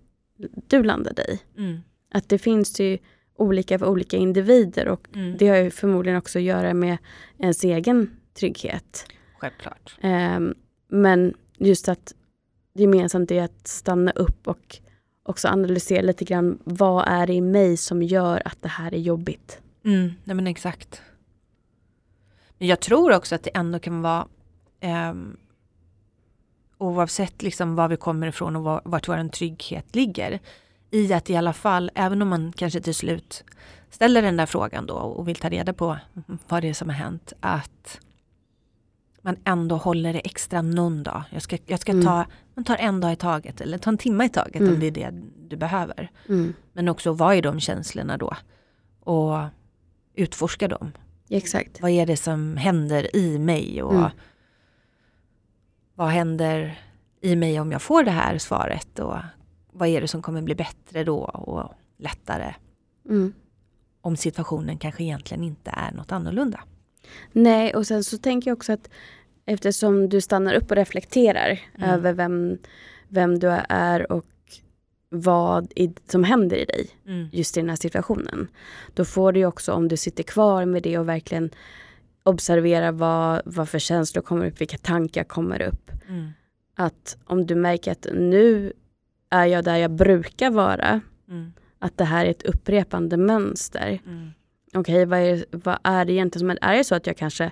du 0.68 0.82
landade 0.82 1.22
i. 1.22 1.40
Att 2.14 2.28
det 2.28 2.38
finns 2.38 2.80
ju 2.80 2.98
olika 3.36 3.78
för 3.78 3.86
olika 3.86 4.16
individer 4.16 4.88
och 4.88 5.08
mm. 5.14 5.36
det 5.38 5.48
har 5.48 5.56
ju 5.56 5.70
förmodligen 5.70 6.18
också 6.18 6.38
att 6.38 6.42
göra 6.42 6.74
med 6.74 6.98
ens 7.38 7.64
egen 7.64 8.10
trygghet. 8.34 9.06
Självklart. 9.38 9.96
Um, 10.02 10.54
men 10.88 11.34
just 11.58 11.88
att 11.88 12.14
gemensamt 12.74 13.30
är 13.30 13.42
att 13.42 13.66
stanna 13.66 14.10
upp 14.10 14.48
och 14.48 14.78
också 15.22 15.48
analysera 15.48 16.02
lite 16.02 16.24
grann 16.24 16.58
vad 16.64 17.08
är 17.08 17.26
det 17.26 17.32
i 17.32 17.40
mig 17.40 17.76
som 17.76 18.02
gör 18.02 18.42
att 18.44 18.62
det 18.62 18.68
här 18.68 18.94
är 18.94 18.98
jobbigt. 18.98 19.60
Mm, 19.84 20.12
nej 20.24 20.36
men 20.36 20.46
exakt. 20.46 21.02
Men 22.58 22.68
jag 22.68 22.80
tror 22.80 23.12
också 23.12 23.34
att 23.34 23.42
det 23.42 23.50
ändå 23.54 23.78
kan 23.78 24.02
vara 24.02 24.28
eh, 24.80 25.14
oavsett 26.78 27.42
liksom 27.42 27.74
var 27.74 27.88
vi 27.88 27.96
kommer 27.96 28.26
ifrån 28.26 28.56
och 28.56 28.62
var, 28.62 28.82
vart 28.84 29.08
vår 29.08 29.28
trygghet 29.28 29.94
ligger. 29.94 30.40
I 30.94 31.12
att 31.12 31.30
i 31.30 31.36
alla 31.36 31.52
fall, 31.52 31.90
även 31.94 32.22
om 32.22 32.28
man 32.28 32.52
kanske 32.52 32.80
till 32.80 32.94
slut 32.94 33.44
ställer 33.90 34.22
den 34.22 34.36
där 34.36 34.46
frågan 34.46 34.86
då 34.86 34.94
och 34.94 35.28
vill 35.28 35.36
ta 35.36 35.48
reda 35.48 35.72
på 35.72 35.98
vad 36.48 36.62
det 36.62 36.68
är 36.68 36.74
som 36.74 36.88
har 36.88 36.96
hänt. 36.96 37.32
Att 37.40 38.00
man 39.22 39.36
ändå 39.44 39.76
håller 39.76 40.12
det 40.12 40.20
extra 40.20 40.62
någon 40.62 41.02
dag. 41.02 41.22
Jag 41.30 41.42
ska, 41.42 41.58
jag 41.66 41.80
ska 41.80 41.92
mm. 41.92 42.04
ta, 42.04 42.24
man 42.54 42.64
tar 42.64 42.76
en 42.76 43.00
dag 43.00 43.12
i 43.12 43.16
taget 43.16 43.60
eller 43.60 43.78
ta 43.78 43.90
en 43.90 43.98
timme 43.98 44.24
i 44.24 44.28
taget 44.28 44.60
mm. 44.60 44.74
om 44.74 44.80
det 44.80 44.86
är 44.86 44.90
det 44.90 45.22
du 45.48 45.56
behöver. 45.56 46.10
Mm. 46.28 46.54
Men 46.72 46.88
också 46.88 47.12
vad 47.12 47.34
är 47.34 47.42
de 47.42 47.60
känslorna 47.60 48.16
då? 48.16 48.36
Och 49.00 49.38
utforska 50.14 50.68
dem. 50.68 50.92
Exakt. 51.28 51.80
Vad 51.80 51.90
är 51.90 52.06
det 52.06 52.16
som 52.16 52.56
händer 52.56 53.16
i 53.16 53.38
mig? 53.38 53.82
Och 53.82 53.94
mm. 53.94 54.10
Vad 55.94 56.08
händer 56.08 56.78
i 57.20 57.36
mig 57.36 57.60
om 57.60 57.72
jag 57.72 57.82
får 57.82 58.04
det 58.04 58.10
här 58.10 58.38
svaret? 58.38 58.98
Och 58.98 59.16
vad 59.72 59.88
är 59.88 60.00
det 60.00 60.08
som 60.08 60.22
kommer 60.22 60.42
bli 60.42 60.54
bättre 60.54 61.04
då 61.04 61.18
och 61.18 61.72
lättare? 61.98 62.54
Mm. 63.08 63.32
Om 64.00 64.16
situationen 64.16 64.78
kanske 64.78 65.04
egentligen 65.04 65.44
inte 65.44 65.70
är 65.70 65.92
något 65.92 66.12
annorlunda. 66.12 66.60
Nej, 67.32 67.74
och 67.74 67.86
sen 67.86 68.04
så 68.04 68.18
tänker 68.18 68.50
jag 68.50 68.56
också 68.56 68.72
att 68.72 68.90
eftersom 69.44 70.08
du 70.08 70.20
stannar 70.20 70.54
upp 70.54 70.70
och 70.70 70.76
reflekterar 70.76 71.60
mm. 71.78 71.90
över 71.90 72.12
vem, 72.12 72.58
vem 73.08 73.38
du 73.38 73.48
är 73.68 74.12
och 74.12 74.26
vad 75.08 75.72
i, 75.76 75.94
som 76.08 76.24
händer 76.24 76.56
i 76.56 76.64
dig 76.64 76.90
mm. 77.06 77.28
just 77.32 77.56
i 77.56 77.60
den 77.60 77.68
här 77.68 77.76
situationen. 77.76 78.48
Då 78.94 79.04
får 79.04 79.32
du 79.32 79.44
också, 79.44 79.72
om 79.72 79.88
du 79.88 79.96
sitter 79.96 80.22
kvar 80.22 80.64
med 80.64 80.82
det 80.82 80.98
och 80.98 81.08
verkligen 81.08 81.50
observera 82.22 82.92
vad, 82.92 83.42
vad 83.44 83.68
för 83.68 83.78
känslor 83.78 84.22
kommer 84.22 84.46
upp, 84.46 84.60
vilka 84.60 84.78
tankar 84.78 85.24
kommer 85.24 85.62
upp. 85.62 85.90
Mm. 86.08 86.30
Att 86.74 87.16
om 87.24 87.46
du 87.46 87.54
märker 87.54 87.92
att 87.92 88.06
nu 88.12 88.72
är 89.32 89.46
jag 89.46 89.64
där 89.64 89.76
jag 89.76 89.90
brukar 89.90 90.50
vara, 90.50 91.00
mm. 91.28 91.52
att 91.78 91.98
det 91.98 92.04
här 92.04 92.26
är 92.26 92.30
ett 92.30 92.42
upprepande 92.42 93.16
mönster. 93.16 94.00
Mm. 94.06 94.30
Okej, 94.74 94.80
okay, 94.80 95.04
vad, 95.04 95.18
är, 95.18 95.44
vad 95.50 95.78
är 95.82 96.04
det 96.04 96.12
egentligen 96.12 96.40
som 96.40 96.50
är, 96.50 96.58
är 96.60 96.76
det 96.76 96.84
så 96.84 96.94
att 96.94 97.06
jag 97.06 97.16
kanske 97.16 97.50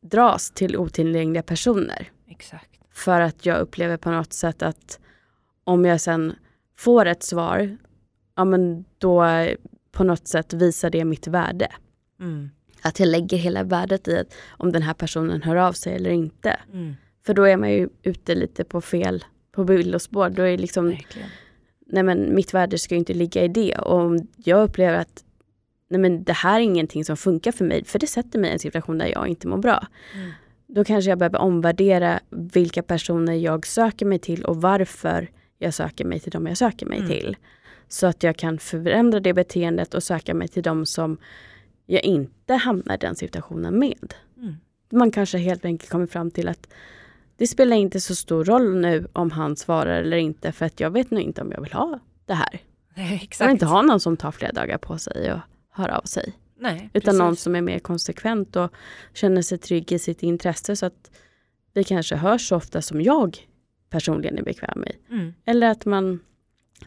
dras 0.00 0.50
till 0.50 0.76
otillgängliga 0.76 1.42
personer? 1.42 2.10
Exakt. 2.28 2.70
För 2.92 3.20
att 3.20 3.46
jag 3.46 3.60
upplever 3.60 3.96
på 3.96 4.10
något 4.10 4.32
sätt 4.32 4.62
att 4.62 5.00
om 5.64 5.84
jag 5.84 6.00
sen 6.00 6.34
får 6.76 7.06
ett 7.06 7.22
svar, 7.22 7.76
ja 8.36 8.44
men 8.44 8.84
då 8.98 9.26
på 9.92 10.04
något 10.04 10.28
sätt 10.28 10.52
visar 10.52 10.90
det 10.90 11.04
mitt 11.04 11.26
värde. 11.26 11.68
Mm. 12.20 12.50
att 12.82 13.00
jag 13.00 13.08
lägger 13.08 13.36
hela 13.36 13.62
värdet 13.62 14.08
i 14.08 14.18
att 14.18 14.34
om 14.48 14.72
den 14.72 14.82
här 14.82 14.94
personen 14.94 15.42
hör 15.42 15.56
av 15.56 15.72
sig 15.72 15.94
eller 15.94 16.10
inte. 16.10 16.60
Mm. 16.72 16.94
För 17.26 17.34
då 17.34 17.42
är 17.44 17.56
man 17.56 17.70
ju 17.70 17.88
ute 18.02 18.34
lite 18.34 18.64
på 18.64 18.80
fel, 18.80 19.24
på 19.52 19.62
villospår. 19.62 20.30
Då 20.30 20.42
är 20.42 20.58
liksom, 20.58 20.86
Verkligen. 20.88 21.28
nej 21.86 22.02
men 22.02 22.34
mitt 22.34 22.54
värde 22.54 22.78
ska 22.78 22.94
ju 22.94 22.98
inte 22.98 23.14
ligga 23.14 23.44
i 23.44 23.48
det. 23.48 23.74
Och 23.74 23.94
om 23.98 24.28
jag 24.36 24.62
upplever 24.64 24.98
att 24.98 25.24
nej 25.88 26.00
men 26.00 26.24
det 26.24 26.32
här 26.32 26.60
är 26.60 26.64
ingenting 26.64 27.04
som 27.04 27.16
funkar 27.16 27.52
för 27.52 27.64
mig, 27.64 27.84
för 27.84 27.98
det 27.98 28.06
sätter 28.06 28.38
mig 28.38 28.50
i 28.50 28.52
en 28.52 28.58
situation 28.58 28.98
där 28.98 29.06
jag 29.06 29.28
inte 29.28 29.48
mår 29.48 29.58
bra. 29.58 29.86
Mm. 30.14 30.30
Då 30.66 30.84
kanske 30.84 31.10
jag 31.10 31.18
behöver 31.18 31.38
omvärdera 31.38 32.20
vilka 32.30 32.82
personer 32.82 33.34
jag 33.34 33.66
söker 33.66 34.06
mig 34.06 34.18
till 34.18 34.44
och 34.44 34.56
varför 34.62 35.30
jag 35.58 35.74
söker 35.74 36.04
mig 36.04 36.20
till 36.20 36.30
dem 36.32 36.46
jag 36.46 36.56
söker 36.56 36.86
mig 36.86 36.98
Mm. 36.98 37.10
till. 37.10 37.36
Så 37.88 38.06
att 38.06 38.22
jag 38.22 38.36
kan 38.36 38.58
förändra 38.58 39.20
det 39.20 39.32
beteendet 39.34 39.94
och 39.94 40.02
söka 40.02 40.34
mig 40.34 40.48
till 40.48 40.62
dem 40.62 40.86
som 40.86 41.18
jag 41.86 42.04
inte 42.04 42.54
hamnar 42.54 42.94
i 42.94 42.98
den 42.98 43.16
situationen 43.16 43.78
med. 43.78 44.14
Mm. 44.36 44.54
Man 44.90 45.10
kanske 45.10 45.38
helt 45.38 45.64
enkelt 45.64 45.90
kommer 45.90 46.06
fram 46.06 46.30
till 46.30 46.48
att 46.48 46.68
det 47.40 47.46
spelar 47.46 47.76
inte 47.76 48.00
så 48.00 48.14
stor 48.14 48.44
roll 48.44 48.76
nu 48.76 49.06
om 49.12 49.30
han 49.30 49.56
svarar 49.56 50.02
eller 50.02 50.16
inte 50.16 50.52
för 50.52 50.66
att 50.66 50.80
jag 50.80 50.90
vet 50.90 51.10
nog 51.10 51.20
inte 51.20 51.42
om 51.42 51.52
jag 51.52 51.60
vill 51.60 51.72
ha 51.72 51.98
det 52.26 52.34
här. 52.34 52.62
Nej, 52.96 53.28
Jag 53.38 53.46
vill 53.46 53.52
inte 53.52 53.66
ha 53.66 53.82
någon 53.82 54.00
som 54.00 54.16
tar 54.16 54.30
flera 54.30 54.52
dagar 54.52 54.78
på 54.78 54.98
sig 54.98 55.32
och 55.32 55.40
hör 55.70 55.88
av 55.88 56.02
sig. 56.02 56.32
Nej, 56.58 56.90
Utan 56.92 57.18
någon 57.18 57.30
precis. 57.30 57.42
som 57.42 57.54
är 57.54 57.60
mer 57.60 57.78
konsekvent 57.78 58.56
och 58.56 58.72
känner 59.14 59.42
sig 59.42 59.58
trygg 59.58 59.92
i 59.92 59.98
sitt 59.98 60.22
intresse 60.22 60.76
så 60.76 60.86
att 60.86 61.10
vi 61.72 61.84
kanske 61.84 62.16
hörs 62.16 62.48
så 62.48 62.56
ofta 62.56 62.82
som 62.82 63.02
jag 63.02 63.38
personligen 63.90 64.38
är 64.38 64.42
bekväm 64.42 64.80
med. 64.80 64.94
Mm. 65.10 65.34
Eller 65.44 65.70
att 65.70 65.84
man 65.84 66.20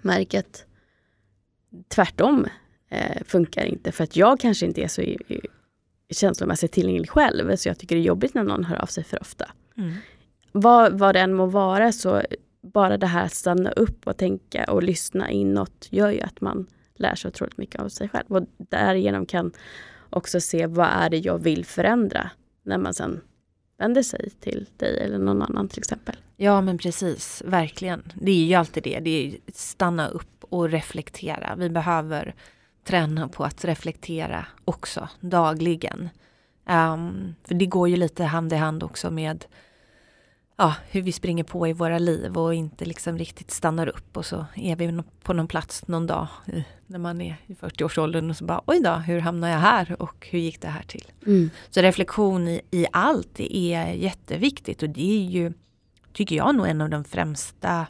märker 0.02 0.40
att 0.40 0.66
tvärtom 1.88 2.48
eh, 2.90 3.24
funkar 3.26 3.66
inte 3.66 3.92
för 3.92 4.04
att 4.04 4.16
jag 4.16 4.40
kanske 4.40 4.66
inte 4.66 4.82
är 4.82 4.88
så 4.88 5.02
i, 5.02 5.18
i, 5.28 5.40
känslomässigt 6.14 6.72
tillgänglig 6.72 7.10
själv 7.10 7.56
så 7.56 7.70
jag 7.70 7.80
tycker 7.80 7.96
det 7.96 8.02
är 8.02 8.06
jobbigt 8.06 8.34
när 8.34 8.44
någon 8.44 8.64
hör 8.64 8.82
av 8.82 8.86
sig 8.86 9.04
för 9.04 9.22
ofta. 9.22 9.52
Mm. 9.78 9.94
Vad, 10.56 11.00
vad 11.00 11.16
det 11.16 11.20
än 11.20 11.34
må 11.34 11.46
vara 11.46 11.92
så 11.92 12.22
bara 12.62 12.98
det 12.98 13.08
här 13.08 13.26
att 13.26 13.34
stanna 13.34 13.72
upp 13.72 14.08
och 14.08 14.18
tänka 14.18 14.64
och 14.64 14.84
lyssna 14.84 15.30
inåt 15.30 15.88
gör 15.90 16.10
ju 16.10 16.22
att 16.22 16.42
man 16.42 16.68
lär 16.96 17.16
sig 17.16 17.30
otroligt 17.30 17.58
mycket 17.58 17.82
av 17.82 17.90
sig 17.90 18.10
själv 18.10 18.26
och 18.28 18.44
därigenom 18.58 19.26
kan 19.26 19.52
också 20.10 20.42
se 20.42 20.68
vad 20.68 20.88
är 20.88 21.10
det 21.10 21.18
jag 21.18 21.38
vill 21.38 21.66
förändra 21.66 22.30
när 22.64 22.78
man 22.78 22.94
sen 22.94 23.22
vänder 23.78 24.04
sig 24.04 24.30
till 24.30 24.70
dig 24.78 25.00
eller 25.00 25.18
någon 25.18 25.42
annan 25.42 25.68
till 25.68 25.80
exempel. 25.80 26.16
Ja 26.38 26.62
men 26.62 26.78
precis, 26.78 27.44
verkligen. 27.46 28.12
Det 28.16 28.32
är 28.32 28.46
ju 28.46 28.54
alltid 28.54 28.84
det, 28.84 29.00
det 29.00 29.28
är 29.28 29.38
stanna 29.54 30.08
upp 30.08 30.44
och 30.50 30.70
reflektera. 30.70 31.56
Vi 31.58 31.70
behöver 31.70 32.36
träna 32.84 33.28
på 33.28 33.44
att 33.44 33.66
reflektera 33.66 34.46
också 34.66 35.10
dagligen. 35.20 36.10
Um, 36.70 37.36
för 37.44 37.56
det 37.56 37.66
går 37.66 37.90
ju 37.90 37.96
lite 37.96 38.24
hand 38.24 38.54
i 38.54 38.56
hand 38.56 38.84
också 38.84 39.12
med 39.12 39.46
ja, 40.56 40.76
hur 40.90 41.02
vi 41.02 41.12
springer 41.12 41.44
på 41.44 41.68
i 41.68 41.74
våra 41.74 42.00
liv 42.00 42.38
och 42.38 42.54
inte 42.54 42.86
liksom 42.86 43.18
riktigt 43.18 43.52
stannar 43.52 43.88
upp 43.88 44.18
och 44.18 44.26
så 44.26 44.46
är 44.56 44.76
vi 44.76 45.04
på 45.24 45.34
någon 45.34 45.48
plats 45.48 45.88
någon 45.88 46.08
dag 46.08 46.28
när 46.88 47.00
man 47.00 47.22
är 47.22 47.36
i 47.48 47.54
40-årsåldern 47.54 48.30
och 48.30 48.38
så 48.38 48.46
bara 48.46 48.62
oj 48.66 48.80
då, 48.84 48.92
hur 48.92 49.20
hamnar 49.20 49.50
jag 49.50 49.58
här 49.58 50.02
och 50.02 50.28
hur 50.32 50.40
gick 50.40 50.62
det 50.62 50.68
här 50.68 50.84
till? 50.84 51.12
Så 51.70 51.82
reflektion 51.82 52.48
i, 52.48 52.62
i 52.72 52.86
allt 52.92 53.30
det 53.34 53.58
är 53.58 53.94
jätteviktigt 53.94 54.84
och 54.84 54.90
det 54.90 55.26
är 55.26 55.30
ju, 55.30 55.54
tycker 56.14 56.36
jag, 56.36 56.56
nog 56.56 56.68
en 56.68 56.82
av 56.82 56.90
de 56.90 57.04
främsta 57.04 57.88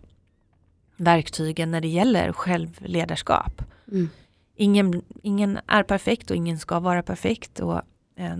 verktygen 0.98 1.72
när 1.72 1.82
det 1.82 1.88
gäller 1.88 2.32
självledarskap. 2.34 3.62
Mm. 3.92 4.10
Ingen, 4.56 5.02
ingen 5.24 5.60
är 5.68 5.84
perfekt 5.84 6.30
och 6.32 6.36
ingen 6.36 6.60
ska 6.60 6.80
vara 6.80 7.04
perfekt 7.04 7.60
och 7.60 7.82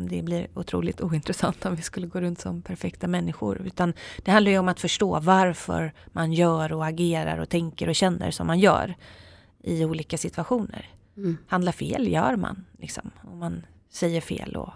det 0.10 0.22
blir 0.22 0.48
otroligt 0.54 1.02
ointressant 1.08 1.66
om 1.66 1.76
vi 1.76 1.82
skulle 1.82 2.08
gå 2.08 2.22
runt 2.22 2.40
som 2.40 2.62
perfekta 2.62 3.08
människor. 3.08 3.62
Utan 3.68 3.94
det 4.24 4.32
handlar 4.32 4.52
ju 4.52 4.58
om 4.58 4.68
att 4.68 4.80
förstå 4.80 5.20
varför 5.20 5.94
man 6.12 6.34
gör 6.34 6.74
och 6.74 6.86
agerar 6.86 7.38
och 7.38 7.50
tänker 7.50 7.90
och 7.90 7.96
känner 7.96 8.32
som 8.32 8.48
man 8.48 8.60
gör 8.60 8.96
i 9.64 9.86
olika 9.86 10.18
situationer. 10.18 10.90
Mm. 11.18 11.38
Handlar 11.48 11.72
fel 11.72 12.08
gör 12.08 12.36
man, 12.36 12.66
liksom. 12.80 13.12
Om 13.24 13.40
man 13.40 13.66
säger 13.90 14.22
fel 14.22 14.56
och 14.56 14.74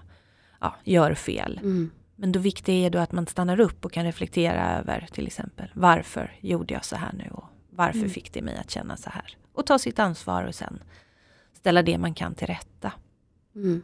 ja, 0.61 0.75
gör 0.83 1.13
fel. 1.13 1.59
Mm. 1.63 1.91
Men 2.15 2.31
då 2.31 2.39
viktigt 2.39 2.69
är 2.69 2.89
då 2.89 2.99
att 2.99 3.11
man 3.11 3.27
stannar 3.27 3.59
upp 3.59 3.85
och 3.85 3.91
kan 3.91 4.05
reflektera 4.05 4.77
över 4.77 5.07
till 5.11 5.27
exempel 5.27 5.71
varför 5.73 6.35
gjorde 6.41 6.73
jag 6.73 6.85
så 6.85 6.95
här 6.95 7.13
nu 7.13 7.29
och 7.31 7.45
varför 7.69 7.99
Mm. 7.99 8.09
fick 8.09 8.33
det 8.33 8.41
mig 8.41 8.57
att 8.57 8.71
känna 8.71 8.97
så 8.97 9.09
här. 9.09 9.37
Och 9.53 9.65
ta 9.65 9.79
sitt 9.79 9.99
ansvar 9.99 10.43
och 10.43 10.55
sen 10.55 10.83
ställa 11.53 11.83
det 11.83 11.97
man 11.97 12.13
kan 12.13 12.35
till 12.35 12.47
rätta. 12.47 12.91
Mm. 13.55 13.83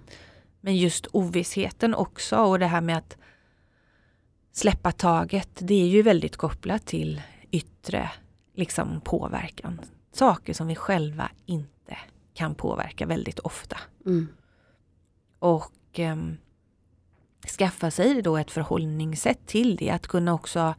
Men 0.66 0.78
just 0.78 1.08
ovissheten 1.12 1.96
också 1.96 2.38
och 2.38 2.60
det 2.60 2.66
här 2.66 2.82
med 2.82 2.98
att 2.98 3.18
släppa 4.52 4.92
taget, 4.92 5.50
det 5.62 5.74
är 5.74 5.88
ju 5.88 6.02
väldigt 6.02 6.38
kopplat 6.38 6.86
till 6.86 7.22
yttre 7.52 8.12
liksom, 8.54 9.02
påverkan. 9.02 9.82
Saker 10.12 10.54
som 10.54 10.68
vi 10.68 10.76
själva 10.76 11.32
inte 11.46 11.98
kan 12.34 12.56
påverka 12.56 13.06
väldigt 13.06 13.40
ofta. 13.40 13.78
Mm. 14.06 14.28
Och 15.40 15.74
ehm, 15.94 16.38
skaffa 17.58 17.92
sig 17.92 18.22
då 18.22 18.38
ett 18.38 18.52
förhållningssätt 18.52 19.48
till 19.48 19.76
det. 19.76 19.90
Att 19.90 20.08
kunna 20.08 20.34
också 20.34 20.76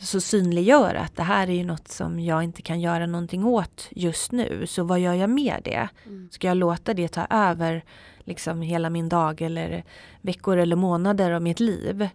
så 0.00 0.20
synliggöra 0.20 1.00
att 1.00 1.16
det 1.16 1.22
här 1.22 1.48
är 1.48 1.52
ju 1.52 1.64
något 1.64 1.88
som 1.88 2.20
jag 2.20 2.42
inte 2.42 2.62
kan 2.62 2.80
göra 2.80 3.06
någonting 3.06 3.44
åt 3.44 3.88
just 3.90 4.32
nu. 4.32 4.66
Så 4.66 4.84
vad 4.84 5.00
gör 5.00 5.14
jag 5.14 5.30
med 5.30 5.60
det? 5.64 5.88
Mm. 6.06 6.28
Ska 6.32 6.46
jag 6.46 6.56
låta 6.56 6.94
det 6.94 7.08
ta 7.08 7.26
över 7.30 7.84
liksom 8.26 8.62
hela 8.62 8.90
min 8.90 9.08
dag 9.08 9.40
eller 9.42 9.84
veckor 10.20 10.56
eller 10.56 10.76
månader 10.76 11.30
av 11.30 11.42
mitt 11.42 11.60
liv? 11.60 12.08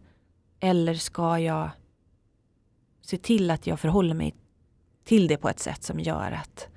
Eller 0.59 0.93
ska 0.93 1.39
jag 1.39 1.69
se 3.01 3.17
till 3.17 3.51
att 3.51 3.67
jag 3.67 3.79
förhåller 3.79 4.13
mig 4.13 4.35
till 5.03 5.27
det 5.27 5.37
på 5.37 5.49
ett 5.49 5.59
sätt 5.59 5.83
som 5.83 5.99
gör 5.99 6.31
att 6.31 6.67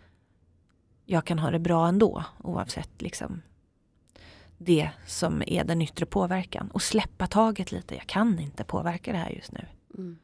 jag 1.05 1.25
kan 1.25 1.39
ha 1.39 1.51
det 1.51 1.59
bra 1.59 1.89
ändå 1.89 2.25
oavsett 2.43 3.03
liksom 3.03 3.43
det 4.59 4.91
som 5.07 5.43
är 5.47 5.65
den 5.65 5.83
yttre 5.83 6.07
påverkan. 6.07 6.71
Och 6.71 6.83
släppa 6.83 7.27
taget 7.27 7.73
lite. 7.73 7.95
Jag 7.95 8.07
kan 8.07 8.39
inte 8.39 8.65
påverka 8.65 9.13
det 9.13 9.19
här 9.19 9.31
just 9.31 9.53
nu. 9.53 9.67
Mm. 9.99 10.19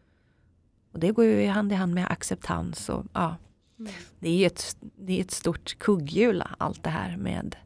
Och 0.93 0.99
det 0.99 1.11
går 1.11 1.25
ju 1.25 1.49
hand 1.49 1.73
i 1.73 1.75
hand 1.75 1.95
med 1.95 2.11
acceptans 2.11 2.89
och 2.89 3.05
ja, 3.13 3.37
Mm. 3.81 3.93
det 4.19 4.29
är 4.29 4.37
ju 4.37 4.47
ett, 4.47 4.77
det 4.81 5.17
är 5.19 5.21
ett 5.21 5.31
stort 5.31 5.79
kugghjul 5.79 6.43
allt 6.59 6.83
det 6.83 6.91
här 6.91 7.17
med 7.17 7.57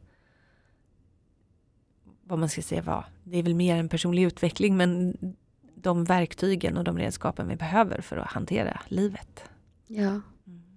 vad 2.27 2.39
man 2.39 2.49
ska 2.49 2.61
säga 2.61 2.81
vad. 2.81 3.03
Det 3.23 3.37
är 3.37 3.43
väl 3.43 3.55
mer 3.55 3.75
en 3.77 3.89
personlig 3.89 4.23
utveckling 4.23 4.77
men 4.77 5.17
de 5.75 6.03
verktygen 6.03 6.77
och 6.77 6.83
de 6.83 6.97
redskapen 6.97 7.47
vi 7.47 7.55
behöver 7.55 8.01
för 8.01 8.17
att 8.17 8.31
hantera 8.31 8.81
livet. 8.87 9.43
Ja, 9.87 10.21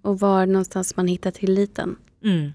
och 0.02 0.20
var 0.20 0.46
någonstans 0.46 0.96
man 0.96 1.08
hittar 1.08 1.30
tilliten. 1.30 1.96
Mm. 2.24 2.52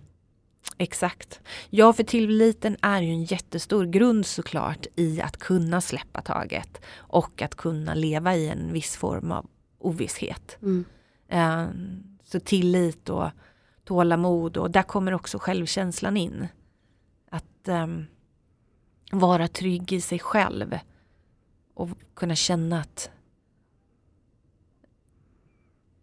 Exakt. 0.78 1.42
Ja, 1.70 1.94
för 1.94 2.04
tilliten 2.04 2.78
är 2.82 3.02
ju 3.02 3.10
en 3.10 3.24
jättestor 3.24 3.86
grund 3.86 4.26
såklart 4.26 4.88
i 4.96 5.22
att 5.22 5.38
kunna 5.38 5.82
släppa 5.82 6.22
taget 6.22 6.82
och 6.96 7.42
att 7.42 7.56
kunna 7.56 7.94
leva 7.94 8.36
i 8.36 8.50
en 8.50 8.74
viss 8.74 8.96
form 8.96 9.32
av 9.32 9.50
ovisshet. 9.80 10.58
Mm. 10.62 10.86
Eh, 11.28 11.68
så 12.24 12.40
tillit 12.40 13.10
och 13.10 13.30
tålamod 13.84 14.58
och 14.58 14.72
där 14.72 14.84
kommer 14.84 15.14
också 15.14 15.40
självkänslan 15.40 16.18
in. 16.18 16.48
Att 17.30 17.68
ehm, 17.68 18.06
vara 19.14 19.48
trygg 19.48 19.92
i 19.92 20.02
sig 20.02 20.20
själv 20.20 20.80
och 21.74 21.90
kunna 22.14 22.36
känna 22.36 22.80
att 22.80 23.10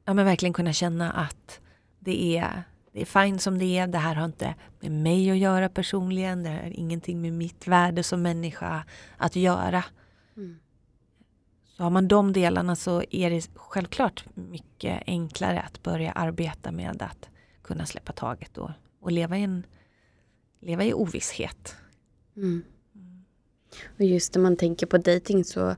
ja 0.05 0.15
men 0.15 0.25
verkligen 0.25 0.53
kunna 0.53 0.73
känna 0.73 1.11
att 1.11 1.61
det 1.99 2.37
är, 2.39 2.63
det 2.93 3.01
är 3.01 3.05
fine 3.05 3.39
som 3.39 3.59
det 3.59 3.79
är. 3.79 3.87
Det 3.87 3.99
här 3.99 4.15
har 4.15 4.25
inte 4.25 4.55
med 4.81 4.93
mig 4.93 5.31
att 5.31 5.39
göra 5.39 5.69
personligen. 5.69 6.43
Det 6.43 6.51
har 6.51 6.79
ingenting 6.79 7.21
med 7.21 7.33
mitt 7.33 7.67
värde 7.67 8.03
som 8.03 8.23
människa 8.23 8.85
att 9.17 9.37
göra. 9.37 9.85
Mm. 10.37 10.59
Så 11.77 11.83
har 11.83 11.91
man 11.91 12.09
de 12.09 12.33
delarna 12.33 12.77
så 12.77 13.03
är 13.11 13.31
det 13.31 13.51
självklart 13.55 14.25
mycket 14.35 15.03
enklare 15.07 15.61
att 15.61 15.83
börja 15.83 16.13
arbeta 16.13 16.73
med 16.73 17.03
att 17.03 17.29
kunna 17.63 17.87
släppa 17.87 18.13
taget 18.13 18.59
och, 18.59 18.71
och 19.01 19.13
leva, 19.13 19.39
i 19.39 19.43
en, 19.43 19.67
leva 20.61 20.85
i 20.85 20.95
ovisshet. 20.95 21.77
Mm. 22.37 22.63
Och 23.99 24.05
just 24.05 24.35
när 24.35 24.43
man 24.43 24.57
tänker 24.57 24.87
på 24.87 24.99
dating 24.99 25.45
så 25.45 25.77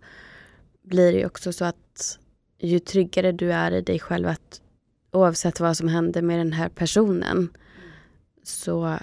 blir 0.83 1.13
det 1.13 1.27
också 1.27 1.53
så 1.53 1.65
att 1.65 2.19
ju 2.59 2.79
tryggare 2.79 3.33
du 3.33 3.53
är 3.53 3.73
i 3.73 3.81
dig 3.81 3.99
själv 3.99 4.29
att 4.29 4.63
oavsett 5.11 5.61
vad 5.61 5.77
som 5.77 5.89
händer 5.89 6.23
med 6.23 6.39
den 6.39 6.53
här 6.53 6.69
personen 6.69 7.49
så 8.43 8.99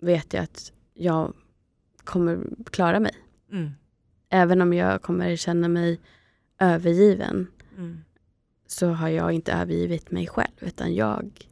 vet 0.00 0.32
jag 0.32 0.42
att 0.42 0.72
jag 0.94 1.34
kommer 2.04 2.38
klara 2.70 3.00
mig. 3.00 3.14
Mm. 3.52 3.70
Även 4.28 4.62
om 4.62 4.72
jag 4.72 5.02
kommer 5.02 5.36
känna 5.36 5.68
mig 5.68 6.00
övergiven 6.58 7.46
Mm. 7.80 8.04
så 8.66 8.88
har 8.88 9.08
jag 9.08 9.32
inte 9.32 9.52
övergivit 9.52 10.10
mig 10.10 10.26
själv 10.26 10.54
utan 10.60 10.94
jag 10.94 11.48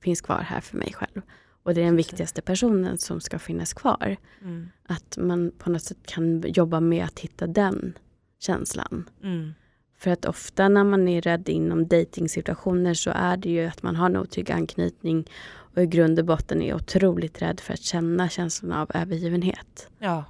finns 0.00 0.20
kvar 0.20 0.40
här 0.40 0.60
för 0.60 0.76
mig 0.76 0.92
själv. 0.92 1.22
Och 1.64 1.74
det 1.74 1.80
är 1.80 1.84
den 1.84 1.96
viktigaste 1.96 2.42
personen 2.42 2.98
som 2.98 3.20
ska 3.20 3.38
finnas 3.38 3.74
kvar. 3.74 4.16
Mm. 4.42 4.68
Att 4.86 5.16
man 5.16 5.52
på 5.58 5.70
något 5.70 5.82
sätt 5.82 6.06
kan 6.06 6.44
jobba 6.46 6.80
med 6.80 7.04
att 7.04 7.18
hitta 7.18 7.46
den 7.46 7.98
känslan. 8.38 9.10
Mm. 9.22 9.54
För 9.98 10.10
att 10.10 10.24
ofta 10.24 10.68
när 10.68 10.84
man 10.84 11.08
är 11.08 11.20
rädd 11.20 11.48
inom 11.48 11.88
dejtingsituationer 11.88 12.94
så 12.94 13.10
är 13.14 13.36
det 13.36 13.48
ju 13.48 13.66
att 13.66 13.82
man 13.82 13.96
har 13.96 14.06
en 14.06 14.16
otrygg 14.16 14.50
anknytning 14.50 15.30
och 15.46 15.82
i 15.82 15.86
grund 15.86 16.18
och 16.18 16.24
botten 16.24 16.62
är 16.62 16.74
otroligt 16.74 17.42
rädd 17.42 17.60
för 17.60 17.72
att 17.72 17.82
känna 17.82 18.28
känslan 18.28 18.72
av 18.72 18.90
övergivenhet. 18.94 19.88
Ja. 19.98 20.24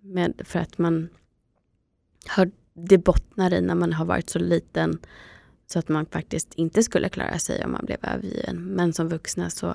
Med, 0.00 0.42
för 0.44 0.58
att 0.58 0.78
man 0.78 1.08
har, 2.28 2.50
det 2.74 2.98
bottnar 2.98 3.52
i 3.52 3.60
när 3.60 3.74
man 3.74 3.92
har 3.92 4.04
varit 4.04 4.30
så 4.30 4.38
liten 4.38 4.98
så 5.66 5.78
att 5.78 5.88
man 5.88 6.06
faktiskt 6.06 6.54
inte 6.54 6.82
skulle 6.82 7.08
klara 7.08 7.38
sig 7.38 7.64
om 7.64 7.72
man 7.72 7.84
blev 7.84 7.98
övergiven. 8.02 8.56
Men 8.64 8.92
som 8.92 9.08
vuxna 9.08 9.50
så 9.50 9.74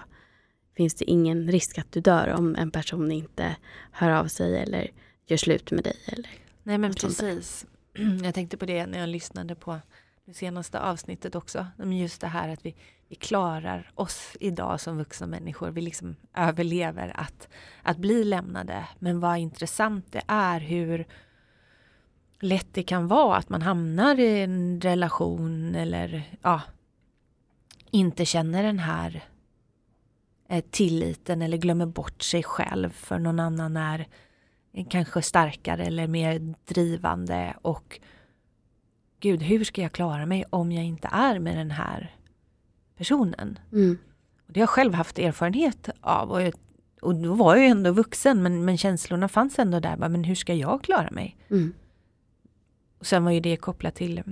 finns 0.75 0.93
det 0.93 1.11
ingen 1.11 1.51
risk 1.51 1.77
att 1.77 1.91
du 1.91 2.01
dör 2.01 2.33
om 2.37 2.55
en 2.55 2.71
person 2.71 3.11
inte 3.11 3.55
hör 3.91 4.09
av 4.09 4.27
sig 4.27 4.57
eller 4.57 4.91
gör 5.25 5.37
slut 5.37 5.71
med 5.71 5.83
dig. 5.83 5.97
Eller 6.05 6.29
Nej 6.63 6.77
men 6.77 6.93
precis. 6.93 7.65
Jag 8.23 8.33
tänkte 8.33 8.57
på 8.57 8.65
det 8.65 8.85
när 8.85 8.99
jag 8.99 9.09
lyssnade 9.09 9.55
på 9.55 9.79
det 10.25 10.33
senaste 10.33 10.79
avsnittet 10.79 11.35
också. 11.35 11.67
Men 11.77 11.97
Just 11.97 12.21
det 12.21 12.27
här 12.27 12.49
att 12.49 12.65
vi, 12.65 12.75
vi 13.07 13.15
klarar 13.15 13.91
oss 13.95 14.37
idag 14.39 14.81
som 14.81 14.97
vuxna 14.97 15.27
människor. 15.27 15.71
Vi 15.71 15.81
liksom 15.81 16.15
överlever 16.35 17.19
att, 17.19 17.47
att 17.83 17.97
bli 17.97 18.23
lämnade. 18.23 18.87
Men 18.99 19.19
vad 19.19 19.37
intressant 19.37 20.11
det 20.11 20.21
är 20.27 20.59
hur 20.59 21.05
lätt 22.39 22.67
det 22.71 22.83
kan 22.83 23.07
vara 23.07 23.37
att 23.37 23.49
man 23.49 23.61
hamnar 23.61 24.19
i 24.19 24.41
en 24.41 24.81
relation 24.81 25.75
eller 25.75 26.37
ja, 26.41 26.61
inte 27.91 28.25
känner 28.25 28.63
den 28.63 28.79
här 28.79 29.23
eh, 30.49 30.63
tilliten 30.69 31.41
eller 31.41 31.57
glömmer 31.57 31.85
bort 31.85 32.21
sig 32.21 32.43
själv 32.43 32.89
för 32.89 33.19
någon 33.19 33.39
annan 33.39 33.77
är 33.77 34.07
kanske 34.89 35.21
starkare 35.21 35.85
eller 35.85 36.07
mer 36.07 36.53
drivande 36.65 37.57
och 37.61 37.99
gud, 39.19 39.41
hur 39.41 39.63
ska 39.63 39.81
jag 39.81 39.91
klara 39.91 40.25
mig 40.25 40.45
om 40.49 40.71
jag 40.71 40.85
inte 40.85 41.09
är 41.11 41.39
med 41.39 41.57
den 41.57 41.71
här 41.71 42.15
personen? 42.97 43.59
Mm. 43.71 43.97
Och 44.47 44.53
det 44.53 44.59
har 44.59 44.61
jag 44.61 44.69
själv 44.69 44.93
haft 44.93 45.19
erfarenhet 45.19 45.89
av 46.01 46.31
och, 46.31 46.41
jag, 46.41 46.53
och 47.01 47.15
då 47.15 47.33
var 47.33 47.55
jag 47.55 47.65
ju 47.65 47.71
ändå 47.71 47.91
vuxen 47.91 48.43
men, 48.43 48.65
men 48.65 48.77
känslorna 48.77 49.27
fanns 49.27 49.59
ändå 49.59 49.79
där. 49.79 49.97
Bara, 49.97 50.09
Men 50.09 50.23
hur 50.23 50.35
ska 50.35 50.53
jag 50.53 50.83
klara 50.83 51.11
mig? 51.11 51.37
Mm. 51.49 51.73
Och 52.99 53.05
sen 53.05 53.23
var 53.23 53.31
ju 53.31 53.39
det 53.39 53.57
kopplat 53.57 53.95
till, 53.95 54.23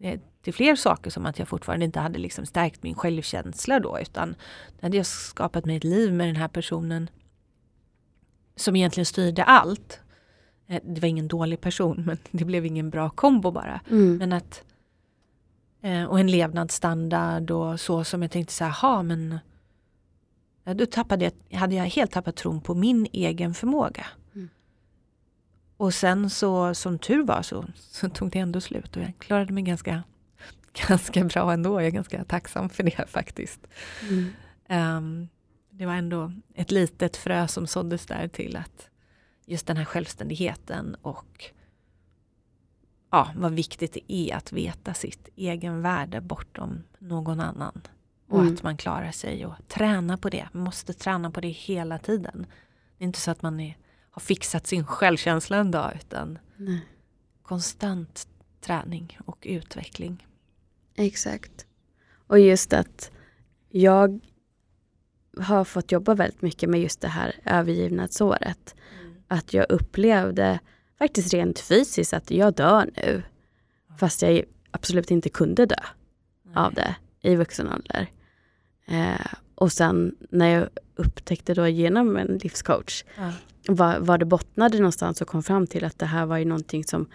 eh, 0.00 0.20
till 0.42 0.54
fler 0.54 0.76
saker 0.76 1.10
som 1.10 1.26
att 1.26 1.38
jag 1.38 1.48
fortfarande 1.48 1.84
inte 1.84 2.00
hade 2.00 2.18
liksom 2.18 2.46
stärkt 2.46 2.82
min 2.82 2.94
självkänsla 2.94 3.80
då 3.80 3.98
utan 4.00 4.34
hade 4.80 4.96
jag 4.96 5.06
skapat 5.06 5.64
mig 5.64 5.76
ett 5.76 5.84
liv 5.84 6.12
med 6.12 6.28
den 6.28 6.36
här 6.36 6.48
personen 6.48 7.10
som 8.56 8.76
egentligen 8.76 9.06
styrde 9.06 9.44
allt. 9.44 10.00
Eh, 10.66 10.80
Det 10.84 11.00
var 11.00 11.08
ingen 11.08 11.28
dålig 11.28 11.60
person 11.60 12.02
men 12.06 12.18
det 12.30 12.44
blev 12.44 12.66
ingen 12.66 12.90
bra 12.90 13.10
kombo 13.10 13.50
bara. 13.50 13.80
Mm. 13.90 14.16
Men 14.16 14.32
att 14.32 14.64
eh, 15.82 16.04
och 16.04 16.20
en 16.20 16.30
levnadsstandard 16.30 17.50
och 17.50 17.80
så 17.80 18.04
som 18.04 18.22
jag 18.22 18.30
tänkte 18.30 18.54
så 18.54 18.64
här, 18.64 18.72
ha 18.72 19.02
men 19.02 19.38
då 20.64 20.86
tappade 20.86 21.24
jag, 21.24 21.58
hade 21.58 21.74
jag 21.74 21.84
helt 21.84 22.10
tappat 22.10 22.36
tron 22.36 22.60
på 22.60 22.74
min 22.74 23.06
egen 23.12 23.54
förmåga. 23.54 24.06
Mm. 24.34 24.48
Och 25.76 25.94
sen 25.94 26.30
så 26.30 26.74
som 26.74 26.98
tur 26.98 27.22
var 27.22 27.42
så, 27.42 27.64
så 27.76 28.08
tog 28.08 28.30
det 28.30 28.38
ändå 28.38 28.60
slut 28.60 28.96
och 28.96 29.02
jag 29.02 29.12
klarade 29.18 29.52
mig 29.52 29.62
ganska, 29.62 30.02
ganska 30.88 31.24
bra 31.24 31.52
ändå. 31.52 31.80
Jag 31.80 31.86
är 31.86 31.90
ganska 31.90 32.24
tacksam 32.24 32.68
för 32.68 32.82
det 32.82 33.08
faktiskt. 33.10 33.60
Mm. 34.08 34.30
Ehm, 34.68 35.28
det 35.70 35.86
var 35.86 35.94
ändå 35.94 36.32
ett 36.54 36.70
litet 36.70 37.16
frö 37.16 37.48
som 37.48 37.66
såddes 37.66 38.06
där 38.06 38.28
till 38.28 38.56
att 38.56 38.90
just 39.46 39.66
den 39.66 39.76
här 39.76 39.84
självständigheten 39.84 40.96
och 41.02 41.44
ja, 43.10 43.30
vad 43.36 43.52
viktigt 43.52 43.92
det 43.92 44.12
är 44.12 44.36
att 44.36 44.52
veta 44.52 44.94
sitt 44.94 45.28
egen 45.36 45.82
värde 45.82 46.20
bortom 46.20 46.82
någon 46.98 47.40
annan. 47.40 47.80
Och 48.28 48.40
Mm. 48.40 48.54
att 48.54 48.62
man 48.62 48.76
klarar 48.76 49.10
sig 49.10 49.46
och 49.46 49.54
träna 49.68 50.18
på 50.18 50.28
det. 50.30 50.48
Man 50.52 50.62
måste 50.62 50.92
träna 50.92 51.30
på 51.30 51.40
det 51.40 51.48
hela 51.48 51.98
tiden. 51.98 52.46
Det 52.98 53.04
är 53.04 53.06
inte 53.06 53.20
så 53.20 53.30
att 53.30 53.42
man 53.42 53.60
är, 53.60 53.76
har 54.10 54.20
fixat 54.20 54.66
sin 54.66 54.86
självkänsla 54.86 55.56
en 55.56 55.70
dag 55.70 55.92
utan 55.96 56.38
Nej. 56.56 56.80
konstant 57.42 58.28
träning 58.60 59.18
och 59.26 59.38
utveckling. 59.42 60.26
Exakt. 60.94 61.66
Och 62.26 62.40
just 62.40 62.72
att 62.72 63.10
jag 63.68 64.20
har 65.38 65.64
fått 65.64 65.92
jobba 65.92 66.14
väldigt 66.14 66.42
mycket 66.42 66.70
med 66.70 66.80
just 66.80 67.00
det 67.00 67.08
här 67.08 67.34
övergivnadsåret. 67.44 68.74
Att 69.28 69.54
jag 69.54 69.66
upplevde 69.68 70.58
faktiskt 70.98 71.34
rent 71.34 71.58
fysiskt 71.58 72.12
att 72.12 72.30
jag 72.30 72.54
dör 72.54 72.90
nu. 72.96 73.22
Fast 73.98 74.22
jag 74.22 74.42
absolut 74.70 75.10
inte 75.10 75.28
kunde 75.28 75.66
dö 75.66 75.76
av 76.54 76.74
det 76.74 76.96
i 77.20 77.36
vuxen 77.36 77.72
ålder. 77.72 78.10
Eh, 78.86 79.26
och 79.54 79.72
sen 79.72 80.16
när 80.30 80.48
jag 80.48 80.68
upptäckte 80.94 81.54
då 81.54 81.68
genom 81.68 82.16
en 82.16 82.38
livscoach 82.42 83.04
Ja. 83.16 83.32
var, 83.68 83.98
var 83.98 84.18
det 84.18 84.24
bottnade 84.24 84.78
någonstans 84.78 85.20
och 85.20 85.28
kom 85.28 85.42
fram 85.42 85.66
till 85.66 85.84
att 85.84 85.98
det 85.98 86.06
här 86.06 86.26
var 86.26 86.38
ju 86.38 86.44
någonting 86.44 86.84
som 86.84 87.08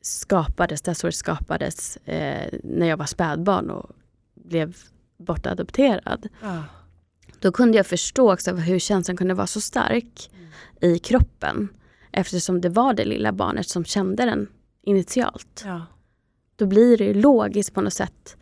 skapades, 0.00 0.82
det 0.82 0.90
här 0.90 0.94
såret 0.94 1.14
skapades 1.14 1.96
eh, 1.96 2.58
när 2.62 2.86
jag 2.86 2.96
var 2.96 3.06
spädbarn 3.06 3.70
och 3.70 3.90
blev 4.34 4.76
bortadopterad. 5.16 6.28
Ja. 6.42 6.64
Då 7.40 7.52
kunde 7.52 7.76
jag 7.76 7.86
förstå 7.86 8.32
också 8.32 8.52
hur 8.52 8.78
känslan 8.78 9.16
kunde 9.16 9.34
vara 9.34 9.46
så 9.46 9.60
stark 9.60 10.30
i 10.80 10.98
kroppen. 10.98 11.68
Eftersom 12.12 12.60
det 12.60 12.68
var 12.68 12.94
det 12.94 13.04
lilla 13.04 13.32
barnet 13.32 13.68
som 13.68 13.84
kände 13.84 14.24
den 14.24 14.48
initialt. 14.82 15.62
Ja. 15.64 15.86
Då 16.56 16.66
blir 16.66 16.98
det 16.98 17.04
ju 17.04 17.14
logiskt 17.14 17.74
på 17.74 17.80
något 17.80 17.92
sätt. 17.92 18.36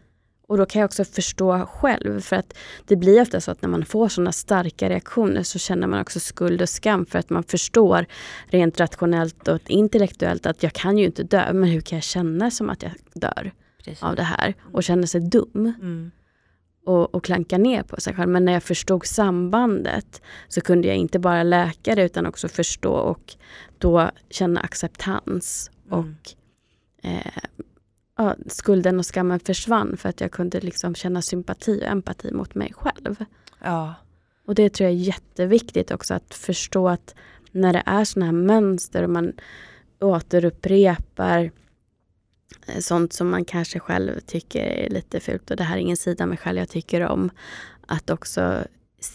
Och 0.49 0.59
då 0.59 0.67
kan 0.67 0.81
jag 0.81 0.89
också 0.89 1.05
förstå 1.05 1.67
själv. 1.67 2.21
För 2.21 2.37
att 2.37 2.57
det 2.87 2.97
blir 2.97 3.23
ofta 3.23 3.41
så 3.41 3.51
att 3.51 3.63
när 3.63 3.69
man 3.69 3.85
får 3.85 4.09
sådana 4.09 4.33
starka 4.33 4.89
reaktioner 4.89 5.43
så 5.43 5.59
känner 5.59 5.87
man 5.87 6.01
också 6.01 6.21
skuld 6.21 6.63
och 6.63 6.69
skam. 6.69 7.07
För 7.07 7.19
att 7.19 7.31
man 7.31 7.43
förstår 7.43 8.07
rent 8.47 8.81
rationellt 8.81 9.49
och 9.49 9.71
intellektuellt 9.71 10.47
att 10.47 10.63
jag 10.63 10.73
kan 10.73 10.99
ju 10.99 11.05
inte 11.05 11.23
dö. 11.23 11.53
Men 11.53 11.69
hur 11.71 11.81
kan 11.81 11.97
jag 11.97 12.05
känna 12.05 12.51
som 12.51 12.71
att 12.71 12.83
jag 12.83 12.93
dör 13.15 13.53
Precis. 13.85 14.03
av 14.03 14.17
det 14.17 14.23
här? 14.23 14.55
Och 14.73 14.85
känna 14.85 15.07
sig 15.07 15.21
dum 15.21 15.75
Mm. 15.81 16.11
och, 16.87 17.15
och 17.15 17.25
klanka 17.25 17.59
ner 17.59 17.83
på 17.83 18.01
sig 18.01 18.15
själv. 18.15 18.29
Men 18.31 18.45
när 18.45 18.53
jag 18.53 18.63
förstod 18.63 19.07
sambandet 19.07 20.23
så 20.49 20.61
kunde 20.61 20.89
jag 20.89 20.97
inte 20.97 21.19
bara 21.19 21.43
läka 21.43 21.95
det 21.95 22.03
utan 22.03 22.27
också 22.27 22.49
förstå 22.49 22.93
och 22.93 23.35
då 23.79 24.11
känna 24.31 24.61
acceptans. 24.61 25.71
Mm. 25.87 25.99
Och 25.99 26.35
eh, 27.09 27.43
ja, 28.17 28.37
skulden 28.47 28.99
och 28.99 29.07
skammen 29.07 29.41
försvann 29.41 29.97
för 29.97 30.09
att 30.09 30.21
jag 30.21 30.33
kunde 30.33 30.61
liksom 30.61 30.95
känna 30.95 31.23
sympati 31.23 31.81
och 31.83 31.89
empati 31.89 32.33
mot 32.33 32.55
mig 32.55 32.73
själv. 32.77 33.25
Ja. 33.65 33.95
Och 34.47 34.55
det 34.55 34.71
tror 34.73 34.91
jag 34.91 34.99
är 34.99 35.03
jätteviktigt 35.03 35.91
också 35.91 36.15
att 36.15 36.35
förstå 36.35 36.89
att 36.89 37.15
när 37.53 37.73
det 37.73 37.83
är 37.87 38.05
sådana 38.05 38.27
här 38.27 38.33
mönster 38.33 39.03
och 39.03 39.11
man 39.11 39.33
återupprepar 40.01 41.51
eh, 42.67 42.79
sånt 42.81 43.13
som 43.13 43.29
man 43.29 43.45
kanske 43.45 43.79
själv 43.79 44.21
tycker 44.21 44.63
är 44.63 44.91
lite 44.91 45.21
fult 45.21 45.51
och 45.51 45.57
det 45.57 45.65
här 45.65 45.77
är 45.77 45.81
ingen 45.81 45.97
sida 45.97 46.27
mig 46.27 46.39
själv 46.39 46.59
jag 46.59 46.69
tycker 46.69 47.01
om. 47.01 47.31
Att 47.87 48.11
också 48.11 48.65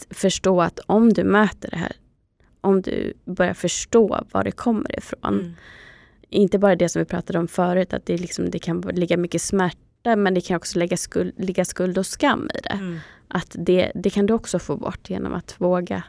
förstå 0.09 0.61
att 0.61 0.79
om 0.85 1.13
du 1.13 1.23
möter 1.23 1.69
det 1.69 1.77
här, 1.77 1.95
om 2.61 2.81
du 2.81 3.13
börjar 3.25 3.53
förstå 3.53 4.25
var 4.31 4.43
det 4.43 4.51
kommer 4.51 4.97
ifrån. 4.97 5.39
Mm. 5.39 5.53
Inte 6.33 6.59
bara 6.59 6.75
det 6.75 6.89
som 6.89 6.99
vi 6.99 7.05
pratade 7.05 7.39
om 7.39 7.47
förut, 7.47 7.93
att 7.93 8.05
det, 8.05 8.17
liksom, 8.17 8.49
det 8.49 8.59
kan 8.59 8.81
ligga 8.81 9.17
mycket 9.17 9.41
smärta 9.41 10.15
men 10.15 10.33
det 10.33 10.41
kan 10.41 10.57
också 10.57 10.79
lägga 10.79 10.97
skuld, 10.97 11.33
ligga 11.37 11.65
skuld 11.65 11.97
och 11.97 12.05
skam 12.05 12.49
i 12.55 12.59
det 12.63 12.69
Mm. 12.69 12.99
att 13.27 13.55
det, 13.59 13.91
det 13.95 14.09
kan 14.09 14.25
du 14.25 14.33
också 14.33 14.59
få 14.59 14.77
bort 14.77 15.09
genom 15.09 15.33
att 15.33 15.55
våga 15.61 16.03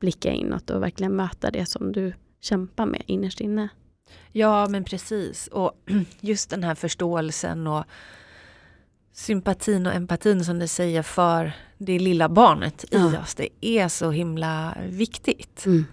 blicka 0.00 0.30
inåt 0.32 0.70
och 0.70 0.82
verkligen 0.82 1.16
möta 1.16 1.50
det 1.50 1.66
som 1.66 1.92
du 1.92 2.12
kämpar 2.40 2.86
med 2.86 3.02
innerst 3.06 3.40
inne. 3.40 3.68
Ja 4.32 4.68
men 4.68 4.84
precis 4.84 5.46
och 5.46 5.72
just 6.20 6.50
den 6.50 6.64
här 6.64 6.74
förståelsen 6.74 7.66
och 7.66 7.84
sympatin 9.12 9.86
och 9.86 9.94
empatin 9.94 10.44
som 10.44 10.58
du 10.58 10.66
säger 10.66 11.02
för 11.02 11.52
det 11.78 11.98
lilla 11.98 12.28
barnet 12.28 12.84
i 12.84 12.88
Ja. 12.96 13.20
oss. 13.22 13.34
Det 13.34 13.48
är 13.60 13.88
så 13.88 14.10
himla 14.10 14.76
viktigt. 14.88 15.66
Mm. 15.66 15.84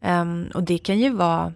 Ehm, 0.00 0.46
och 0.54 0.62
det 0.62 0.78
kan 0.78 0.98
ju 0.98 1.10
vara 1.10 1.52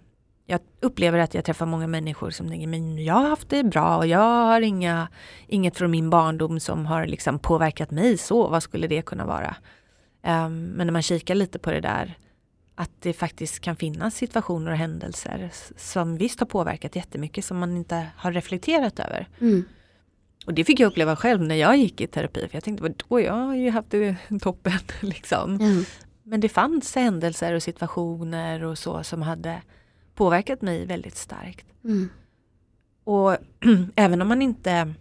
jag 0.47 0.61
upplever 0.81 1.19
att 1.19 1.35
jag 1.35 1.45
träffar 1.45 1.67
många 1.67 1.87
människor 1.87 2.31
som 2.31 2.49
tänker 2.49 2.67
men 2.67 3.05
jag 3.05 3.15
har 3.15 3.29
haft 3.29 3.49
det 3.49 3.65
bra 3.65 3.97
och 3.97 4.07
jag 4.07 4.19
har 4.19 4.61
inga, 4.61 5.09
inget 5.47 5.77
från 5.77 5.91
min 5.91 6.11
barndom 6.11 6.61
som 6.61 6.87
har 6.87 7.07
liksom 7.07 7.39
påverkat 7.39 7.91
mig 7.91 8.19
så. 8.19 8.49
Vad 8.49 8.63
skulle 8.63 8.87
det 8.87 9.03
kunna 9.03 9.27
vara? 9.27 9.57
Ehm, 10.23 10.65
men 10.65 10.87
när 10.87 10.93
man 10.93 11.03
kikar 11.03 11.35
lite 11.35 11.59
på 11.59 11.71
det 11.71 11.81
där 11.81 12.19
att 12.75 12.91
det 13.01 13.13
faktiskt 13.13 13.61
kan 13.61 13.77
finnas 13.77 14.15
situationer 14.15 14.71
och 14.71 14.77
händelser 14.77 15.51
som 15.77 16.17
visst 16.17 16.41
har 16.41 16.47
påverkat 16.47 16.97
jättemycket 16.97 17.45
som 17.45 17.59
man 17.59 17.77
inte 17.77 18.07
har 18.17 18.33
reflekterat 18.33 18.99
över. 18.99 19.29
Mm. 19.41 19.65
Och 20.47 20.55
det 20.55 20.65
fick 20.65 20.81
jag 20.81 20.87
uppleva 20.87 21.17
själv 21.17 21.43
när 21.43 21.55
jag 21.55 21.77
gick 21.77 22.01
i 22.01 22.07
terapi. 22.07 22.49
För 22.49 22.57
jag 22.57 22.65
tänkte, 22.65 22.83
vadå, 22.83 23.21
jag 23.21 23.33
har 23.33 23.55
ju 23.55 23.71
haft 23.71 23.91
det 23.91 24.17
toppen. 24.41 24.79
Liksom. 25.01 25.55
Mm. 25.55 25.85
Men 26.23 26.41
det 26.41 26.49
fanns 26.49 26.95
händelser 26.95 27.55
och 27.55 27.63
situationer 27.63 28.65
och 28.65 28.79
så 28.79 29.03
som 29.03 29.23
hade 29.23 29.63
påverkat 30.17 30.63
mig 30.63 30.87
väldigt 30.87 31.17
starkt. 31.17 31.67
Mm. 31.85 32.09
Och 33.05 33.37
även 33.97 34.23
om 34.23 34.29
man 34.29 34.43
inte 34.43 34.95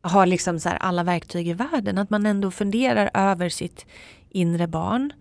har 0.00 0.26
liksom 0.26 0.60
så 0.60 0.68
alla 0.68 1.04
verktyg 1.04 1.48
i 1.48 1.52
världen, 1.52 1.98
att 1.98 2.10
man 2.10 2.26
ändå 2.26 2.50
funderar 2.50 3.10
över 3.14 3.48
sitt 3.48 3.86
inre 4.28 4.66
barn 4.66 5.12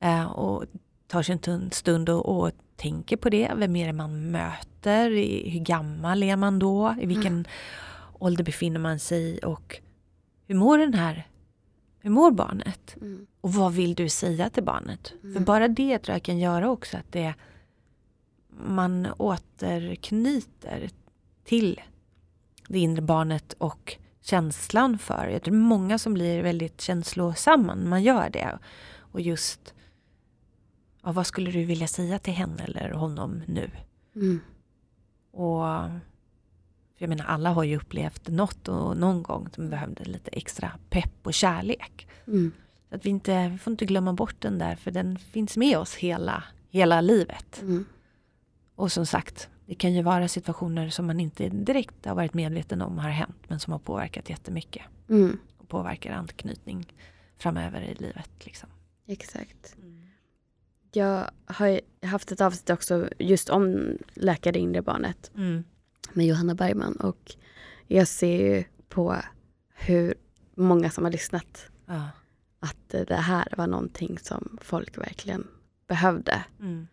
eh, 0.00 0.30
och 0.30 0.64
tar 1.06 1.22
sig 1.22 1.38
en 1.46 1.70
stund 1.70 2.08
och, 2.08 2.40
och, 2.40 2.52
tänker 2.76 3.16
på 3.16 3.30
det. 3.30 3.52
Vem 3.56 3.76
är 3.76 3.86
det 3.86 3.92
man 3.92 4.30
möter? 4.30 5.10
hur 5.50 5.60
gammal 5.60 6.22
är 6.22 6.36
man 6.36 6.58
då? 6.58 6.94
I 7.00 7.06
vilken 7.06 7.32
mm. 7.32 7.44
ålder 8.12 8.44
befinner 8.44 8.80
man 8.80 8.98
sig 8.98 9.22
i? 9.22 9.40
Och 9.44 9.80
hur 10.46 10.54
mår 10.54 10.78
den 10.78 10.94
här 10.94 11.26
hur 12.00 12.10
mår 12.10 12.30
barnet? 12.30 12.96
Mm. 12.96 13.26
Och 13.40 13.52
vad 13.52 13.72
vill 13.72 13.94
du 13.94 14.08
säga 14.08 14.50
till 14.50 14.64
barnet? 14.64 15.12
Mm. 15.22 15.34
För 15.34 15.40
bara 15.40 15.68
det 15.68 15.98
tror 15.98 16.14
jag 16.14 16.22
kan 16.22 16.38
göra 16.38 16.70
också 16.70 16.96
att 16.96 17.12
det 17.12 17.34
man 18.48 19.08
återknyter 19.18 20.90
till 21.44 21.80
det 22.68 22.78
inre 22.78 23.02
barnet 23.02 23.52
och 23.52 23.96
känslan 24.20 24.98
för. 24.98 25.28
Jag 25.28 25.42
tror 25.42 25.54
många 25.54 25.98
som 25.98 26.14
blir 26.14 26.42
väldigt 26.42 26.80
känslosamma 26.80 27.74
när 27.74 27.86
man 27.86 28.02
gör 28.02 28.30
det. 28.30 28.58
Och 28.96 29.20
just 29.20 29.74
ja, 31.02 31.12
vad 31.12 31.26
skulle 31.26 31.50
du 31.50 31.64
vilja 31.64 31.88
säga 31.88 32.18
till 32.18 32.32
henne 32.32 32.62
eller 32.62 32.90
honom 32.90 33.42
nu? 33.46 33.70
Mm. 34.14 34.40
Och 35.32 35.64
jag 36.96 37.08
menar 37.08 37.24
alla 37.24 37.50
har 37.50 37.64
ju 37.64 37.76
upplevt 37.76 38.28
något 38.28 38.68
och 38.68 38.96
någon 38.96 39.22
gång 39.22 39.48
som 39.54 39.70
behövde 39.70 40.04
lite 40.04 40.30
extra 40.30 40.72
pepp 40.90 41.14
och 41.22 41.34
kärlek. 41.34 42.08
Mm. 42.26 42.52
Så 42.90 42.96
att 42.96 43.06
vi, 43.06 43.10
inte, 43.10 43.48
vi 43.48 43.58
får 43.58 43.70
inte 43.70 43.84
glömma 43.84 44.12
bort 44.12 44.36
den 44.38 44.58
där 44.58 44.76
för 44.76 44.90
den 44.90 45.18
finns 45.18 45.56
med 45.56 45.78
oss 45.78 45.94
hela, 45.94 46.44
hela 46.70 47.00
livet. 47.00 47.62
Mm. 47.62 47.84
Och 48.74 48.92
som 48.92 49.06
sagt, 49.06 49.48
det 49.66 49.74
kan 49.74 49.94
ju 49.94 50.02
vara 50.02 50.28
situationer 50.28 50.88
som 50.88 51.06
man 51.06 51.20
inte 51.20 51.48
direkt 51.48 52.06
har 52.06 52.14
varit 52.14 52.34
medveten 52.34 52.82
om 52.82 52.98
har 52.98 53.10
hänt 53.10 53.36
men 53.48 53.60
som 53.60 53.72
har 53.72 53.78
påverkat 53.78 54.30
jättemycket. 54.30 54.82
Mm. 55.08 55.38
Och 55.58 55.68
påverkar 55.68 56.12
anknytning 56.12 56.94
framöver 57.38 57.80
i 57.80 57.94
livet. 57.94 58.30
Liksom. 58.40 58.68
Exakt. 59.06 59.76
Mm. 59.76 60.00
Jag 60.92 61.30
har 61.44 61.80
haft 62.06 62.32
ett 62.32 62.40
avsnitt 62.40 62.70
också 62.70 63.08
just 63.18 63.50
om 63.50 63.88
Läkare 64.14 64.58
inre 64.58 64.82
barnet 64.82 65.30
mm. 65.36 65.64
med 66.12 66.26
Johanna 66.26 66.54
Bergman 66.54 66.96
och 66.96 67.36
jag 67.86 68.08
ser 68.08 68.54
ju 68.54 68.64
på 68.88 69.16
hur 69.74 70.14
många 70.54 70.90
som 70.90 71.04
har 71.04 71.10
lyssnat 71.10 71.66
ja. 71.86 72.08
Att 72.60 72.88
det 72.88 73.14
här 73.14 73.54
var 73.56 73.66
någonting 73.66 74.18
som 74.18 74.58
folk 74.60 74.98
verkligen 74.98 75.46
behövde. 75.86 76.44
Mm. 76.60 76.86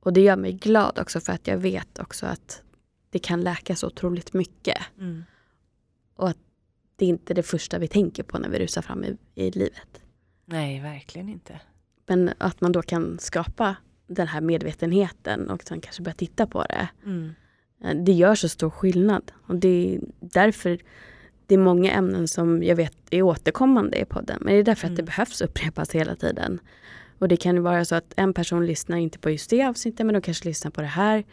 Och 0.00 0.12
det 0.12 0.20
gör 0.20 0.36
mig 0.36 0.52
glad 0.52 0.98
också 0.98 1.20
för 1.20 1.32
att 1.32 1.46
jag 1.46 1.56
vet 1.56 1.98
också 1.98 2.26
att 2.26 2.62
det 3.10 3.18
kan 3.18 3.40
läka 3.40 3.76
så 3.76 3.86
otroligt 3.86 4.32
mycket. 4.32 4.78
Mm. 4.98 5.24
Och 6.14 6.28
att 6.28 6.38
det 6.96 7.04
är 7.04 7.08
inte 7.08 7.34
det 7.34 7.42
första 7.42 7.78
vi 7.78 7.88
tänker 7.88 8.22
på 8.22 8.38
när 8.38 8.48
vi 8.48 8.58
rusar 8.58 8.82
fram 8.82 9.04
i, 9.04 9.16
i 9.34 9.50
livet. 9.50 10.02
Nej, 10.44 10.80
verkligen 10.80 11.28
inte. 11.28 11.60
Men 12.06 12.30
att 12.38 12.60
man 12.60 12.72
då 12.72 12.82
kan 12.82 13.18
skapa 13.18 13.76
den 14.06 14.26
här 14.26 14.40
medvetenheten 14.40 15.50
och 15.50 15.62
sen 15.62 15.80
kanske 15.80 16.02
börja 16.02 16.14
titta 16.14 16.46
på 16.46 16.62
det. 16.62 16.88
Mm. 17.04 17.34
Eh, 17.84 17.96
det 18.04 18.12
gör 18.12 18.34
så 18.34 18.48
stor 18.48 18.70
skillnad. 18.70 19.32
Och 19.46 19.56
det 19.56 19.94
är 19.94 20.00
därför 20.20 20.78
det 21.52 21.56
är 21.56 21.58
många 21.58 21.92
ämnen 21.92 22.28
som 22.28 22.62
jag 22.62 22.76
vet 22.76 22.96
är 23.10 23.22
återkommande 23.22 23.98
i 24.00 24.04
podden. 24.04 24.38
Men 24.40 24.54
det 24.54 24.60
är 24.60 24.64
därför 24.64 24.86
mm. 24.86 24.92
att 24.92 24.96
det 24.96 25.02
mm. 25.02 25.06
behövs 25.06 25.40
upprepas 25.40 25.94
hela 25.94 26.16
tiden. 26.16 26.60
Och 27.18 27.28
det 27.28 27.36
kan 27.36 27.62
vara 27.62 27.84
så 27.84 27.94
att 27.94 28.12
en 28.16 28.34
person 28.34 28.66
lyssnar 28.66 28.96
inte 28.96 29.18
på 29.18 29.30
just 29.30 29.50
det 29.50 29.62
avsnittet 29.62 30.06
men 30.06 30.14
de 30.14 30.22
kanske 30.22 30.48
lyssnar 30.48 30.70
på 30.70 30.80
det 30.80 30.86
här. 30.86 31.24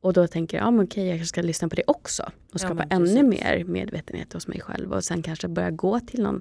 Och 0.00 0.12
då 0.12 0.26
tänker 0.26 0.56
jag, 0.56 0.66
ja 0.66 0.70
men 0.70 0.84
okej 0.84 1.06
jag 1.06 1.18
kanske 1.18 1.28
ska 1.28 1.42
lyssna 1.42 1.68
på 1.68 1.74
det 1.76 1.82
också. 1.86 2.30
Och 2.52 2.60
skapa 2.60 2.84
ja, 2.90 2.96
ännu 2.96 3.22
mer 3.22 3.64
medvetenhet 3.64 4.32
hos 4.32 4.48
mig 4.48 4.60
själv. 4.60 4.92
Och 4.92 5.04
sen 5.04 5.22
kanske 5.22 5.48
börja 5.48 5.70
gå 5.70 6.00
till 6.00 6.22
någon 6.22 6.40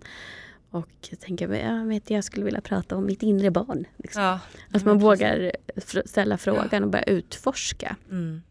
och 0.70 1.10
tänka, 1.20 1.58
jag 1.58 1.86
vet 1.86 2.10
jag 2.10 2.24
skulle 2.24 2.46
vilja 2.46 2.62
prata 2.62 2.96
om 2.96 3.06
mitt 3.06 3.24
inre 3.24 3.52
barn. 3.52 3.86
Liksom. 3.98 4.24
Ja, 4.24 4.40
att 4.74 4.86
man 4.86 5.00
vågar 5.00 5.52
ställa 6.06 6.38
frågan 6.38 6.84
och 6.84 6.90
börja 6.90 7.04
utforska. 7.04 7.96
Mm. 8.10 8.42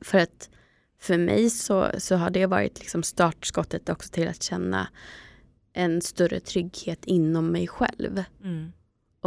För 0.00 0.18
att 0.18 0.50
för 0.98 1.18
mig 1.18 1.50
så, 1.50 1.90
så 1.98 2.16
har 2.16 2.30
det 2.30 2.46
varit 2.46 2.78
liksom 2.78 3.02
startskottet 3.02 3.88
också 3.88 4.10
till 4.10 4.28
att 4.28 4.42
känna 4.42 4.88
en 5.72 6.02
större 6.02 6.40
trygghet 6.40 7.04
inom 7.04 7.52
mig 7.52 7.68
själv. 7.68 8.24
Mm 8.44 8.72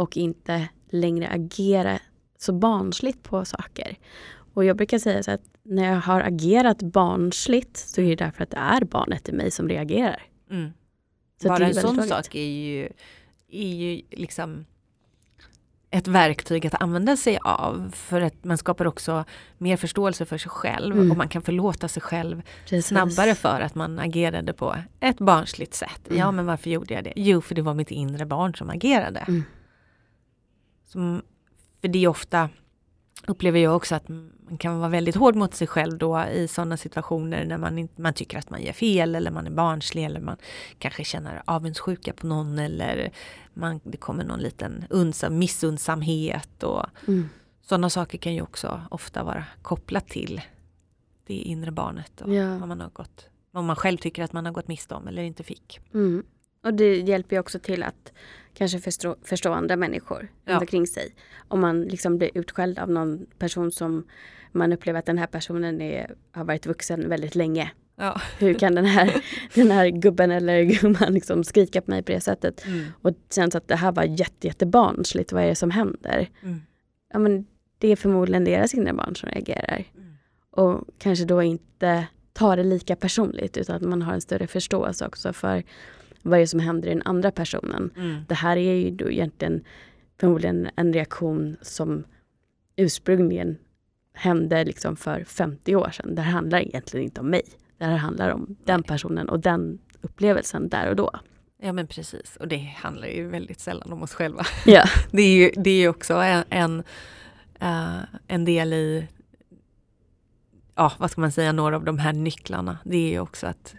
och 0.00 0.16
inte 0.16 0.68
längre 0.90 1.28
agera 1.28 1.98
så 2.38 2.52
barnsligt 2.52 3.22
på 3.22 3.44
saker. 3.44 3.98
Och 4.54 4.64
jag 4.64 4.76
brukar 4.76 4.98
säga 4.98 5.22
så 5.22 5.30
att 5.30 5.42
när 5.62 5.92
jag 5.92 6.00
har 6.00 6.20
agerat 6.20 6.82
barnsligt 6.82 7.76
så 7.76 8.00
är 8.00 8.08
det 8.08 8.24
därför 8.24 8.42
att 8.42 8.50
det 8.50 8.56
är 8.56 8.84
barnet 8.84 9.28
i 9.28 9.32
mig 9.32 9.50
som 9.50 9.68
reagerar. 9.68 10.22
Mm. 10.50 10.70
Så 11.42 11.48
Bara 11.48 11.66
en 11.66 11.74
sån 11.74 12.02
sak 12.02 12.34
är 12.34 12.40
ju, 12.40 12.88
är 13.48 13.74
ju 13.74 14.02
liksom 14.10 14.64
ett 15.90 16.08
verktyg 16.08 16.66
att 16.66 16.82
använda 16.82 17.16
sig 17.16 17.38
av. 17.44 17.90
För 17.94 18.20
att 18.20 18.44
man 18.44 18.58
skapar 18.58 18.84
också 18.84 19.24
mer 19.58 19.76
förståelse 19.76 20.26
för 20.26 20.38
sig 20.38 20.50
själv 20.50 20.96
mm. 20.96 21.10
och 21.10 21.16
man 21.16 21.28
kan 21.28 21.42
förlåta 21.42 21.88
sig 21.88 22.02
själv 22.02 22.42
Precis. 22.62 22.86
snabbare 22.86 23.34
för 23.34 23.60
att 23.60 23.74
man 23.74 23.98
agerade 23.98 24.52
på 24.52 24.76
ett 25.00 25.18
barnsligt 25.18 25.74
sätt. 25.74 26.00
Mm. 26.06 26.18
Ja 26.18 26.30
men 26.30 26.46
varför 26.46 26.70
gjorde 26.70 26.94
jag 26.94 27.04
det? 27.04 27.12
Jo 27.16 27.40
för 27.40 27.54
det 27.54 27.62
var 27.62 27.74
mitt 27.74 27.90
inre 27.90 28.26
barn 28.26 28.54
som 28.54 28.70
agerade. 28.70 29.20
Mm. 29.20 29.42
Som, 30.86 31.22
för 31.80 31.88
det 31.88 32.04
är 32.04 32.08
ofta, 32.08 32.48
upplever 33.26 33.60
jag 33.60 33.76
också 33.76 33.94
att 33.94 34.08
man 34.08 34.58
kan 34.58 34.78
vara 34.78 34.88
väldigt 34.88 35.16
hård 35.16 35.36
mot 35.36 35.54
sig 35.54 35.66
själv 35.66 35.98
då 35.98 36.24
i 36.24 36.48
sådana 36.48 36.76
situationer 36.76 37.44
när 37.44 37.58
man, 37.58 37.78
inte, 37.78 38.02
man 38.02 38.14
tycker 38.14 38.38
att 38.38 38.50
man 38.50 38.62
gör 38.62 38.72
fel 38.72 39.14
eller 39.14 39.30
man 39.30 39.46
är 39.46 39.50
barnslig 39.50 40.04
eller 40.04 40.20
man 40.20 40.36
kanske 40.78 41.04
känner 41.04 41.42
avundsjuka 41.44 42.12
på 42.12 42.26
någon 42.26 42.58
eller 42.58 43.10
man, 43.54 43.80
det 43.84 43.96
kommer 43.96 44.24
någon 44.24 44.40
liten 44.40 44.84
unsam, 44.90 45.38
missundsamhet 45.38 46.62
och 46.62 46.86
mm. 47.08 47.28
sådana 47.62 47.90
saker 47.90 48.18
kan 48.18 48.34
ju 48.34 48.42
också 48.42 48.80
ofta 48.90 49.24
vara 49.24 49.44
kopplat 49.62 50.08
till 50.08 50.40
det 51.26 51.34
inre 51.34 51.70
barnet 51.70 52.20
och 52.20 52.34
ja. 52.34 52.58
vad 52.58 52.68
man 52.68 52.80
har 52.80 52.90
gått, 52.90 53.26
vad 53.50 53.64
man 53.64 53.76
själv 53.76 53.96
tycker 53.96 54.22
att 54.24 54.32
man 54.32 54.46
har 54.46 54.52
gått 54.52 54.68
miste 54.68 54.94
om 54.94 55.08
eller 55.08 55.22
inte 55.22 55.42
fick. 55.42 55.80
Mm. 55.94 56.24
Och 56.64 56.74
det 56.74 56.96
hjälper 56.96 57.36
ju 57.36 57.40
också 57.40 57.58
till 57.58 57.82
att 57.82 58.12
kanske 58.54 58.78
förstå, 58.78 59.16
förstå 59.22 59.52
andra 59.52 59.76
människor 59.76 60.28
ja. 60.44 60.58
omkring 60.58 60.86
sig. 60.86 61.14
Om 61.48 61.60
man 61.60 61.82
liksom 61.82 62.18
blir 62.18 62.30
utskälld 62.34 62.78
av 62.78 62.90
någon 62.90 63.26
person 63.38 63.72
som 63.72 64.06
man 64.52 64.72
upplever 64.72 64.98
att 64.98 65.06
den 65.06 65.18
här 65.18 65.26
personen 65.26 65.80
är, 65.80 66.14
har 66.32 66.44
varit 66.44 66.66
vuxen 66.66 67.08
väldigt 67.08 67.34
länge. 67.34 67.72
Ja. 67.96 68.20
Hur 68.38 68.54
kan 68.54 68.74
den 68.74 68.84
här, 68.84 69.24
den 69.54 69.70
här 69.70 69.88
gubben 69.88 70.30
eller 70.30 70.62
gumman 70.62 71.14
liksom 71.14 71.44
skrika 71.44 71.80
på 71.80 71.90
mig 71.90 72.02
på 72.02 72.12
det 72.12 72.20
sättet? 72.20 72.66
Mm. 72.66 72.86
Och 73.02 73.12
känns 73.34 73.54
att 73.54 73.68
det 73.68 73.76
här 73.76 73.92
var 73.92 74.04
jätte, 74.04 74.46
jättebarnsligt, 74.46 75.32
vad 75.32 75.42
är 75.42 75.46
det 75.46 75.54
som 75.54 75.70
händer? 75.70 76.28
Mm. 76.42 76.60
Ja, 77.12 77.18
men 77.18 77.46
det 77.78 77.88
är 77.88 77.96
förmodligen 77.96 78.44
deras 78.44 78.74
inre 78.74 78.92
barn 78.92 79.16
som 79.16 79.28
reagerar. 79.28 79.84
Mm. 79.94 80.14
Och 80.50 80.88
kanske 80.98 81.24
då 81.24 81.42
inte 81.42 82.06
tar 82.32 82.56
det 82.56 82.64
lika 82.64 82.96
personligt 82.96 83.56
utan 83.56 83.76
att 83.76 83.82
man 83.82 84.02
har 84.02 84.12
en 84.12 84.20
större 84.20 84.46
förståelse 84.46 85.06
också 85.06 85.32
för 85.32 85.62
vad 86.22 86.38
är 86.38 86.40
det 86.40 86.46
som 86.46 86.60
händer 86.60 86.88
i 86.88 86.92
den 86.92 87.02
andra 87.04 87.30
personen. 87.30 87.90
Mm. 87.96 88.24
Det 88.28 88.34
här 88.34 88.56
är 88.56 88.74
ju 88.74 88.90
då 88.90 89.10
egentligen 89.10 89.64
förmodligen 90.20 90.70
en 90.76 90.92
reaktion 90.92 91.56
som 91.62 92.04
ursprungligen 92.76 93.58
hände 94.14 94.64
liksom 94.64 94.96
för 94.96 95.24
50 95.24 95.76
år 95.76 95.90
sedan. 95.90 96.14
Det 96.14 96.22
här 96.22 96.32
handlar 96.32 96.60
egentligen 96.60 97.04
inte 97.04 97.20
om 97.20 97.30
mig. 97.30 97.42
Det 97.78 97.84
här 97.84 97.96
handlar 97.96 98.30
om 98.30 98.56
den 98.64 98.82
personen 98.82 99.28
och 99.28 99.40
den 99.40 99.78
upplevelsen 100.00 100.68
där 100.68 100.88
och 100.88 100.96
då. 100.96 101.10
Ja 101.62 101.72
men 101.72 101.86
precis 101.86 102.36
och 102.36 102.48
det 102.48 102.74
handlar 102.76 103.08
ju 103.08 103.28
väldigt 103.28 103.60
sällan 103.60 103.92
om 103.92 104.02
oss 104.02 104.14
själva. 104.14 104.46
Ja. 104.66 104.84
det 105.10 105.22
är 105.22 105.34
ju 105.36 105.62
det 105.62 105.70
är 105.70 105.88
också 105.88 106.14
en, 106.14 106.44
en, 106.50 106.82
uh, 107.62 108.02
en 108.26 108.44
del 108.44 108.72
i 108.72 109.06
ja, 110.74 110.92
vad 110.98 111.10
ska 111.10 111.20
man 111.20 111.32
säga, 111.32 111.52
några 111.52 111.76
av 111.76 111.84
de 111.84 111.98
här 111.98 112.12
nycklarna. 112.12 112.78
Det 112.84 112.96
är 112.96 113.10
ju 113.10 113.20
också 113.20 113.46
att 113.46 113.74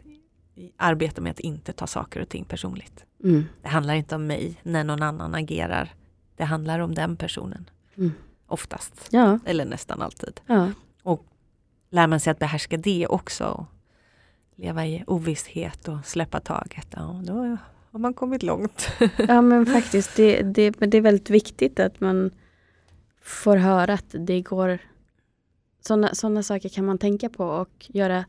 arbeta 0.77 1.21
med 1.21 1.31
att 1.31 1.39
inte 1.39 1.73
ta 1.73 1.87
saker 1.87 2.21
och 2.21 2.29
ting 2.29 2.45
personligt. 2.45 3.05
Mm. 3.23 3.45
Det 3.61 3.67
handlar 3.67 3.93
inte 3.93 4.15
om 4.15 4.27
mig 4.27 4.59
när 4.63 4.83
någon 4.83 5.03
annan 5.03 5.35
agerar. 5.35 5.93
Det 6.35 6.43
handlar 6.43 6.79
om 6.79 6.95
den 6.95 7.17
personen. 7.17 7.69
Mm. 7.97 8.11
Oftast. 8.47 9.07
Ja. 9.09 9.39
Eller 9.45 9.65
nästan 9.65 10.01
alltid. 10.01 10.41
Ja. 10.47 10.71
Och 11.03 11.25
lär 11.89 12.07
man 12.07 12.19
sig 12.19 12.31
att 12.31 12.39
behärska 12.39 12.77
det 12.77 13.07
också. 13.07 13.65
Leva 14.55 14.85
i 14.85 15.03
ovisshet 15.07 15.87
och 15.87 16.05
släppa 16.05 16.39
taget. 16.39 16.87
Ja, 16.89 17.21
då 17.23 17.57
har 17.91 17.99
man 17.99 18.13
kommit 18.13 18.43
långt. 18.43 18.89
ja 19.27 19.41
men 19.41 19.65
faktiskt. 19.65 20.15
Det, 20.15 20.41
det, 20.41 20.69
det 20.69 20.97
är 20.97 21.01
väldigt 21.01 21.29
viktigt 21.29 21.79
att 21.79 21.99
man 21.99 22.31
får 23.21 23.55
höra 23.57 23.93
att 23.93 24.15
det 24.19 24.41
går 24.41 24.79
sådana 25.81 26.15
såna 26.15 26.43
saker 26.43 26.69
kan 26.69 26.85
man 26.85 26.97
tänka 26.97 27.29
på 27.29 27.45
och 27.45 27.85
göra 27.87 28.25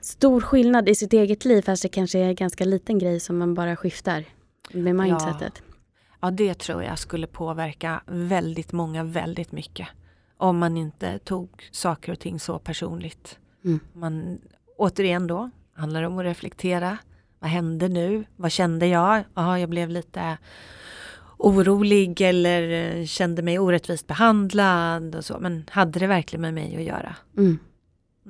stor 0.00 0.40
skillnad 0.40 0.88
i 0.88 0.94
sitt 0.94 1.12
eget 1.12 1.44
liv 1.44 1.62
fast 1.62 1.82
det 1.82 1.88
kanske 1.88 2.18
är 2.18 2.28
en 2.28 2.34
ganska 2.34 2.64
liten 2.64 2.98
grej 2.98 3.20
som 3.20 3.38
man 3.38 3.54
bara 3.54 3.76
skiftar 3.76 4.24
med 4.72 4.96
mindsetet. 4.96 5.62
Ja, 5.66 5.74
ja 6.20 6.30
det 6.30 6.54
tror 6.54 6.82
jag 6.82 6.98
skulle 6.98 7.26
påverka 7.26 8.02
väldigt 8.06 8.72
många 8.72 9.04
väldigt 9.04 9.52
mycket. 9.52 9.88
Om 10.36 10.58
man 10.58 10.76
inte 10.76 11.18
tog 11.18 11.68
saker 11.72 12.12
och 12.12 12.18
ting 12.18 12.40
så 12.40 12.58
personligt. 12.58 13.38
Mm. 13.64 13.80
Man, 13.92 14.38
återigen 14.76 15.26
då, 15.26 15.50
handlar 15.74 16.00
det 16.00 16.06
om 16.06 16.18
att 16.18 16.24
reflektera. 16.24 16.98
Vad 17.38 17.50
hände 17.50 17.88
nu? 17.88 18.24
Vad 18.36 18.52
kände 18.52 18.86
jag? 18.86 19.24
Ja, 19.34 19.58
jag 19.58 19.68
blev 19.68 19.88
lite 19.88 20.38
orolig 21.38 22.20
eller 22.20 22.70
eh, 22.70 23.04
kände 23.06 23.42
mig 23.42 23.58
orättvist 23.58 24.06
behandlad 24.06 25.14
och 25.14 25.24
så. 25.24 25.38
Men 25.40 25.64
hade 25.70 25.98
det 25.98 26.06
verkligen 26.06 26.40
med 26.40 26.54
mig 26.54 26.76
att 26.76 26.82
göra? 26.82 27.16
Mm. 27.36 27.58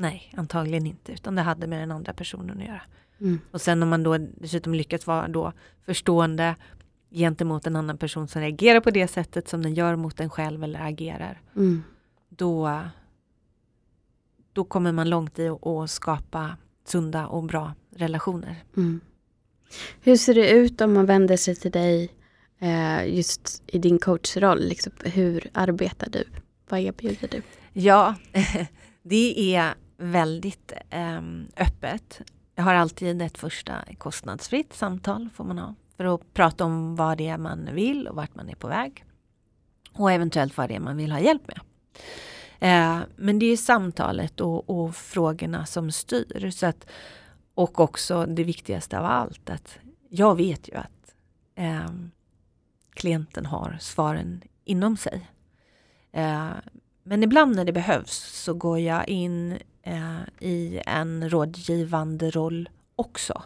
Nej, 0.00 0.32
antagligen 0.36 0.86
inte, 0.86 1.12
utan 1.12 1.34
det 1.34 1.42
hade 1.42 1.66
med 1.66 1.80
den 1.80 1.90
andra 1.90 2.12
personen 2.12 2.58
att 2.58 2.64
göra. 2.64 2.82
Mm. 3.20 3.40
Och 3.50 3.60
sen 3.60 3.82
om 3.82 3.88
man 3.88 4.02
då 4.02 4.18
dessutom 4.18 4.74
lyckats 4.74 5.06
vara 5.06 5.28
då 5.28 5.52
förstående 5.84 6.56
gentemot 7.10 7.66
en 7.66 7.76
annan 7.76 7.98
person 7.98 8.28
som 8.28 8.42
reagerar 8.42 8.80
på 8.80 8.90
det 8.90 9.08
sättet 9.08 9.48
som 9.48 9.62
den 9.62 9.74
gör 9.74 9.96
mot 9.96 10.20
en 10.20 10.30
själv 10.30 10.64
eller 10.64 10.80
agerar. 10.80 11.40
Mm. 11.56 11.82
Då, 12.28 12.80
då 14.52 14.64
kommer 14.64 14.92
man 14.92 15.10
långt 15.10 15.38
i 15.38 15.48
att 15.48 15.90
skapa 15.90 16.56
sunda 16.84 17.26
och 17.26 17.44
bra 17.44 17.74
relationer. 17.96 18.56
Mm. 18.76 19.00
Hur 20.00 20.16
ser 20.16 20.34
det 20.34 20.50
ut 20.50 20.80
om 20.80 20.92
man 20.92 21.06
vänder 21.06 21.36
sig 21.36 21.56
till 21.56 21.70
dig 21.70 22.10
eh, 22.58 23.14
just 23.16 23.62
i 23.66 23.78
din 23.78 23.98
coachroll? 23.98 24.60
Liksom, 24.60 24.92
hur 25.04 25.50
arbetar 25.52 26.10
du? 26.10 26.24
Vad 26.68 26.80
erbjuder 26.80 27.28
du? 27.28 27.42
Ja, 27.72 28.14
det 29.02 29.54
är 29.54 29.74
väldigt 29.98 30.72
eh, 30.90 31.20
öppet. 31.56 32.20
Jag 32.54 32.64
har 32.64 32.74
alltid 32.74 33.22
ett 33.22 33.38
första 33.38 33.84
kostnadsfritt 33.98 34.72
samtal 34.72 35.28
får 35.34 35.44
man 35.44 35.58
ha 35.58 35.74
för 35.96 36.14
att 36.14 36.34
prata 36.34 36.64
om 36.64 36.96
vad 36.96 37.18
det 37.18 37.28
är 37.28 37.38
man 37.38 37.68
vill 37.72 38.08
och 38.08 38.16
vart 38.16 38.34
man 38.34 38.48
är 38.48 38.54
på 38.54 38.68
väg. 38.68 39.04
Och 39.92 40.12
eventuellt 40.12 40.56
vad 40.56 40.68
det 40.68 40.74
är 40.74 40.80
man 40.80 40.96
vill 40.96 41.12
ha 41.12 41.20
hjälp 41.20 41.42
med. 41.46 41.60
Eh, 42.60 43.02
men 43.16 43.38
det 43.38 43.46
är 43.46 43.56
samtalet 43.56 44.40
och, 44.40 44.70
och, 44.70 44.96
frågorna 44.96 45.66
som 45.66 45.90
styr. 45.90 46.50
Så 46.50 46.66
att, 46.66 46.86
och 47.54 47.80
också 47.80 48.26
det 48.26 48.44
viktigaste 48.44 48.98
av 48.98 49.04
allt, 49.04 49.50
att 49.50 49.78
jag 50.08 50.36
vet 50.36 50.68
ju 50.68 50.74
att 50.74 51.14
eh, 51.54 51.90
klienten 52.94 53.46
har 53.46 53.76
svaren 53.80 54.42
inom 54.64 54.96
sig. 54.96 55.30
Eh, 56.12 56.50
men 57.02 57.22
ibland 57.22 57.56
när 57.56 57.64
det 57.64 57.72
behövs 57.72 58.42
så 58.44 58.54
går 58.54 58.78
jag 58.78 59.08
in 59.08 59.58
eh, 59.88 60.48
i 60.48 60.80
en 60.86 61.30
rådgivande 61.30 62.30
roll 62.30 62.68
också. 62.96 63.42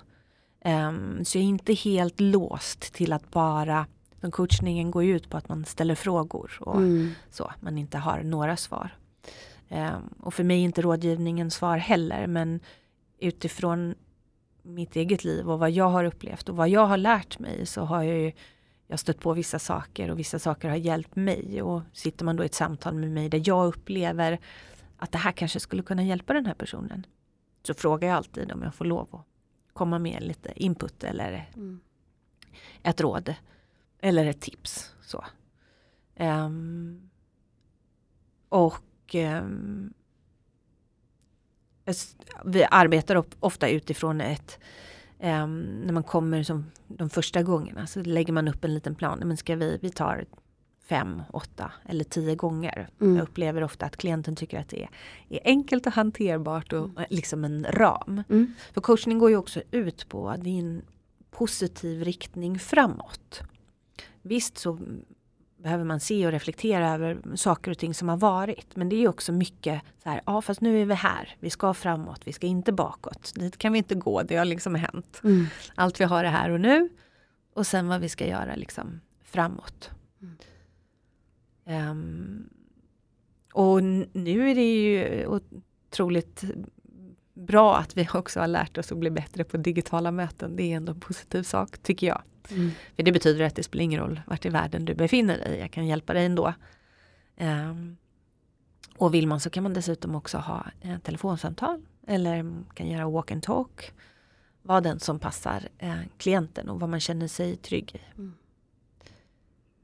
Um, 0.64 1.24
så 1.24 1.38
jag 1.38 1.42
är 1.42 1.48
inte 1.48 1.72
helt 1.72 2.20
låst 2.20 2.80
till 2.80 3.12
att 3.12 3.30
bara 3.30 3.86
coachningen 4.32 4.90
går 4.90 5.04
ut 5.04 5.30
på 5.30 5.36
att 5.36 5.48
man 5.48 5.64
ställer 5.64 5.94
frågor 5.94 6.52
och 6.60 6.76
mm. 6.76 7.10
så, 7.30 7.52
man 7.60 7.78
inte 7.78 7.98
har 7.98 8.22
några 8.22 8.56
svar. 8.56 8.96
Um, 9.68 10.14
och 10.20 10.34
för 10.34 10.44
mig 10.44 10.60
är 10.60 10.64
inte 10.64 10.82
rådgivningen 10.82 11.50
svar 11.50 11.76
heller 11.76 12.26
men 12.26 12.60
utifrån 13.18 13.94
mitt 14.62 14.96
eget 14.96 15.24
liv 15.24 15.50
och 15.50 15.58
vad 15.58 15.70
jag 15.70 15.88
har 15.88 16.04
upplevt 16.04 16.48
och 16.48 16.56
vad 16.56 16.68
jag 16.68 16.86
har 16.86 16.96
lärt 16.96 17.38
mig 17.38 17.66
så 17.66 17.84
har 17.84 18.02
jag 18.02 18.18
ju 18.18 18.32
jag 18.86 18.98
stött 18.98 19.20
på 19.20 19.32
vissa 19.32 19.58
saker 19.58 20.10
och 20.10 20.18
vissa 20.18 20.38
saker 20.38 20.68
har 20.68 20.76
hjälpt 20.76 21.16
mig 21.16 21.62
och 21.62 21.82
sitter 21.92 22.24
man 22.24 22.36
då 22.36 22.42
i 22.42 22.46
ett 22.46 22.54
samtal 22.54 22.94
med 22.94 23.10
mig 23.10 23.28
där 23.28 23.42
jag 23.44 23.66
upplever 23.66 24.38
att 25.02 25.12
det 25.12 25.18
här 25.18 25.32
kanske 25.32 25.60
skulle 25.60 25.82
kunna 25.82 26.02
hjälpa 26.02 26.32
den 26.32 26.46
här 26.46 26.54
personen 26.54 27.06
så 27.62 27.74
frågar 27.74 28.08
jag 28.08 28.16
alltid 28.16 28.52
om 28.52 28.62
jag 28.62 28.74
får 28.74 28.84
lov 28.84 29.08
att 29.12 29.26
komma 29.72 29.98
med 29.98 30.22
lite 30.22 30.52
input 30.56 31.04
eller 31.04 31.50
mm. 31.54 31.80
ett 32.82 33.00
råd 33.00 33.34
eller 33.98 34.26
ett 34.26 34.40
tips. 34.40 34.94
Så. 35.00 35.24
Um, 36.16 37.10
och 38.48 39.14
um, 39.14 39.94
vi 42.44 42.64
arbetar 42.70 43.24
ofta 43.40 43.68
utifrån 43.68 44.20
ett 44.20 44.58
um, 45.20 45.62
när 45.62 45.92
man 45.92 46.02
kommer 46.02 46.42
som 46.42 46.70
de 46.88 47.10
första 47.10 47.42
gångerna 47.42 47.86
så 47.86 48.00
lägger 48.00 48.32
man 48.32 48.48
upp 48.48 48.64
en 48.64 48.74
liten 48.74 48.94
plan. 48.94 49.22
Men 49.24 49.36
ska 49.36 49.56
vi, 49.56 49.78
vi 49.82 49.90
tar 49.90 50.24
fem, 50.92 51.22
åtta 51.32 51.72
eller 51.86 52.04
tio 52.04 52.34
gånger. 52.34 52.88
Mm. 53.00 53.16
Jag 53.16 53.22
upplever 53.22 53.64
ofta 53.64 53.86
att 53.86 53.96
klienten 53.96 54.36
tycker 54.36 54.60
att 54.60 54.68
det 54.68 54.82
är, 54.82 54.88
är 55.28 55.40
enkelt 55.44 55.86
och 55.86 55.92
hanterbart 55.92 56.72
och 56.72 56.84
mm. 56.84 57.04
liksom 57.10 57.44
en 57.44 57.66
ram. 57.70 58.22
Mm. 58.28 58.54
För 58.72 58.80
coachning 58.80 59.18
går 59.18 59.30
ju 59.30 59.36
också 59.36 59.62
ut 59.70 60.08
på 60.08 60.34
din 60.38 60.82
positiv 61.30 62.04
riktning 62.04 62.58
framåt. 62.58 63.42
Visst 64.22 64.58
så 64.58 64.78
behöver 65.56 65.84
man 65.84 66.00
se 66.00 66.26
och 66.26 66.32
reflektera 66.32 66.90
över 66.90 67.36
saker 67.36 67.70
och 67.70 67.78
ting 67.78 67.94
som 67.94 68.08
har 68.08 68.16
varit. 68.16 68.76
Men 68.76 68.88
det 68.88 68.96
är 68.96 69.08
också 69.08 69.32
mycket 69.32 69.82
så 70.02 70.08
här, 70.08 70.20
ja 70.26 70.42
fast 70.42 70.60
nu 70.60 70.82
är 70.82 70.86
vi 70.86 70.94
här, 70.94 71.36
vi 71.40 71.50
ska 71.50 71.74
framåt, 71.74 72.20
vi 72.24 72.32
ska 72.32 72.46
inte 72.46 72.72
bakåt. 72.72 73.32
Dit 73.34 73.58
kan 73.58 73.72
vi 73.72 73.78
inte 73.78 73.94
gå, 73.94 74.22
det 74.22 74.36
har 74.36 74.44
liksom 74.44 74.74
hänt. 74.74 75.20
Mm. 75.24 75.46
Allt 75.74 76.00
vi 76.00 76.04
har 76.04 76.24
är 76.24 76.30
här 76.30 76.50
och 76.50 76.60
nu. 76.60 76.88
Och 77.54 77.66
sen 77.66 77.88
vad 77.88 78.00
vi 78.00 78.08
ska 78.08 78.26
göra 78.26 78.54
liksom 78.54 79.00
framåt. 79.24 79.90
Mm. 80.22 80.36
Um, 81.64 82.48
och 83.52 83.82
nu 84.12 84.50
är 84.50 84.54
det 84.54 84.82
ju 84.82 85.26
otroligt 85.26 86.44
bra 87.34 87.76
att 87.76 87.96
vi 87.96 88.08
också 88.14 88.40
har 88.40 88.46
lärt 88.46 88.78
oss 88.78 88.92
att 88.92 88.98
bli 88.98 89.10
bättre 89.10 89.44
på 89.44 89.56
digitala 89.56 90.10
möten. 90.10 90.56
Det 90.56 90.62
är 90.62 90.76
ändå 90.76 90.92
en 90.92 91.00
positiv 91.00 91.42
sak 91.42 91.78
tycker 91.78 92.06
jag. 92.06 92.22
Mm. 92.50 92.70
För 92.96 93.02
det 93.02 93.12
betyder 93.12 93.44
att 93.44 93.56
det 93.56 93.62
spelar 93.62 93.82
ingen 93.82 94.00
roll 94.00 94.20
vart 94.26 94.44
i 94.44 94.48
världen 94.48 94.84
du 94.84 94.94
befinner 94.94 95.38
dig. 95.38 95.58
Jag 95.58 95.70
kan 95.70 95.86
hjälpa 95.86 96.14
dig 96.14 96.26
ändå. 96.26 96.54
Um, 97.40 97.96
och 98.96 99.14
vill 99.14 99.26
man 99.26 99.40
så 99.40 99.50
kan 99.50 99.62
man 99.62 99.74
dessutom 99.74 100.14
också 100.14 100.38
ha 100.38 100.66
eh, 100.80 100.98
telefonsamtal 100.98 101.82
eller 102.06 102.64
kan 102.74 102.88
göra 102.88 103.08
walk 103.08 103.30
and 103.30 103.42
talk. 103.42 103.92
Vad 104.62 104.82
den 104.82 105.00
som 105.00 105.18
passar 105.18 105.68
eh, 105.78 106.00
klienten 106.16 106.68
och 106.68 106.80
vad 106.80 106.88
man 106.88 107.00
känner 107.00 107.28
sig 107.28 107.56
trygg 107.56 107.94
i. 107.94 108.00
Mm. 108.18 108.34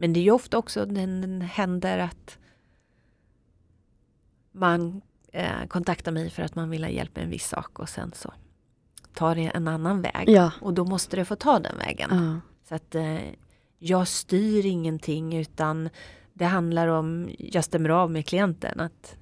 Men 0.01 0.12
det 0.12 0.20
är 0.20 0.22
ju 0.22 0.30
ofta 0.30 0.59
också 0.59 0.86
den 0.86 1.40
händer 1.40 1.99
att 1.99 2.38
man 4.53 5.01
eh, 5.32 5.66
kontaktar 5.68 6.12
mig 6.12 6.30
för 6.30 6.42
att 6.42 6.55
man 6.55 6.70
vill 6.70 6.84
ha 6.84 6.90
hjälp 6.90 7.16
med 7.16 7.24
en 7.24 7.30
viss 7.30 7.49
sak 7.49 7.78
och 7.78 7.88
sen 7.88 8.12
så 8.14 8.32
tar 9.14 9.34
det 9.34 9.51
en 9.55 9.68
annan 9.68 10.03
väg. 10.03 10.28
Ja. 10.28 10.53
Och 10.61 10.74
då 10.74 10.84
måste 10.84 11.16
det 11.16 11.24
få 11.24 11.36
ta 11.36 11.59
den 11.59 11.78
vägen. 11.78 12.11
Ja. 12.12 12.40
Så 12.68 12.74
att 12.74 12.94
eh, 12.94 13.18
jag 13.78 14.09
styr 14.09 14.66
ingenting 14.66 15.36
utan 15.36 15.88
det 16.32 16.44
handlar 16.44 16.88
om, 16.88 17.30
jag 17.38 17.64
stämmer 17.64 17.88
av 17.88 18.11
med 18.11 18.26
klienten 18.26 18.80
att 18.80 19.16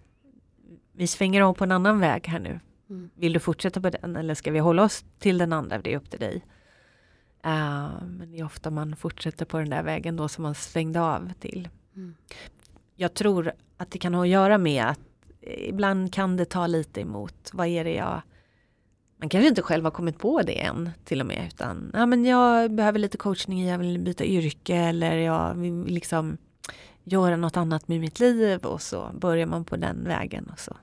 vi 0.93 1.07
svänger 1.07 1.41
om 1.41 1.55
på 1.55 1.64
en 1.64 1.72
annan 1.72 2.01
väg 2.01 2.27
här 2.27 2.39
nu. 2.39 2.61
Mm. 2.91 3.11
Vill 3.14 3.33
du 3.33 3.41
fortsätta 3.41 3.81
på 3.81 3.91
den 3.91 4.16
eller 4.16 4.35
ska 4.35 4.51
vi 4.51 4.59
hålla 4.59 4.83
oss 4.85 5.05
till 5.18 5.39
den 5.39 5.53
andra? 5.53 5.79
Det 5.79 5.93
är 5.93 5.97
upp 5.97 6.11
till 6.11 6.20
dig. 6.20 6.43
Uh, 7.47 8.07
men 8.07 8.31
det 8.31 8.39
är 8.39 8.45
ofta 8.45 8.71
man 8.71 8.97
fortsätter 8.97 9.45
på 9.45 9.59
den 9.59 9.71
där 9.71 9.83
vägen 9.83 10.17
då 10.17 10.29
som 10.29 10.43
man 10.43 10.55
svängde 10.55 11.01
av 11.01 11.33
till. 11.41 11.69
Mm. 11.97 12.15
Jag 12.97 13.15
tror 13.15 13.53
att 13.77 13.91
det 13.91 13.99
kan 13.99 14.15
ha 14.15 14.23
att 14.23 14.29
göra 14.29 14.59
med 14.59 14.85
att 14.85 15.01
ibland 15.41 16.13
kan 16.13 16.37
det 16.37 16.45
ta 16.45 16.67
lite 16.67 17.01
emot. 17.01 17.51
Vad 17.53 17.67
är 17.67 17.85
det 17.85 17.95
jag 17.95 18.23
man 19.19 19.29
kanske 19.29 19.49
inte 19.49 19.63
själv 19.63 19.85
har 19.85 19.91
kommit 19.91 20.19
på 20.19 20.43
det 20.43 20.61
än 20.61 20.91
till 21.05 21.21
och 21.21 21.27
med 21.27 21.51
utan 21.53 21.91
ja, 21.95 22.07
men 22.07 22.25
jag 22.25 22.71
behöver 22.71 22.99
lite 22.99 23.17
coachning, 23.17 23.67
jag 23.67 23.79
vill 23.79 23.99
byta 23.99 24.25
yrke 24.25 24.77
eller 24.77 25.17
jag 25.17 25.55
vill 25.55 25.85
liksom 25.85 26.37
göra 27.05 27.37
något 27.37 27.57
annat 27.57 27.89
med 27.89 28.01
mitt 28.01 28.21
liv 28.21 28.65
och 28.65 28.83
så 28.83 29.11
börjar 29.15 29.47
man 29.47 29.65
på 29.65 29.77
den 29.77 30.05
vägen 30.05 30.51
och 30.53 30.59
så 30.59 30.77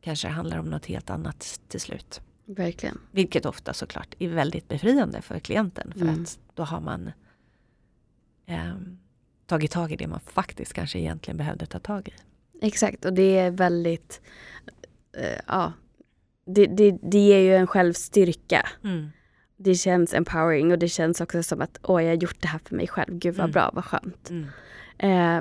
kanske 0.00 0.28
det 0.28 0.32
handlar 0.32 0.58
om 0.58 0.66
något 0.66 0.86
helt 0.86 1.10
annat 1.10 1.60
till 1.68 1.80
slut. 1.80 2.20
Verkligen. 2.46 2.98
Vilket 3.10 3.46
ofta 3.46 3.72
såklart 3.72 4.14
är 4.18 4.28
väldigt 4.28 4.68
befriande 4.68 5.22
för 5.22 5.38
klienten 5.38 5.92
för 5.92 6.00
mm. 6.00 6.22
att 6.22 6.38
då 6.54 6.62
har 6.62 6.80
man 6.80 7.10
eh, 8.46 8.74
tagit 9.46 9.70
tag 9.70 9.92
i 9.92 9.96
det 9.96 10.06
man 10.06 10.20
faktiskt 10.20 10.72
kanske 10.72 10.98
egentligen 10.98 11.36
behövde 11.36 11.66
ta 11.66 11.78
tag 11.78 12.08
i. 12.08 12.12
Exakt 12.66 13.04
och 13.04 13.12
det 13.12 13.38
är 13.38 13.50
väldigt, 13.50 14.20
eh, 15.16 15.40
ja, 15.46 15.72
det, 16.46 16.66
det, 16.66 16.98
det 17.02 17.18
ger 17.18 17.38
ju 17.38 17.56
en 17.56 17.66
självstyrka. 17.66 18.68
Mm. 18.84 19.08
Det 19.56 19.74
känns 19.74 20.14
empowering 20.14 20.72
och 20.72 20.78
det 20.78 20.88
känns 20.88 21.20
också 21.20 21.42
som 21.42 21.60
att 21.60 21.78
åh, 21.82 22.02
jag 22.02 22.10
har 22.10 22.16
gjort 22.16 22.42
det 22.42 22.48
här 22.48 22.60
för 22.64 22.76
mig 22.76 22.88
själv. 22.88 23.18
Gud 23.18 23.34
vad 23.34 23.44
mm. 23.44 23.52
bra, 23.52 23.70
vad 23.74 23.84
skönt. 23.84 24.30
Eh, 24.98 25.40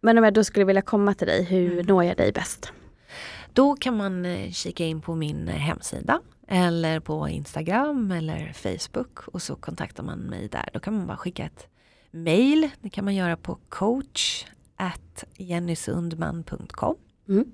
men 0.00 0.18
om 0.18 0.24
jag 0.24 0.34
då 0.34 0.44
skulle 0.44 0.64
vilja 0.64 0.82
komma 0.82 1.14
till 1.14 1.26
dig, 1.26 1.44
hur 1.44 1.72
mm. 1.72 1.86
når 1.86 2.04
jag 2.04 2.16
dig 2.16 2.32
bäst? 2.32 2.72
Då 3.52 3.76
kan 3.76 3.96
man 3.96 4.24
eh, 4.24 4.50
kika 4.50 4.84
in 4.84 5.00
på 5.00 5.14
min 5.14 5.48
eh, 5.48 5.54
hemsida 5.54 6.20
eller 6.48 7.00
på 7.00 7.28
Instagram 7.28 8.10
eller 8.10 8.52
Facebook 8.52 9.28
och 9.28 9.42
så 9.42 9.56
kontaktar 9.56 10.02
man 10.02 10.18
mig 10.18 10.48
där. 10.48 10.68
Då 10.72 10.80
kan 10.80 10.96
man 10.96 11.06
bara 11.06 11.16
skicka 11.16 11.44
ett 11.44 11.68
mail. 12.10 12.70
Det 12.80 12.90
kan 12.90 13.04
man 13.04 13.14
göra 13.14 13.36
på 13.36 13.58
coach 13.68 14.44
jennysundman.com 15.36 16.96
mm. 17.28 17.52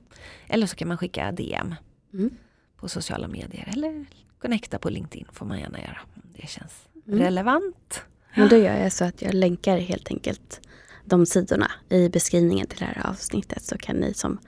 Eller 0.49 0.67
så 0.67 0.77
kan 0.77 0.89
man 0.89 0.99
skicka 0.99 1.33
DM 1.33 1.75
mm. 2.13 2.31
på 2.77 2.89
sociala 2.89 3.29
medier 3.29 3.69
eller 3.73 4.07
connecta 4.39 4.79
på 4.79 4.91
LinkedIn 4.91 5.27
får 5.33 5.47
man 5.47 5.59
gärna 5.61 5.79
göra 5.81 5.99
om 6.15 6.23
det 6.35 6.49
känns 6.49 6.89
Mm. 7.09 7.21
relevant. 7.21 8.03
Men 8.35 8.49
då 8.49 8.57
gör 8.57 8.77
jag 8.77 8.93
så 8.93 9.05
att 9.05 9.23
jag 9.23 9.35
länkar 9.35 9.79
helt 9.79 10.09
enkelt 10.11 10.61
de 11.09 11.27
sidorna 11.27 11.71
i 11.89 12.09
beskrivningen 12.09 12.67
till 12.67 12.79
det 12.79 12.85
här 12.85 13.07
avsnittet 13.07 13.63
så 13.63 13.79
kan 13.79 13.97
ni 13.97 14.15
som 14.15 14.39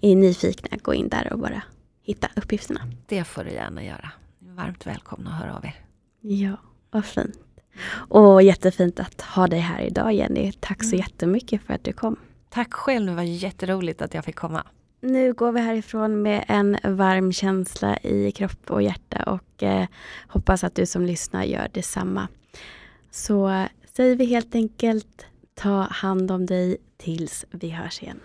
är 0.00 0.16
nyfikna 0.16 0.76
gå 0.82 0.94
in 0.94 1.08
där 1.08 1.32
och 1.32 1.38
bara 1.38 1.62
hitta 2.02 2.28
uppgifterna. 2.36 2.80
Det 3.06 3.24
får 3.24 3.44
du 3.44 3.50
gärna 3.50 3.84
göra. 3.84 4.10
Varmt 4.38 4.86
välkomna 4.86 5.30
att 5.30 5.38
höra 5.40 5.56
av 5.56 5.64
er. 5.64 5.74
Ja, 6.20 6.56
vad 6.90 7.04
fint. 7.04 7.38
Och 8.08 8.42
jättefint 8.42 9.00
att 9.00 9.20
ha 9.20 9.46
dig 9.46 9.60
här 9.60 9.80
idag 9.82 10.12
Jenny. 10.12 10.52
Tack 10.52 10.84
så 10.84 10.88
Mm. 10.94 10.98
jättemycket 10.98 11.62
för 11.62 11.74
att 11.74 11.84
du 11.84 11.92
kom. 11.92 12.16
Tack 12.50 12.72
själv, 12.74 13.06
det 13.06 13.14
var 13.14 13.22
jätteroligt 13.22 14.02
att 14.02 14.14
jag 14.14 14.24
fick 14.24 14.36
komma. 14.36 14.66
Nu 15.00 15.32
går 15.32 15.52
vi 15.52 15.60
härifrån 15.60 16.22
med 16.22 16.44
en 16.48 16.78
varm 16.84 17.32
känsla 17.32 17.98
i 17.98 18.32
kropp 18.32 18.70
och 18.70 18.82
hjärta 18.82 19.22
och 19.22 19.62
eh, 19.62 19.86
hoppas 20.28 20.64
att 20.64 20.74
du 20.74 20.86
som 20.86 21.06
lyssnar 21.06 21.44
gör 21.44 21.68
detsamma. 21.74 22.28
Så 23.10 23.66
säger 23.96 24.16
vi 24.16 24.24
helt 24.24 24.54
enkelt 24.54 25.26
ta 25.62 25.88
hand 25.90 26.30
om 26.30 26.46
dig 26.46 26.76
tills 26.96 27.44
vi 27.50 27.70
hörs 27.70 28.02
igen. 28.02 28.20